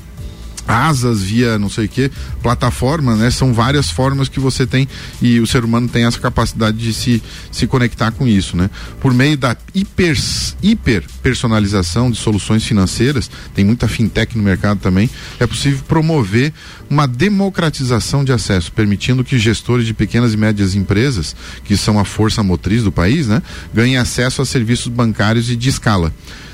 asas 0.66 1.22
via 1.22 1.59
não 1.59 1.68
sei 1.68 1.87
o 1.87 1.88
que, 1.88 2.11
plataforma, 2.42 3.14
né? 3.16 3.31
São 3.31 3.52
várias 3.52 3.90
formas 3.90 4.29
que 4.29 4.40
você 4.40 4.66
tem 4.66 4.88
e 5.22 5.40
o 5.40 5.46
ser 5.46 5.64
humano 5.64 5.88
tem 5.88 6.05
essa 6.05 6.18
capacidade 6.18 6.76
de 6.76 6.92
se, 6.92 7.22
se 7.50 7.66
conectar 7.66 8.11
com 8.12 8.26
isso, 8.26 8.57
né? 8.57 8.70
Por 9.00 9.12
meio 9.12 9.37
da 9.37 9.57
hiper, 9.74 10.16
hiper 10.62 11.05
personalização 11.22 12.11
de 12.11 12.16
soluções 12.16 12.64
financeiras, 12.64 13.31
tem 13.55 13.64
muita 13.64 13.88
fintech 13.88 14.37
no 14.37 14.42
mercado 14.42 14.81
também, 14.81 15.09
é 15.38 15.46
possível 15.46 15.81
promover 15.87 16.52
uma 16.88 17.07
democratização 17.07 18.24
de 18.24 18.33
acesso, 18.33 18.72
permitindo 18.72 19.24
que 19.24 19.38
gestores 19.38 19.87
de 19.87 19.94
pequenas 19.94 20.35
e 20.35 20.37
médias 20.37 20.74
empresas, 20.74 21.35
que 21.64 21.76
são 21.76 21.98
a 21.98 22.05
força 22.05 22.42
motriz 22.42 22.83
do 22.83 22.92
país, 22.92 23.26
né? 23.26 23.42
Ganhem 23.74 23.96
acesso 23.96 24.42
a 24.42 24.46
serviços 24.46 24.88
bancários 24.88 25.50
e 25.50 25.57
de 25.57 25.68
escala. 25.68 26.12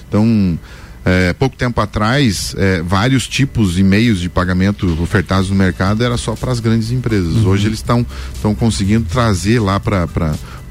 Então, 0.09 0.59
é, 1.05 1.33
pouco 1.33 1.57
tempo 1.57 1.81
atrás, 1.81 2.55
é, 2.57 2.81
vários 2.83 3.27
tipos 3.27 3.79
e 3.79 3.83
meios 3.83 4.21
de 4.21 4.29
pagamento 4.29 4.87
ofertados 5.03 5.51
no 5.51 5.57
mercado 5.57 6.05
era 6.05 6.17
só 6.17 6.35
para 6.35 6.53
as 6.53 6.61
grandes 6.61 6.91
empresas. 6.91 7.37
Uhum. 7.37 7.49
Hoje 7.49 7.67
eles 7.67 7.79
estão 7.79 8.07
conseguindo 8.55 9.07
trazer 9.09 9.59
lá 9.59 9.81
para 9.81 10.07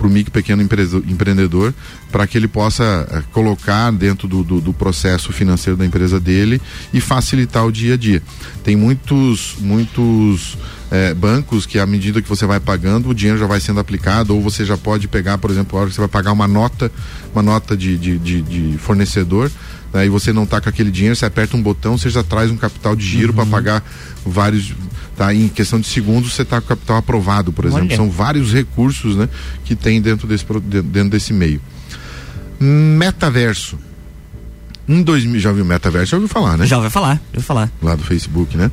o 0.05 0.09
micro 0.09 0.31
pequeno 0.31 0.61
empreendedor 0.61 1.73
para 2.11 2.25
que 2.27 2.37
ele 2.37 2.47
possa 2.47 3.07
é, 3.11 3.21
colocar 3.31 3.91
dentro 3.91 4.27
do, 4.27 4.43
do, 4.43 4.61
do, 4.61 4.73
processo 4.73 5.31
financeiro 5.31 5.77
da 5.77 5.85
empresa 5.85 6.19
dele 6.19 6.61
e 6.93 6.99
facilitar 6.99 7.65
o 7.65 7.71
dia 7.71 7.93
a 7.93 7.97
dia. 7.97 8.21
Tem 8.63 8.75
muitos, 8.75 9.55
muitos 9.59 10.57
é, 10.89 11.13
bancos 11.13 11.65
que 11.65 11.79
à 11.79 11.85
medida 11.85 12.21
que 12.21 12.27
você 12.27 12.45
vai 12.45 12.59
pagando, 12.59 13.09
o 13.09 13.13
dinheiro 13.13 13.39
já 13.39 13.47
vai 13.47 13.59
sendo 13.59 13.79
aplicado, 13.79 14.35
ou 14.35 14.41
você 14.41 14.65
já 14.65 14.77
pode 14.77 15.07
pegar, 15.07 15.37
por 15.37 15.49
exemplo, 15.49 15.77
a 15.77 15.81
hora 15.81 15.89
que 15.89 15.95
você 15.95 16.01
vai 16.01 16.09
pagar 16.09 16.31
uma 16.31 16.47
nota, 16.47 16.91
uma 17.33 17.41
nota 17.41 17.77
de, 17.77 17.97
de, 17.97 18.17
de, 18.17 18.41
de 18.41 18.77
fornecedor 18.77 19.51
né, 19.93 20.05
e 20.05 20.09
você 20.09 20.31
não 20.31 20.43
está 20.43 20.59
com 20.61 20.69
aquele 20.69 20.91
dinheiro, 20.91 21.15
você 21.15 21.25
aperta 21.25 21.55
um 21.55 21.61
botão, 21.61 21.97
você 21.97 22.09
já 22.09 22.23
traz 22.23 22.49
um 22.49 22.57
capital 22.57 22.95
de 22.95 23.05
giro 23.05 23.29
uhum. 23.29 23.35
para 23.35 23.45
pagar 23.45 23.83
vários. 24.25 24.73
Tá, 25.21 25.35
em 25.35 25.47
questão 25.47 25.79
de 25.79 25.85
segundos 25.85 26.33
você 26.33 26.41
está 26.41 26.59
com 26.59 26.65
o 26.65 26.69
capital 26.69 26.97
aprovado, 26.97 27.53
por 27.53 27.65
exemplo. 27.65 27.85
Olha. 27.85 27.95
São 27.95 28.09
vários 28.09 28.51
recursos 28.51 29.15
né, 29.15 29.29
que 29.63 29.75
tem 29.75 30.01
dentro 30.01 30.27
desse, 30.27 30.43
dentro 30.43 31.09
desse 31.11 31.31
meio. 31.31 31.61
Metaverso. 32.59 33.77
Em 34.89 35.03
2000, 35.03 35.39
já 35.39 35.51
viu 35.51 35.63
metaverso? 35.63 36.09
Já 36.09 36.17
ouviu 36.17 36.27
falar, 36.27 36.57
né? 36.57 36.65
Já 36.65 36.77
ouviu 36.77 36.89
falar, 36.89 37.13
já 37.13 37.21
ouviu 37.35 37.43
falar. 37.43 37.71
Lá 37.83 37.93
do 37.93 38.03
Facebook, 38.03 38.57
né? 38.57 38.71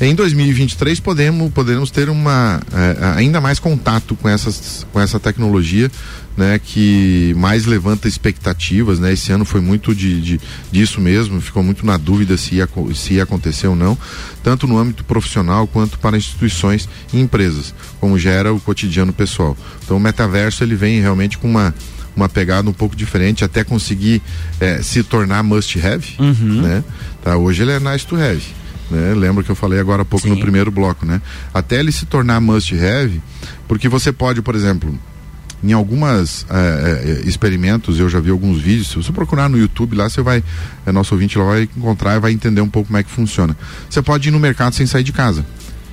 Em 0.00 0.14
2023 0.14 0.98
podemos, 1.00 1.52
poderemos 1.52 1.90
ter 1.90 2.08
uma 2.08 2.60
é, 2.72 3.18
ainda 3.18 3.40
mais 3.40 3.58
contato 3.58 4.16
com, 4.16 4.28
essas, 4.28 4.86
com 4.92 5.00
essa 5.00 5.20
tecnologia 5.20 5.90
né, 6.36 6.58
que 6.58 7.34
mais 7.36 7.66
levanta 7.66 8.08
expectativas, 8.08 8.98
né? 8.98 9.12
Esse 9.12 9.32
ano 9.32 9.44
foi 9.44 9.60
muito 9.60 9.94
de, 9.94 10.20
de, 10.20 10.40
disso 10.70 11.00
mesmo, 11.00 11.40
ficou 11.40 11.62
muito 11.62 11.84
na 11.84 11.96
dúvida 11.96 12.36
se 12.36 12.56
ia, 12.56 12.68
se 12.94 13.14
ia 13.14 13.22
acontecer 13.22 13.66
ou 13.66 13.76
não, 13.76 13.96
tanto 14.42 14.66
no 14.66 14.78
âmbito 14.78 15.04
profissional 15.04 15.66
quanto 15.66 15.98
para 15.98 16.16
instituições 16.16 16.88
e 17.12 17.20
empresas, 17.20 17.74
como 18.00 18.18
gera 18.18 18.52
o 18.52 18.60
cotidiano 18.60 19.12
pessoal. 19.12 19.56
Então 19.84 19.96
o 19.96 20.00
metaverso 20.00 20.64
ele 20.64 20.74
vem 20.74 21.00
realmente 21.00 21.36
com 21.38 21.48
uma 21.48 21.74
uma 22.14 22.28
pegada 22.28 22.68
um 22.68 22.74
pouco 22.74 22.94
diferente, 22.94 23.42
até 23.42 23.64
conseguir 23.64 24.20
é, 24.60 24.82
se 24.82 25.02
tornar 25.02 25.42
must 25.42 25.80
have, 25.80 26.04
uhum. 26.18 26.60
né? 26.60 26.84
Tá, 27.22 27.38
hoje 27.38 27.62
ele 27.62 27.72
é 27.72 27.80
nice 27.80 28.06
to 28.06 28.16
have. 28.16 28.42
Né? 28.92 29.14
Lembra 29.14 29.42
que 29.42 29.50
eu 29.50 29.56
falei 29.56 29.80
agora 29.80 30.02
há 30.02 30.04
pouco 30.04 30.28
Sim. 30.28 30.34
no 30.34 30.40
primeiro 30.40 30.70
bloco, 30.70 31.06
né? 31.06 31.20
Até 31.52 31.80
ele 31.80 31.90
se 31.90 32.04
tornar 32.04 32.40
must 32.40 32.74
have, 32.74 33.20
porque 33.66 33.88
você 33.88 34.12
pode, 34.12 34.42
por 34.42 34.54
exemplo, 34.54 34.96
em 35.64 35.72
algumas 35.72 36.44
é, 36.50 37.20
é, 37.24 37.28
experimentos, 37.28 37.98
eu 37.98 38.08
já 38.08 38.20
vi 38.20 38.30
alguns 38.30 38.60
vídeos, 38.60 38.88
se 38.88 38.96
você 38.96 39.12
procurar 39.12 39.48
no 39.48 39.56
YouTube 39.56 39.96
lá, 39.96 40.08
você 40.08 40.20
vai, 40.20 40.42
é, 40.84 40.92
nosso 40.92 41.14
ouvinte 41.14 41.38
lá 41.38 41.44
vai 41.44 41.62
encontrar 41.62 42.16
e 42.16 42.20
vai 42.20 42.32
entender 42.32 42.60
um 42.60 42.68
pouco 42.68 42.88
como 42.88 42.98
é 42.98 43.02
que 43.02 43.10
funciona. 43.10 43.56
Você 43.88 44.02
pode 44.02 44.28
ir 44.28 44.32
no 44.32 44.40
mercado 44.40 44.74
sem 44.74 44.86
sair 44.86 45.04
de 45.04 45.12
casa 45.12 45.46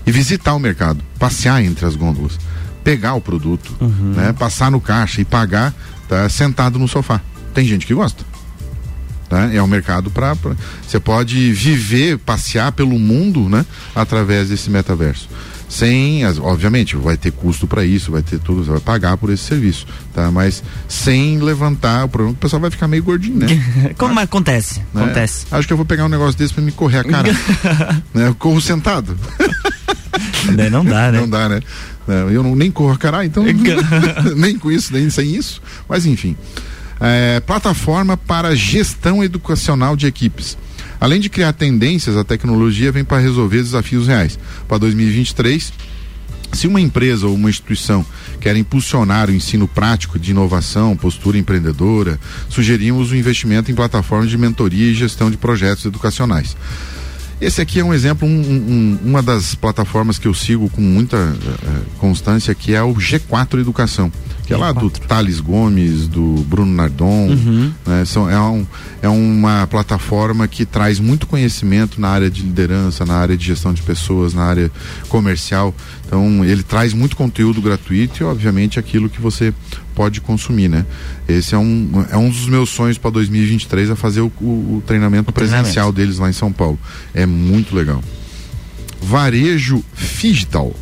e 0.06 0.12
visitar 0.12 0.56
o 0.56 0.60
mercado, 0.60 1.04
passear 1.18 1.64
entre 1.64 1.86
as 1.86 1.96
gôndolas, 1.96 2.38
pegar 2.84 3.14
o 3.14 3.22
produto, 3.22 3.76
uhum. 3.80 4.14
né, 4.16 4.34
passar 4.34 4.72
no 4.72 4.82
caixa 4.82 5.22
e 5.22 5.26
pagar 5.26 5.74
tá, 6.08 6.28
sentado 6.28 6.80
no 6.80 6.88
sofá. 6.88 7.22
Tem 7.54 7.66
gente 7.66 7.86
que 7.86 7.94
gosta. 7.94 8.29
Tá? 9.30 9.54
É 9.54 9.62
um 9.62 9.68
mercado 9.68 10.10
para. 10.10 10.36
Você 10.86 11.00
pode 11.00 11.54
viver, 11.54 12.18
passear 12.18 12.72
pelo 12.72 12.98
mundo 12.98 13.48
né, 13.48 13.64
através 13.96 14.50
desse 14.50 14.70
metaverso 14.70 15.30
sem, 15.70 16.24
as, 16.26 16.40
obviamente, 16.40 16.96
vai 16.96 17.16
ter 17.16 17.32
custo 17.32 17.68
para 17.68 17.86
isso, 17.86 18.12
vai 18.12 18.24
ter 18.24 18.40
tudo, 18.40 18.66
você 18.66 18.72
vai 18.72 18.80
pagar 18.80 19.16
por 19.18 19.30
esse 19.30 19.44
serviço, 19.44 19.86
tá? 20.14 20.32
Mas 20.32 20.64
sem 20.88 21.38
levantar 21.38 22.06
o 22.06 22.10
problema, 22.10 22.34
o 22.34 22.38
pessoal 22.38 22.60
vai 22.60 22.72
ficar 22.72 22.88
meio 22.88 23.04
gordinho, 23.04 23.38
né? 23.38 23.48
Como 23.96 24.14
Acho, 24.14 24.24
acontece? 24.24 24.80
Né? 24.92 25.04
Acontece. 25.04 25.46
Acho 25.52 25.68
que 25.68 25.74
eu 25.74 25.78
vou 25.78 25.86
pegar 25.86 26.06
um 26.06 26.10
negócio 26.10 26.38
desse 26.38 26.54
para 26.54 26.64
me 26.64 26.72
correr 26.72 26.98
a 26.98 27.04
cara. 27.04 27.32
né? 28.14 28.28
Eu 28.28 28.36
corro 28.36 28.60
sentado. 28.60 29.16
não 30.72 30.84
dá, 30.84 31.12
né? 31.12 31.20
Não 31.22 31.30
dá, 31.30 31.48
né? 31.48 31.62
Eu 32.08 32.42
não, 32.42 32.56
nem 32.56 32.72
corro 32.72 32.94
a 32.94 32.98
cara, 32.98 33.24
então 33.24 33.44
nem 34.36 34.58
com 34.58 34.72
isso, 34.72 34.92
nem 34.92 35.08
sem 35.12 35.36
isso. 35.36 35.62
Mas 35.88 36.08
enfim. 36.08 36.36
É, 37.02 37.40
plataforma 37.40 38.18
para 38.18 38.56
gestão 38.56 39.24
educacional 39.24 39.96
de 39.96 40.06
equipes. 40.06 40.58
Além 41.00 41.20
de 41.20 41.30
criar 41.30 41.54
tendências, 41.54 42.18
a 42.18 42.24
tecnologia 42.24 42.92
vem 42.92 43.06
para 43.06 43.20
resolver 43.20 43.64
desafios 43.64 44.08
reais. 44.08 44.38
Para 44.68 44.80
2023, 44.80 45.72
se 46.52 46.68
uma 46.68 46.82
empresa 46.82 47.28
ou 47.28 47.36
uma 47.36 47.50
instituição 47.50 48.06
quer 48.42 48.56
impulsionar 48.58 49.30
o 49.30 49.34
ensino 49.34 49.68
prático 49.68 50.20
de 50.20 50.32
inovação, 50.32 50.98
postura 50.98 51.38
empreendedora, 51.38 52.20
sugerimos 52.50 53.12
o 53.12 53.16
investimento 53.16 53.72
em 53.72 53.76
plataformas 53.76 54.30
de 54.30 54.38
mentoria 54.38 54.92
e 54.92 54.94
gestão 54.94 55.30
de 55.30 55.38
projetos 55.38 55.86
educacionais. 55.86 56.58
Esse 57.40 57.62
aqui 57.62 57.80
é 57.80 57.84
um 57.84 57.94
exemplo, 57.94 58.28
um, 58.28 58.32
um, 58.32 59.00
uma 59.06 59.22
das 59.22 59.56
plataformas 59.56 60.20
que 60.20 60.28
eu 60.28 60.34
sigo 60.34 60.70
com 60.70 60.82
muita 60.82 61.16
uh, 61.16 61.86
constância, 61.98 62.54
que 62.54 62.76
é 62.76 62.84
o 62.84 62.94
G4 62.96 63.62
Educação, 63.62 64.12
que 64.50 64.54
G4. 64.54 64.56
é 64.56 64.58
lá 64.58 64.72
do 64.72 64.90
Thales 64.90 65.40
Gomes, 65.40 66.08
do 66.08 66.44
Bruno 66.48 66.74
Nardon. 66.74 67.28
Uhum. 67.30 67.72
Né? 67.86 68.04
São, 68.06 68.30
é, 68.30 68.40
um, 68.40 68.66
é 69.02 69.08
uma 69.08 69.68
plataforma 69.68 70.48
que 70.48 70.66
traz 70.66 71.00
muito 71.00 71.28
conhecimento 71.28 72.02
na 72.02 72.10
área 72.10 72.30
de 72.32 72.42
liderança, 72.42 73.06
na 73.06 73.16
área 73.16 73.38
de 73.38 73.46
gestão 73.46 73.74
de 73.74 73.84
pessoas, 73.84 74.34
na 74.34 74.44
área 74.44 74.72
comercial. 75.08 75.74
Então, 76.06 76.44
ele 76.44 76.64
traz 76.64 76.94
muito 76.94 77.16
conteúdo 77.16 77.62
gratuito 77.62 78.24
e, 78.24 78.26
obviamente, 78.26 78.80
aquilo 78.80 79.08
que 79.08 79.22
você 79.22 79.54
pode 79.94 80.20
consumir, 80.20 80.68
né? 80.68 80.86
Esse 81.28 81.54
é 81.54 81.58
um, 81.58 82.06
é 82.10 82.18
um 82.18 82.30
dos 82.30 82.48
meus 82.48 82.70
sonhos 82.70 82.98
para 82.98 83.12
2023 83.12 83.92
a 83.92 83.96
fazer 83.96 84.22
o, 84.22 84.32
o, 84.42 84.78
o 84.78 84.84
treinamento 84.86 85.30
o 85.30 85.34
presencial 85.34 85.64
treinamento. 85.64 85.94
deles 85.94 86.18
lá 86.18 86.30
em 86.30 86.34
São 86.34 86.52
Paulo. 86.52 86.80
É 87.14 87.26
muito 87.26 87.76
legal. 87.76 88.02
Varejo 89.02 89.84
Digital. 90.18 90.74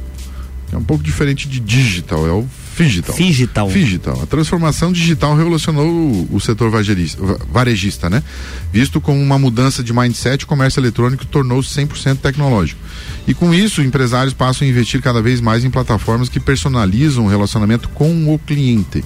É 0.72 0.78
um 0.78 0.84
pouco 0.84 1.03
diferente 1.03 1.47
de 1.47 1.59
digital, 1.59 2.28
é 2.28 2.32
o 2.32 2.47
Digital. 2.84 3.15
Digital. 3.15 3.69
Digital. 3.69 4.21
A 4.23 4.25
transformação 4.25 4.91
digital 4.91 5.36
revolucionou 5.36 5.88
o, 5.88 6.28
o 6.32 6.39
setor 6.39 6.69
varejista, 6.69 7.21
varejista, 7.51 8.09
né? 8.09 8.23
Visto 8.71 9.01
como 9.01 9.21
uma 9.21 9.39
mudança 9.39 9.84
de 9.84 9.93
mindset, 9.93 10.43
o 10.43 10.47
comércio 10.47 10.80
eletrônico 10.80 11.25
tornou-se 11.25 11.69
100% 11.69 12.17
tecnológico. 12.17 12.80
E 13.28 13.34
com 13.34 13.53
isso, 13.53 13.82
empresários 13.82 14.34
passam 14.34 14.67
a 14.67 14.69
investir 14.69 15.01
cada 15.01 15.21
vez 15.21 15.41
mais 15.41 15.63
em 15.63 15.69
plataformas 15.69 16.30
que 16.30 16.39
personalizam 16.39 17.25
o 17.25 17.30
relacionamento 17.30 17.89
com 17.89 18.34
o 18.34 18.39
cliente. 18.39 19.03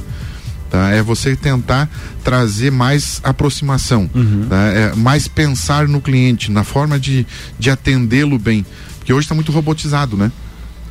Tá? 0.70 0.90
É 0.90 1.02
você 1.02 1.36
tentar 1.36 1.90
trazer 2.24 2.72
mais 2.72 3.20
aproximação, 3.24 4.10
uhum. 4.16 4.46
tá? 4.50 4.68
é 4.68 4.96
mais 4.96 5.28
pensar 5.28 5.88
no 5.88 6.00
cliente, 6.00 6.50
na 6.50 6.64
forma 6.64 6.98
de, 6.98 7.28
de 7.60 7.70
atendê-lo 7.70 8.40
bem. 8.40 8.66
Porque 8.98 9.12
hoje 9.12 9.26
está 9.26 9.36
muito 9.36 9.52
robotizado, 9.52 10.16
né? 10.16 10.32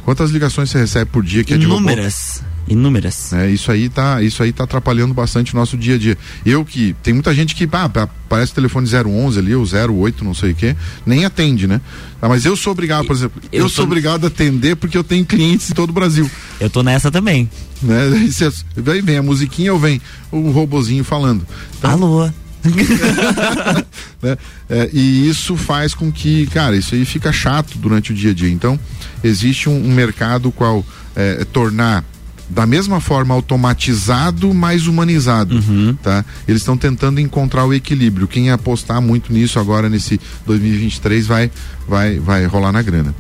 Quantas 0.04 0.30
ligações 0.30 0.70
você 0.70 0.78
recebe 0.78 1.10
por 1.10 1.22
dia 1.22 1.44
que 1.44 1.54
Inúmeras. 1.54 2.36
é 2.36 2.40
de 2.40 2.40
robô? 2.40 2.50
Inúmeras. 2.70 3.32
É, 3.32 3.50
isso 3.50 3.72
aí 3.72 3.88
tá, 3.88 4.22
isso 4.22 4.40
aí 4.44 4.52
tá 4.52 4.62
atrapalhando 4.62 5.12
bastante 5.12 5.52
o 5.52 5.56
nosso 5.56 5.76
dia 5.76 5.96
a 5.96 5.98
dia. 5.98 6.16
Eu 6.46 6.64
que 6.64 6.94
tem 7.02 7.12
muita 7.12 7.34
gente 7.34 7.52
que 7.56 7.68
ah, 7.72 8.08
parece 8.28 8.54
telefone 8.54 8.86
011 8.88 9.40
ali, 9.40 9.54
ou 9.56 9.64
08, 9.64 10.24
não 10.24 10.32
sei 10.32 10.52
o 10.52 10.54
quê, 10.54 10.76
nem 11.04 11.24
atende, 11.24 11.66
né? 11.66 11.80
Ah, 12.22 12.28
mas 12.28 12.44
eu 12.44 12.56
sou 12.56 12.72
obrigado, 12.72 13.06
por 13.06 13.16
exemplo, 13.16 13.42
eu, 13.50 13.62
eu 13.62 13.68
sou 13.68 13.84
obrigado 13.84 14.24
a 14.24 14.28
atender 14.28 14.76
porque 14.76 14.96
eu 14.96 15.02
tenho 15.02 15.26
clientes 15.26 15.68
em 15.68 15.74
todo 15.74 15.90
o 15.90 15.92
Brasil. 15.92 16.30
Eu 16.60 16.70
tô 16.70 16.84
nessa 16.84 17.10
também. 17.10 17.50
Né? 17.82 17.98
Vem, 18.76 19.02
vem 19.02 19.16
a 19.16 19.22
musiquinha 19.22 19.72
ou 19.72 19.78
vem 19.78 20.00
o 20.30 20.50
robozinho 20.50 21.02
falando. 21.02 21.44
Então, 21.76 21.90
Alô. 21.90 22.30
né? 24.22 24.36
é, 24.68 24.90
e 24.92 25.28
isso 25.28 25.56
faz 25.56 25.94
com 25.94 26.12
que, 26.12 26.46
cara, 26.48 26.76
isso 26.76 26.94
aí 26.94 27.04
fica 27.04 27.32
chato 27.32 27.78
durante 27.78 28.12
o 28.12 28.14
dia 28.14 28.30
a 28.30 28.34
dia. 28.34 28.50
Então, 28.50 28.78
existe 29.24 29.68
um, 29.68 29.76
um 29.76 29.92
mercado 29.92 30.52
qual 30.52 30.84
é, 31.16 31.44
tornar 31.46 32.04
da 32.50 32.66
mesma 32.66 33.00
forma 33.00 33.32
automatizado, 33.32 34.52
mas 34.52 34.86
humanizado, 34.86 35.54
uhum. 35.54 35.96
tá? 36.02 36.24
Eles 36.48 36.62
estão 36.62 36.76
tentando 36.76 37.20
encontrar 37.20 37.64
o 37.64 37.72
equilíbrio. 37.72 38.26
Quem 38.26 38.50
apostar 38.50 39.00
muito 39.00 39.32
nisso 39.32 39.58
agora 39.60 39.88
nesse 39.88 40.20
2023 40.46 41.26
vai 41.26 41.50
vai 41.88 42.18
vai 42.18 42.44
rolar 42.46 42.72
na 42.72 42.82
grana. 42.82 43.14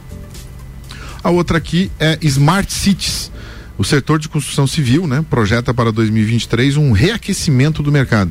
A 1.22 1.30
outra 1.30 1.58
aqui 1.58 1.90
é 1.98 2.18
Smart 2.22 2.72
Cities. 2.72 3.30
O 3.78 3.84
setor 3.84 4.18
de 4.18 4.28
construção 4.28 4.66
civil, 4.66 5.06
né, 5.06 5.24
projeta 5.30 5.72
para 5.72 5.90
2023 5.90 6.76
um 6.76 6.92
reaquecimento 6.92 7.82
do 7.82 7.90
mercado. 7.90 8.30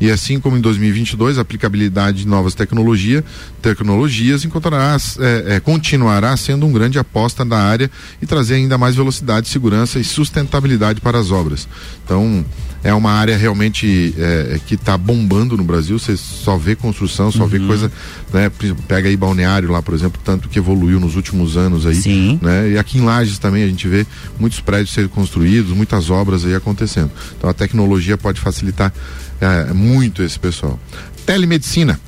E 0.00 0.10
assim 0.10 0.38
como 0.38 0.56
em 0.56 0.60
2022, 0.60 1.38
a 1.38 1.40
aplicabilidade 1.40 2.18
de 2.18 2.28
novas 2.28 2.54
tecnologia, 2.54 3.24
tecnologias 3.62 4.44
encontrará, 4.44 4.96
é, 5.18 5.56
é, 5.56 5.60
continuará 5.60 6.36
sendo 6.36 6.66
um 6.66 6.72
grande 6.72 6.98
aposta 6.98 7.44
da 7.44 7.58
área 7.58 7.90
e 8.20 8.26
trazer 8.26 8.54
ainda 8.54 8.76
mais 8.76 8.94
velocidade, 8.94 9.48
segurança 9.48 9.98
e 9.98 10.04
sustentabilidade 10.04 11.00
para 11.00 11.18
as 11.18 11.30
obras. 11.30 11.66
Então, 12.04 12.44
é 12.86 12.94
uma 12.94 13.10
área 13.10 13.36
realmente 13.36 14.14
é, 14.16 14.60
que 14.64 14.74
está 14.74 14.96
bombando 14.96 15.56
no 15.56 15.64
Brasil. 15.64 15.98
Você 15.98 16.16
só 16.16 16.56
vê 16.56 16.76
construção, 16.76 17.32
só 17.32 17.42
uhum. 17.42 17.48
vê 17.48 17.58
coisa, 17.58 17.90
né? 18.32 18.50
Pega 18.86 19.08
aí 19.08 19.16
balneário 19.16 19.72
lá, 19.72 19.82
por 19.82 19.92
exemplo, 19.92 20.20
tanto 20.24 20.48
que 20.48 20.58
evoluiu 20.58 21.00
nos 21.00 21.16
últimos 21.16 21.56
anos 21.56 21.84
aí. 21.84 21.96
Sim. 21.96 22.38
Né? 22.40 22.72
E 22.72 22.78
aqui 22.78 22.98
em 22.98 23.00
Lages 23.00 23.38
também 23.38 23.64
a 23.64 23.66
gente 23.66 23.88
vê 23.88 24.06
muitos 24.38 24.60
prédios 24.60 24.94
sendo 24.94 25.08
construídos, 25.08 25.72
muitas 25.72 26.10
obras 26.10 26.44
aí 26.44 26.54
acontecendo. 26.54 27.10
Então 27.36 27.50
a 27.50 27.54
tecnologia 27.54 28.16
pode 28.16 28.40
facilitar 28.40 28.92
é, 29.40 29.72
muito 29.72 30.22
esse 30.22 30.38
pessoal. 30.38 30.78
Telemedicina. 31.24 31.98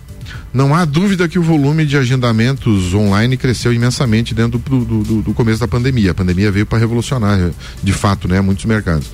Não 0.52 0.74
há 0.74 0.84
dúvida 0.84 1.28
que 1.28 1.38
o 1.38 1.42
volume 1.42 1.84
de 1.84 1.96
agendamentos 1.96 2.94
online 2.94 3.36
cresceu 3.36 3.72
imensamente 3.72 4.34
dentro 4.34 4.58
do, 4.58 4.84
do, 4.84 5.22
do 5.22 5.34
começo 5.34 5.60
da 5.60 5.68
pandemia. 5.68 6.12
A 6.12 6.14
pandemia 6.14 6.50
veio 6.50 6.64
para 6.64 6.78
revolucionar, 6.78 7.50
de 7.82 7.92
fato, 7.92 8.26
né, 8.26 8.40
muitos 8.40 8.64
mercados. 8.64 9.10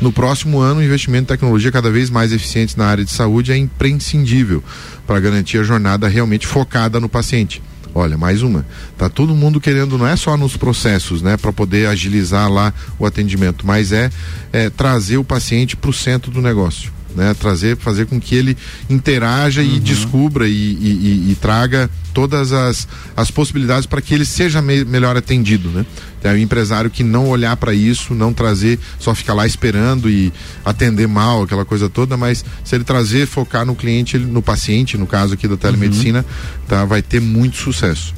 No 0.00 0.10
próximo 0.10 0.60
ano, 0.60 0.80
o 0.80 0.82
investimento 0.82 1.24
em 1.24 1.36
tecnologia 1.36 1.70
cada 1.70 1.90
vez 1.90 2.08
mais 2.08 2.32
eficiente 2.32 2.78
na 2.78 2.86
área 2.86 3.04
de 3.04 3.10
saúde 3.10 3.52
é 3.52 3.56
imprescindível 3.56 4.62
para 5.06 5.20
garantir 5.20 5.58
a 5.58 5.62
jornada 5.62 6.08
realmente 6.08 6.46
focada 6.46 6.98
no 6.98 7.08
paciente. 7.08 7.62
Olha, 7.94 8.16
mais 8.16 8.42
uma. 8.42 8.64
Tá 8.96 9.08
todo 9.08 9.34
mundo 9.34 9.60
querendo, 9.60 9.98
não 9.98 10.06
é 10.06 10.16
só 10.16 10.36
nos 10.36 10.56
processos, 10.56 11.20
né, 11.20 11.36
para 11.36 11.52
poder 11.52 11.88
agilizar 11.88 12.50
lá 12.50 12.72
o 12.98 13.04
atendimento, 13.04 13.66
mas 13.66 13.92
é, 13.92 14.10
é 14.52 14.70
trazer 14.70 15.18
o 15.18 15.24
paciente 15.24 15.76
para 15.76 15.90
o 15.90 15.92
centro 15.92 16.30
do 16.30 16.40
negócio 16.40 16.97
né? 17.14 17.34
Trazer, 17.34 17.76
fazer 17.76 18.06
com 18.06 18.20
que 18.20 18.34
ele 18.34 18.56
interaja 18.88 19.60
uhum. 19.60 19.76
e 19.76 19.80
descubra 19.80 20.48
e, 20.48 20.52
e, 20.52 21.26
e, 21.28 21.32
e, 21.32 21.34
traga 21.40 21.90
todas 22.12 22.52
as, 22.52 22.88
as 23.16 23.30
possibilidades 23.30 23.86
para 23.86 24.00
que 24.00 24.14
ele 24.14 24.24
seja 24.24 24.60
me, 24.60 24.84
melhor 24.84 25.16
atendido, 25.16 25.68
né? 25.70 25.86
É 26.22 26.32
o 26.32 26.36
empresário 26.36 26.90
que 26.90 27.04
não 27.04 27.28
olhar 27.28 27.56
para 27.56 27.72
isso, 27.72 28.12
não 28.12 28.32
trazer, 28.32 28.78
só 28.98 29.14
ficar 29.14 29.34
lá 29.34 29.46
esperando 29.46 30.10
e 30.10 30.32
atender 30.64 31.06
mal, 31.06 31.42
aquela 31.42 31.64
coisa 31.64 31.88
toda, 31.88 32.16
mas 32.16 32.44
se 32.64 32.74
ele 32.74 32.84
trazer, 32.84 33.26
focar 33.26 33.64
no 33.64 33.74
cliente, 33.74 34.18
no 34.18 34.42
paciente, 34.42 34.98
no 34.98 35.06
caso 35.06 35.34
aqui 35.34 35.46
da 35.46 35.56
telemedicina, 35.56 36.20
uhum. 36.20 36.66
tá, 36.66 36.84
vai 36.84 37.02
ter 37.02 37.20
muito 37.20 37.56
sucesso. 37.56 38.14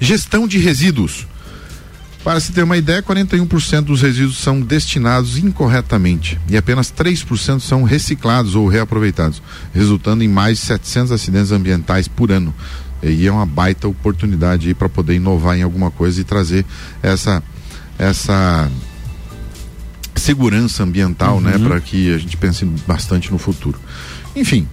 Gestão 0.00 0.46
de 0.48 0.58
resíduos. 0.58 1.26
Para 2.24 2.40
se 2.40 2.52
ter 2.52 2.62
uma 2.62 2.78
ideia, 2.78 3.02
41% 3.02 3.82
dos 3.82 4.00
resíduos 4.00 4.38
são 4.38 4.58
destinados 4.58 5.36
incorretamente 5.36 6.40
e 6.48 6.56
apenas 6.56 6.90
3% 6.90 7.60
são 7.60 7.82
reciclados 7.82 8.54
ou 8.54 8.66
reaproveitados, 8.66 9.42
resultando 9.74 10.24
em 10.24 10.28
mais 10.28 10.58
de 10.58 10.64
700 10.64 11.12
acidentes 11.12 11.52
ambientais 11.52 12.08
por 12.08 12.32
ano. 12.32 12.54
E 13.02 13.26
é 13.26 13.30
uma 13.30 13.44
baita 13.44 13.86
oportunidade 13.86 14.72
para 14.72 14.88
poder 14.88 15.16
inovar 15.16 15.58
em 15.58 15.62
alguma 15.62 15.90
coisa 15.90 16.18
e 16.18 16.24
trazer 16.24 16.64
essa 17.02 17.42
essa 17.98 18.70
segurança 20.16 20.82
ambiental, 20.82 21.40
né, 21.42 21.52
uhum. 21.52 21.58
né, 21.58 21.68
para 21.68 21.80
que 21.80 22.12
a 22.12 22.18
gente 22.18 22.38
pense 22.38 22.64
bastante 22.86 23.30
no 23.30 23.38
futuro. 23.38 23.78
Enfim, 24.34 24.66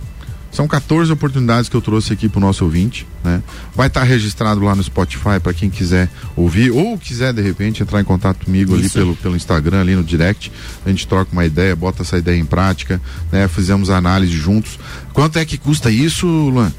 são 0.52 0.68
14 0.68 1.12
oportunidades 1.12 1.70
que 1.70 1.76
eu 1.76 1.82
trouxe 1.82 2.12
aqui 2.12 2.28
para 2.28 2.38
o 2.38 2.41
nosso 2.41 2.66
ouvinte, 2.66 3.08
né? 3.24 3.41
Vai 3.74 3.88
estar 3.88 4.02
tá 4.02 4.06
registrado 4.06 4.60
lá 4.62 4.76
no 4.76 4.84
Spotify 4.84 5.39
para 5.41 5.54
quem 5.54 5.70
quiser 5.70 6.10
ouvir 6.36 6.72
ou 6.72 6.97
quiser 6.97 7.34
de 7.34 7.41
repente 7.41 7.82
entrar 7.82 8.02
em 8.02 8.04
contato 8.04 8.45
comigo 8.45 8.76
Isso. 8.76 8.82
ali 8.82 8.89
pelo, 8.89 9.16
pelo 9.16 9.36
Instagram, 9.36 9.80
ali 9.80 9.95
no 9.95 10.04
direct. 10.04 10.52
A 10.86 10.89
gente 10.89 11.08
troca 11.08 11.32
uma 11.32 11.45
ideia, 11.45 11.74
bota 11.76 12.02
essa 12.02 12.18
ideia 12.18 12.38
em 12.38 12.45
prática, 12.45 13.02
né? 13.32 13.47
Fizemos 13.47 13.89
análise 13.89 14.34
juntos. 14.34 14.78
Quanto 15.14 15.39
é 15.39 15.45
que 15.45 15.58
custa 15.58 15.89
isso, 15.89 16.28
Luan? 16.28 16.72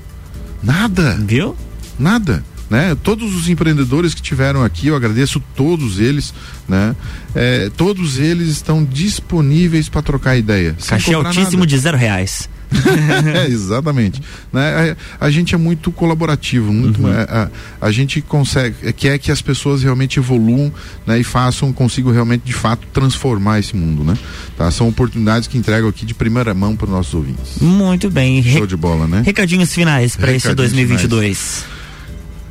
Nada. 0.63 1.17
Viu? 1.27 1.57
Nada. 1.99 2.45
Né? 2.69 2.97
Todos 3.03 3.35
os 3.35 3.49
empreendedores 3.49 4.15
que 4.15 4.23
tiveram 4.23 4.65
aqui, 4.65 4.87
eu 4.87 4.97
agradeço 4.97 5.43
todos 5.55 5.99
eles, 5.99 6.33
né? 6.67 6.97
É, 7.35 7.71
todos 7.77 8.19
eles 8.19 8.49
estão 8.49 8.83
disponíveis 8.83 9.91
para 9.91 10.01
trocar 10.01 10.37
ideia. 10.37 10.75
Cachê 10.87 11.13
altíssimo 11.13 11.59
nada. 11.59 11.67
de 11.67 11.79
zero 11.79 11.99
reais. 11.99 12.49
é, 13.35 13.47
exatamente. 13.47 14.21
Né? 14.53 14.97
A, 15.21 15.27
a, 15.27 15.31
gente 15.31 15.55
é 15.55 15.59
muito 15.59 15.91
colaborativo, 15.93 16.73
muito, 16.73 17.03
uhum. 17.03 17.09
a, 17.09 17.21
é, 17.21 17.27
a, 17.29 17.49
a, 17.87 17.93
gente 17.93 18.21
consegue, 18.21 18.77
é, 18.83 18.93
quer 18.93 19.19
que 19.19 19.31
as 19.31 19.43
pessoas 19.43 19.83
realmente 19.83 20.19
evoluam 20.19 20.73
né? 21.07 21.19
e 21.19 21.25
façam, 21.25 21.73
consigam 21.73 22.13
realmente 22.13 22.43
de 22.43 22.53
fato 22.53 22.87
transformar 22.93 23.59
esse 23.59 23.77
mundo. 23.77 24.05
Né? 24.05 24.17
Tá? 24.57 24.71
São 24.71 24.89
oportunidades 24.89 25.49
que 25.49 25.59
entrego 25.59 25.89
aqui 25.89 26.07
de 26.07 26.15
primeira 26.15 26.55
mão 26.55 26.77
para 26.77 26.87
os 26.87 26.93
nossos 26.93 27.15
ouvintes. 27.15 27.59
Muito 27.61 28.11
bem. 28.11 28.43
Show 28.43 28.67
de 28.67 28.77
bola, 28.77 29.07
né? 29.07 29.23
Recadinhos 29.25 29.73
finais 29.73 30.17
para 30.17 30.33
esse 30.33 30.55
2022. 30.55 31.39
Finais. 31.39 31.73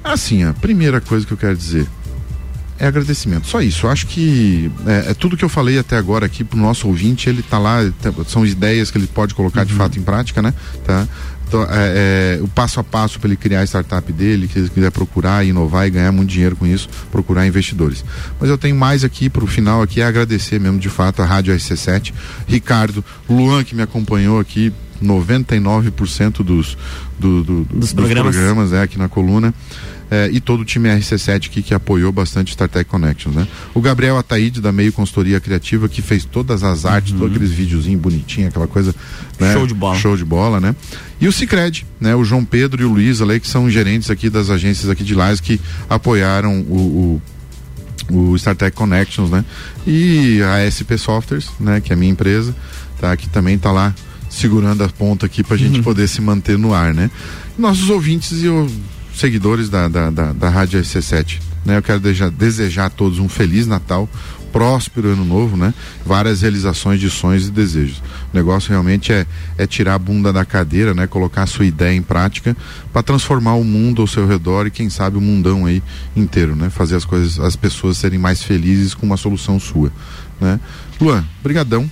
Assim, 0.03 0.43
a 0.43 0.53
primeira 0.53 0.99
coisa 0.99 1.26
que 1.26 1.32
eu 1.32 1.38
quero 1.38 1.55
dizer 1.55 1.88
é 2.82 2.88
agradecimento. 2.88 3.47
Só 3.47 3.61
isso. 3.61 3.86
Eu 3.86 3.91
acho 3.91 4.07
que 4.07 4.71
é, 4.88 5.11
é 5.11 5.13
tudo 5.13 5.38
que 5.38 5.45
eu 5.45 5.49
falei 5.49 5.77
até 5.77 5.95
agora 5.95 6.25
aqui 6.25 6.43
pro 6.43 6.57
nosso 6.57 6.88
ouvinte, 6.88 7.29
ele 7.29 7.43
tá 7.43 7.59
lá, 7.59 7.79
tá- 8.01 8.11
são 8.27 8.43
ideias 8.43 8.89
que 8.89 8.97
ele 8.97 9.05
pode 9.05 9.36
colocar 9.36 9.63
de 9.63 9.73
fato 9.73 9.99
em 9.99 10.01
prática, 10.01 10.41
né? 10.41 10.51
Tá? 10.84 11.07
Então, 11.47 11.63
é, 11.63 12.39
é, 12.39 12.39
o 12.41 12.47
passo 12.47 12.79
a 12.79 12.84
passo 12.84 13.19
para 13.19 13.27
ele 13.27 13.36
criar 13.36 13.59
a 13.59 13.63
startup 13.67 14.11
dele, 14.11 14.47
que 14.47 14.57
ele 14.57 14.69
quiser 14.69 14.89
procurar, 14.89 15.45
inovar 15.45 15.86
e 15.86 15.91
ganhar 15.91 16.11
muito 16.11 16.29
dinheiro 16.29 16.55
com 16.55 16.65
isso, 16.65 16.89
procurar 17.11 17.45
investidores. 17.45 18.03
Mas 18.39 18.49
eu 18.49 18.57
tenho 18.57 18.75
mais 18.75 19.03
aqui 19.03 19.29
para 19.29 19.43
o 19.43 19.47
final 19.47 19.84
aqui, 19.84 20.01
é 20.01 20.05
agradecer 20.05 20.59
mesmo 20.59 20.79
de 20.79 20.89
fato 20.89 21.21
a 21.21 21.25
Rádio 21.25 21.53
RC7, 21.53 22.13
Ricardo, 22.47 23.05
Luan 23.29 23.63
que 23.63 23.75
me 23.75 23.84
acompanhou 23.84 24.39
aqui 24.39 24.73
99% 25.03 26.43
dos, 26.43 26.77
do, 27.19 27.43
do, 27.43 27.63
dos, 27.65 27.93
programas. 27.93 28.36
programas 28.36 28.73
é, 28.73 28.82
aqui 28.82 28.97
na 28.97 29.09
coluna. 29.09 29.53
É, 30.14 30.30
e 30.30 30.41
todo 30.41 30.59
o 30.59 30.66
time 30.66 30.89
RC7 30.89 31.45
aqui 31.47 31.62
que 31.64 31.74
apoiou 31.74 32.12
bastante 32.12 32.49
StarTech 32.49 32.84
Connections, 32.89 33.34
né? 33.34 33.47
O 33.74 33.80
Gabriel 33.80 34.18
Ataíde, 34.18 34.59
da 34.59 34.70
Meio 34.70 34.91
Consultoria 34.91 35.39
Criativa, 35.39 35.88
que 35.88 36.01
fez 36.01 36.26
todas 36.26 36.64
as 36.64 36.84
artes, 36.86 37.14
todos 37.14 37.34
aqueles 37.34 37.49
videozinhos 37.51 38.01
bonitinhos, 38.01 38.49
aquela 38.49 38.68
coisa. 38.68 38.93
né? 39.39 39.53
Show 39.53 39.66
de 39.66 39.74
bola. 39.74 39.95
Show 39.97 40.18
de 40.18 40.26
bola, 40.26 40.59
né? 40.59 40.76
E 41.22 41.30
o 41.30 41.32
Cicred, 41.32 41.86
né? 41.99 42.14
O 42.14 42.26
João 42.26 42.43
Pedro 42.43 42.82
e 42.82 42.86
o 42.86 42.89
Luiz 42.91 43.22
ali, 43.22 43.39
que 43.39 43.47
são 43.47 43.70
gerentes 43.70 44.09
aqui 44.12 44.30
das 44.30 44.49
agências 44.49 44.89
aqui 44.89 45.03
de 45.05 45.16
Lages 45.16 45.39
que 45.39 45.62
apoiaram 45.89 46.59
o, 46.62 46.76
o 46.76 47.22
o 48.14 48.36
StarTech 48.36 48.76
Connections, 48.76 49.30
né? 49.30 49.45
E 49.88 50.41
a 50.43 50.68
SP 50.68 50.97
Softwares, 50.97 51.47
né? 51.57 51.80
Que 51.80 51.93
é 51.93 51.95
a 51.95 51.97
minha 51.97 52.12
empresa, 52.12 52.53
tá? 52.99 53.16
Que 53.16 53.30
também 53.30 53.57
tá 53.57 53.72
lá 53.72 53.95
segurando 54.30 54.84
a 54.84 54.89
ponta 54.89 55.26
aqui 55.26 55.41
pra 55.43 55.55
gente 55.55 55.82
poder 55.82 56.07
se 56.09 56.20
manter 56.20 56.57
no 56.57 56.74
ar, 56.74 56.93
né? 56.93 57.09
Nossos 57.57 57.89
ouvintes 57.89 58.43
e 58.43 58.49
o- 58.49 58.68
seguidores 59.16 59.70
da, 59.70 59.88
da, 59.88 60.09
da, 60.09 60.34
da 60.34 60.49
Rádio 60.49 60.82
RC7, 60.82 61.39
né? 61.66 61.78
Eu 61.78 61.82
quero 61.82 61.99
desejar, 61.99 62.30
desejar 62.30 62.86
a 62.86 62.89
todos 62.89 63.20
um 63.20 63.30
Feliz 63.30 63.68
Natal, 63.68 64.09
próspero 64.51 65.09
ano 65.09 65.24
novo, 65.24 65.55
né? 65.55 65.74
Várias 66.05 66.41
realizações 66.41 66.99
de 66.99 67.09
sonhos 67.09 67.47
e 67.47 67.51
desejos. 67.51 68.01
O 68.34 68.38
negócio 68.38 68.70
realmente 68.70 69.12
é, 69.12 69.26
é 69.57 69.66
tirar 69.66 69.95
a 69.95 69.99
bunda 69.99 70.32
da 70.32 70.43
cadeira, 70.43 70.93
né? 70.93 71.07
Colocar 71.07 71.43
a 71.43 71.47
sua 71.47 71.66
ideia 71.66 71.95
em 71.95 72.01
prática 72.01 72.55
para 72.91 73.01
transformar 73.01 73.55
o 73.55 73.64
mundo 73.64 74.01
ao 74.01 74.07
seu 74.07 74.28
redor 74.28 74.68
e 74.68 74.72
quem 74.72 74.89
sabe 74.89 75.18
o 75.18 75.22
mundão 75.22 75.66
aí 75.66 75.82
inteiro, 76.16 76.55
né? 76.55 76.70
Fazer 76.70 76.95
as 76.95 77.05
coisas, 77.05 77.39
as 77.39 77.55
pessoas 77.55 77.97
serem 77.97 78.20
mais 78.20 78.43
felizes 78.43 78.93
com 78.93 79.05
uma 79.05 79.18
solução 79.18 79.59
sua, 79.59 79.91
né? 80.39 80.59
Luan, 80.99 81.24
brigadão, 81.41 81.89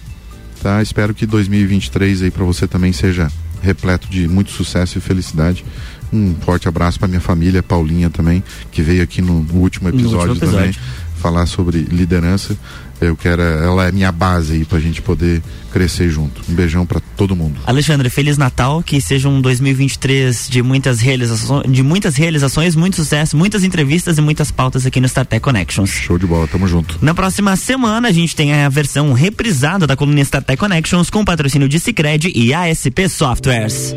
tá? 0.61 0.82
Espero 0.82 1.13
que 1.13 1.26
2023 1.26 2.24
aí 2.24 2.32
para 2.32 2.43
você 2.43 2.67
também 2.67 2.91
seja 2.91 3.32
repleto 3.61 4.09
de 4.09 4.28
muito 4.28 4.51
sucesso 4.51 4.97
e 4.97 5.01
felicidade. 5.01 5.65
Um 6.12 6.36
forte 6.36 6.68
abraço 6.68 6.99
para 6.99 7.07
minha 7.07 7.22
família, 7.22 7.64
Paulinha 7.64 8.10
também, 8.10 8.43
que 8.72 8.82
veio 8.82 9.03
aqui 9.03 9.22
no, 9.22 9.43
no 9.43 9.55
último 9.55 9.80
último 9.80 9.89
episódio 9.89 10.36
também 10.36 10.66
episódio. 10.66 10.82
falar 11.18 11.45
sobre 11.45 11.80
liderança. 11.80 12.57
Eu 13.01 13.16
quero, 13.16 13.41
ela 13.41 13.88
é 13.88 13.91
minha 13.93 14.12
base 14.12 14.55
aí 14.55 14.66
pra 14.66 14.78
gente 14.78 15.01
poder 15.01 15.41
crescer 15.72 16.10
junto. 16.10 16.41
Um 16.49 16.53
beijão 16.53 16.86
para 16.86 16.99
todo 17.16 17.34
mundo. 17.34 17.57
Alexandre, 17.66 18.10
Feliz 18.10 18.38
Natal, 18.38 18.84
que 18.84 18.99
seja 18.99 19.30
um 19.30 19.39
2023 19.39 20.49
de 20.49 20.62
muitas 20.62 20.99
realizações, 20.99 21.72
de 21.72 21.82
muitas 21.82 22.18
realizações, 22.18 22.76
muito 22.76 22.97
sucesso, 22.97 23.38
muitas 23.38 23.64
entrevistas 23.64 24.18
e 24.18 24.22
muitas 24.22 24.51
pautas 24.51 24.86
aqui 24.86 24.99
no 24.99 25.07
StarTech 25.07 25.41
Connections. 25.41 25.91
Show 25.91 26.18
de 26.18 26.28
bola, 26.28 26.45
tamo 26.45 26.68
junto. 26.68 26.99
Na 27.01 27.14
próxima 27.14 27.55
semana 27.55 28.10
a 28.10 28.12
gente 28.12 28.36
tem 28.36 28.51
a 28.51 28.68
versão 28.68 29.14
reprisada 29.14 29.88
da 29.88 29.95
coluna 29.95 30.20
StarTech 30.20 30.60
Connections 30.60 31.10
com 31.10 31.24
patrocínio 31.24 31.70
de 31.70 31.80
Cicred 31.80 32.34
e 32.36 32.53
ASP 32.53 33.07
Softwares. 33.07 33.95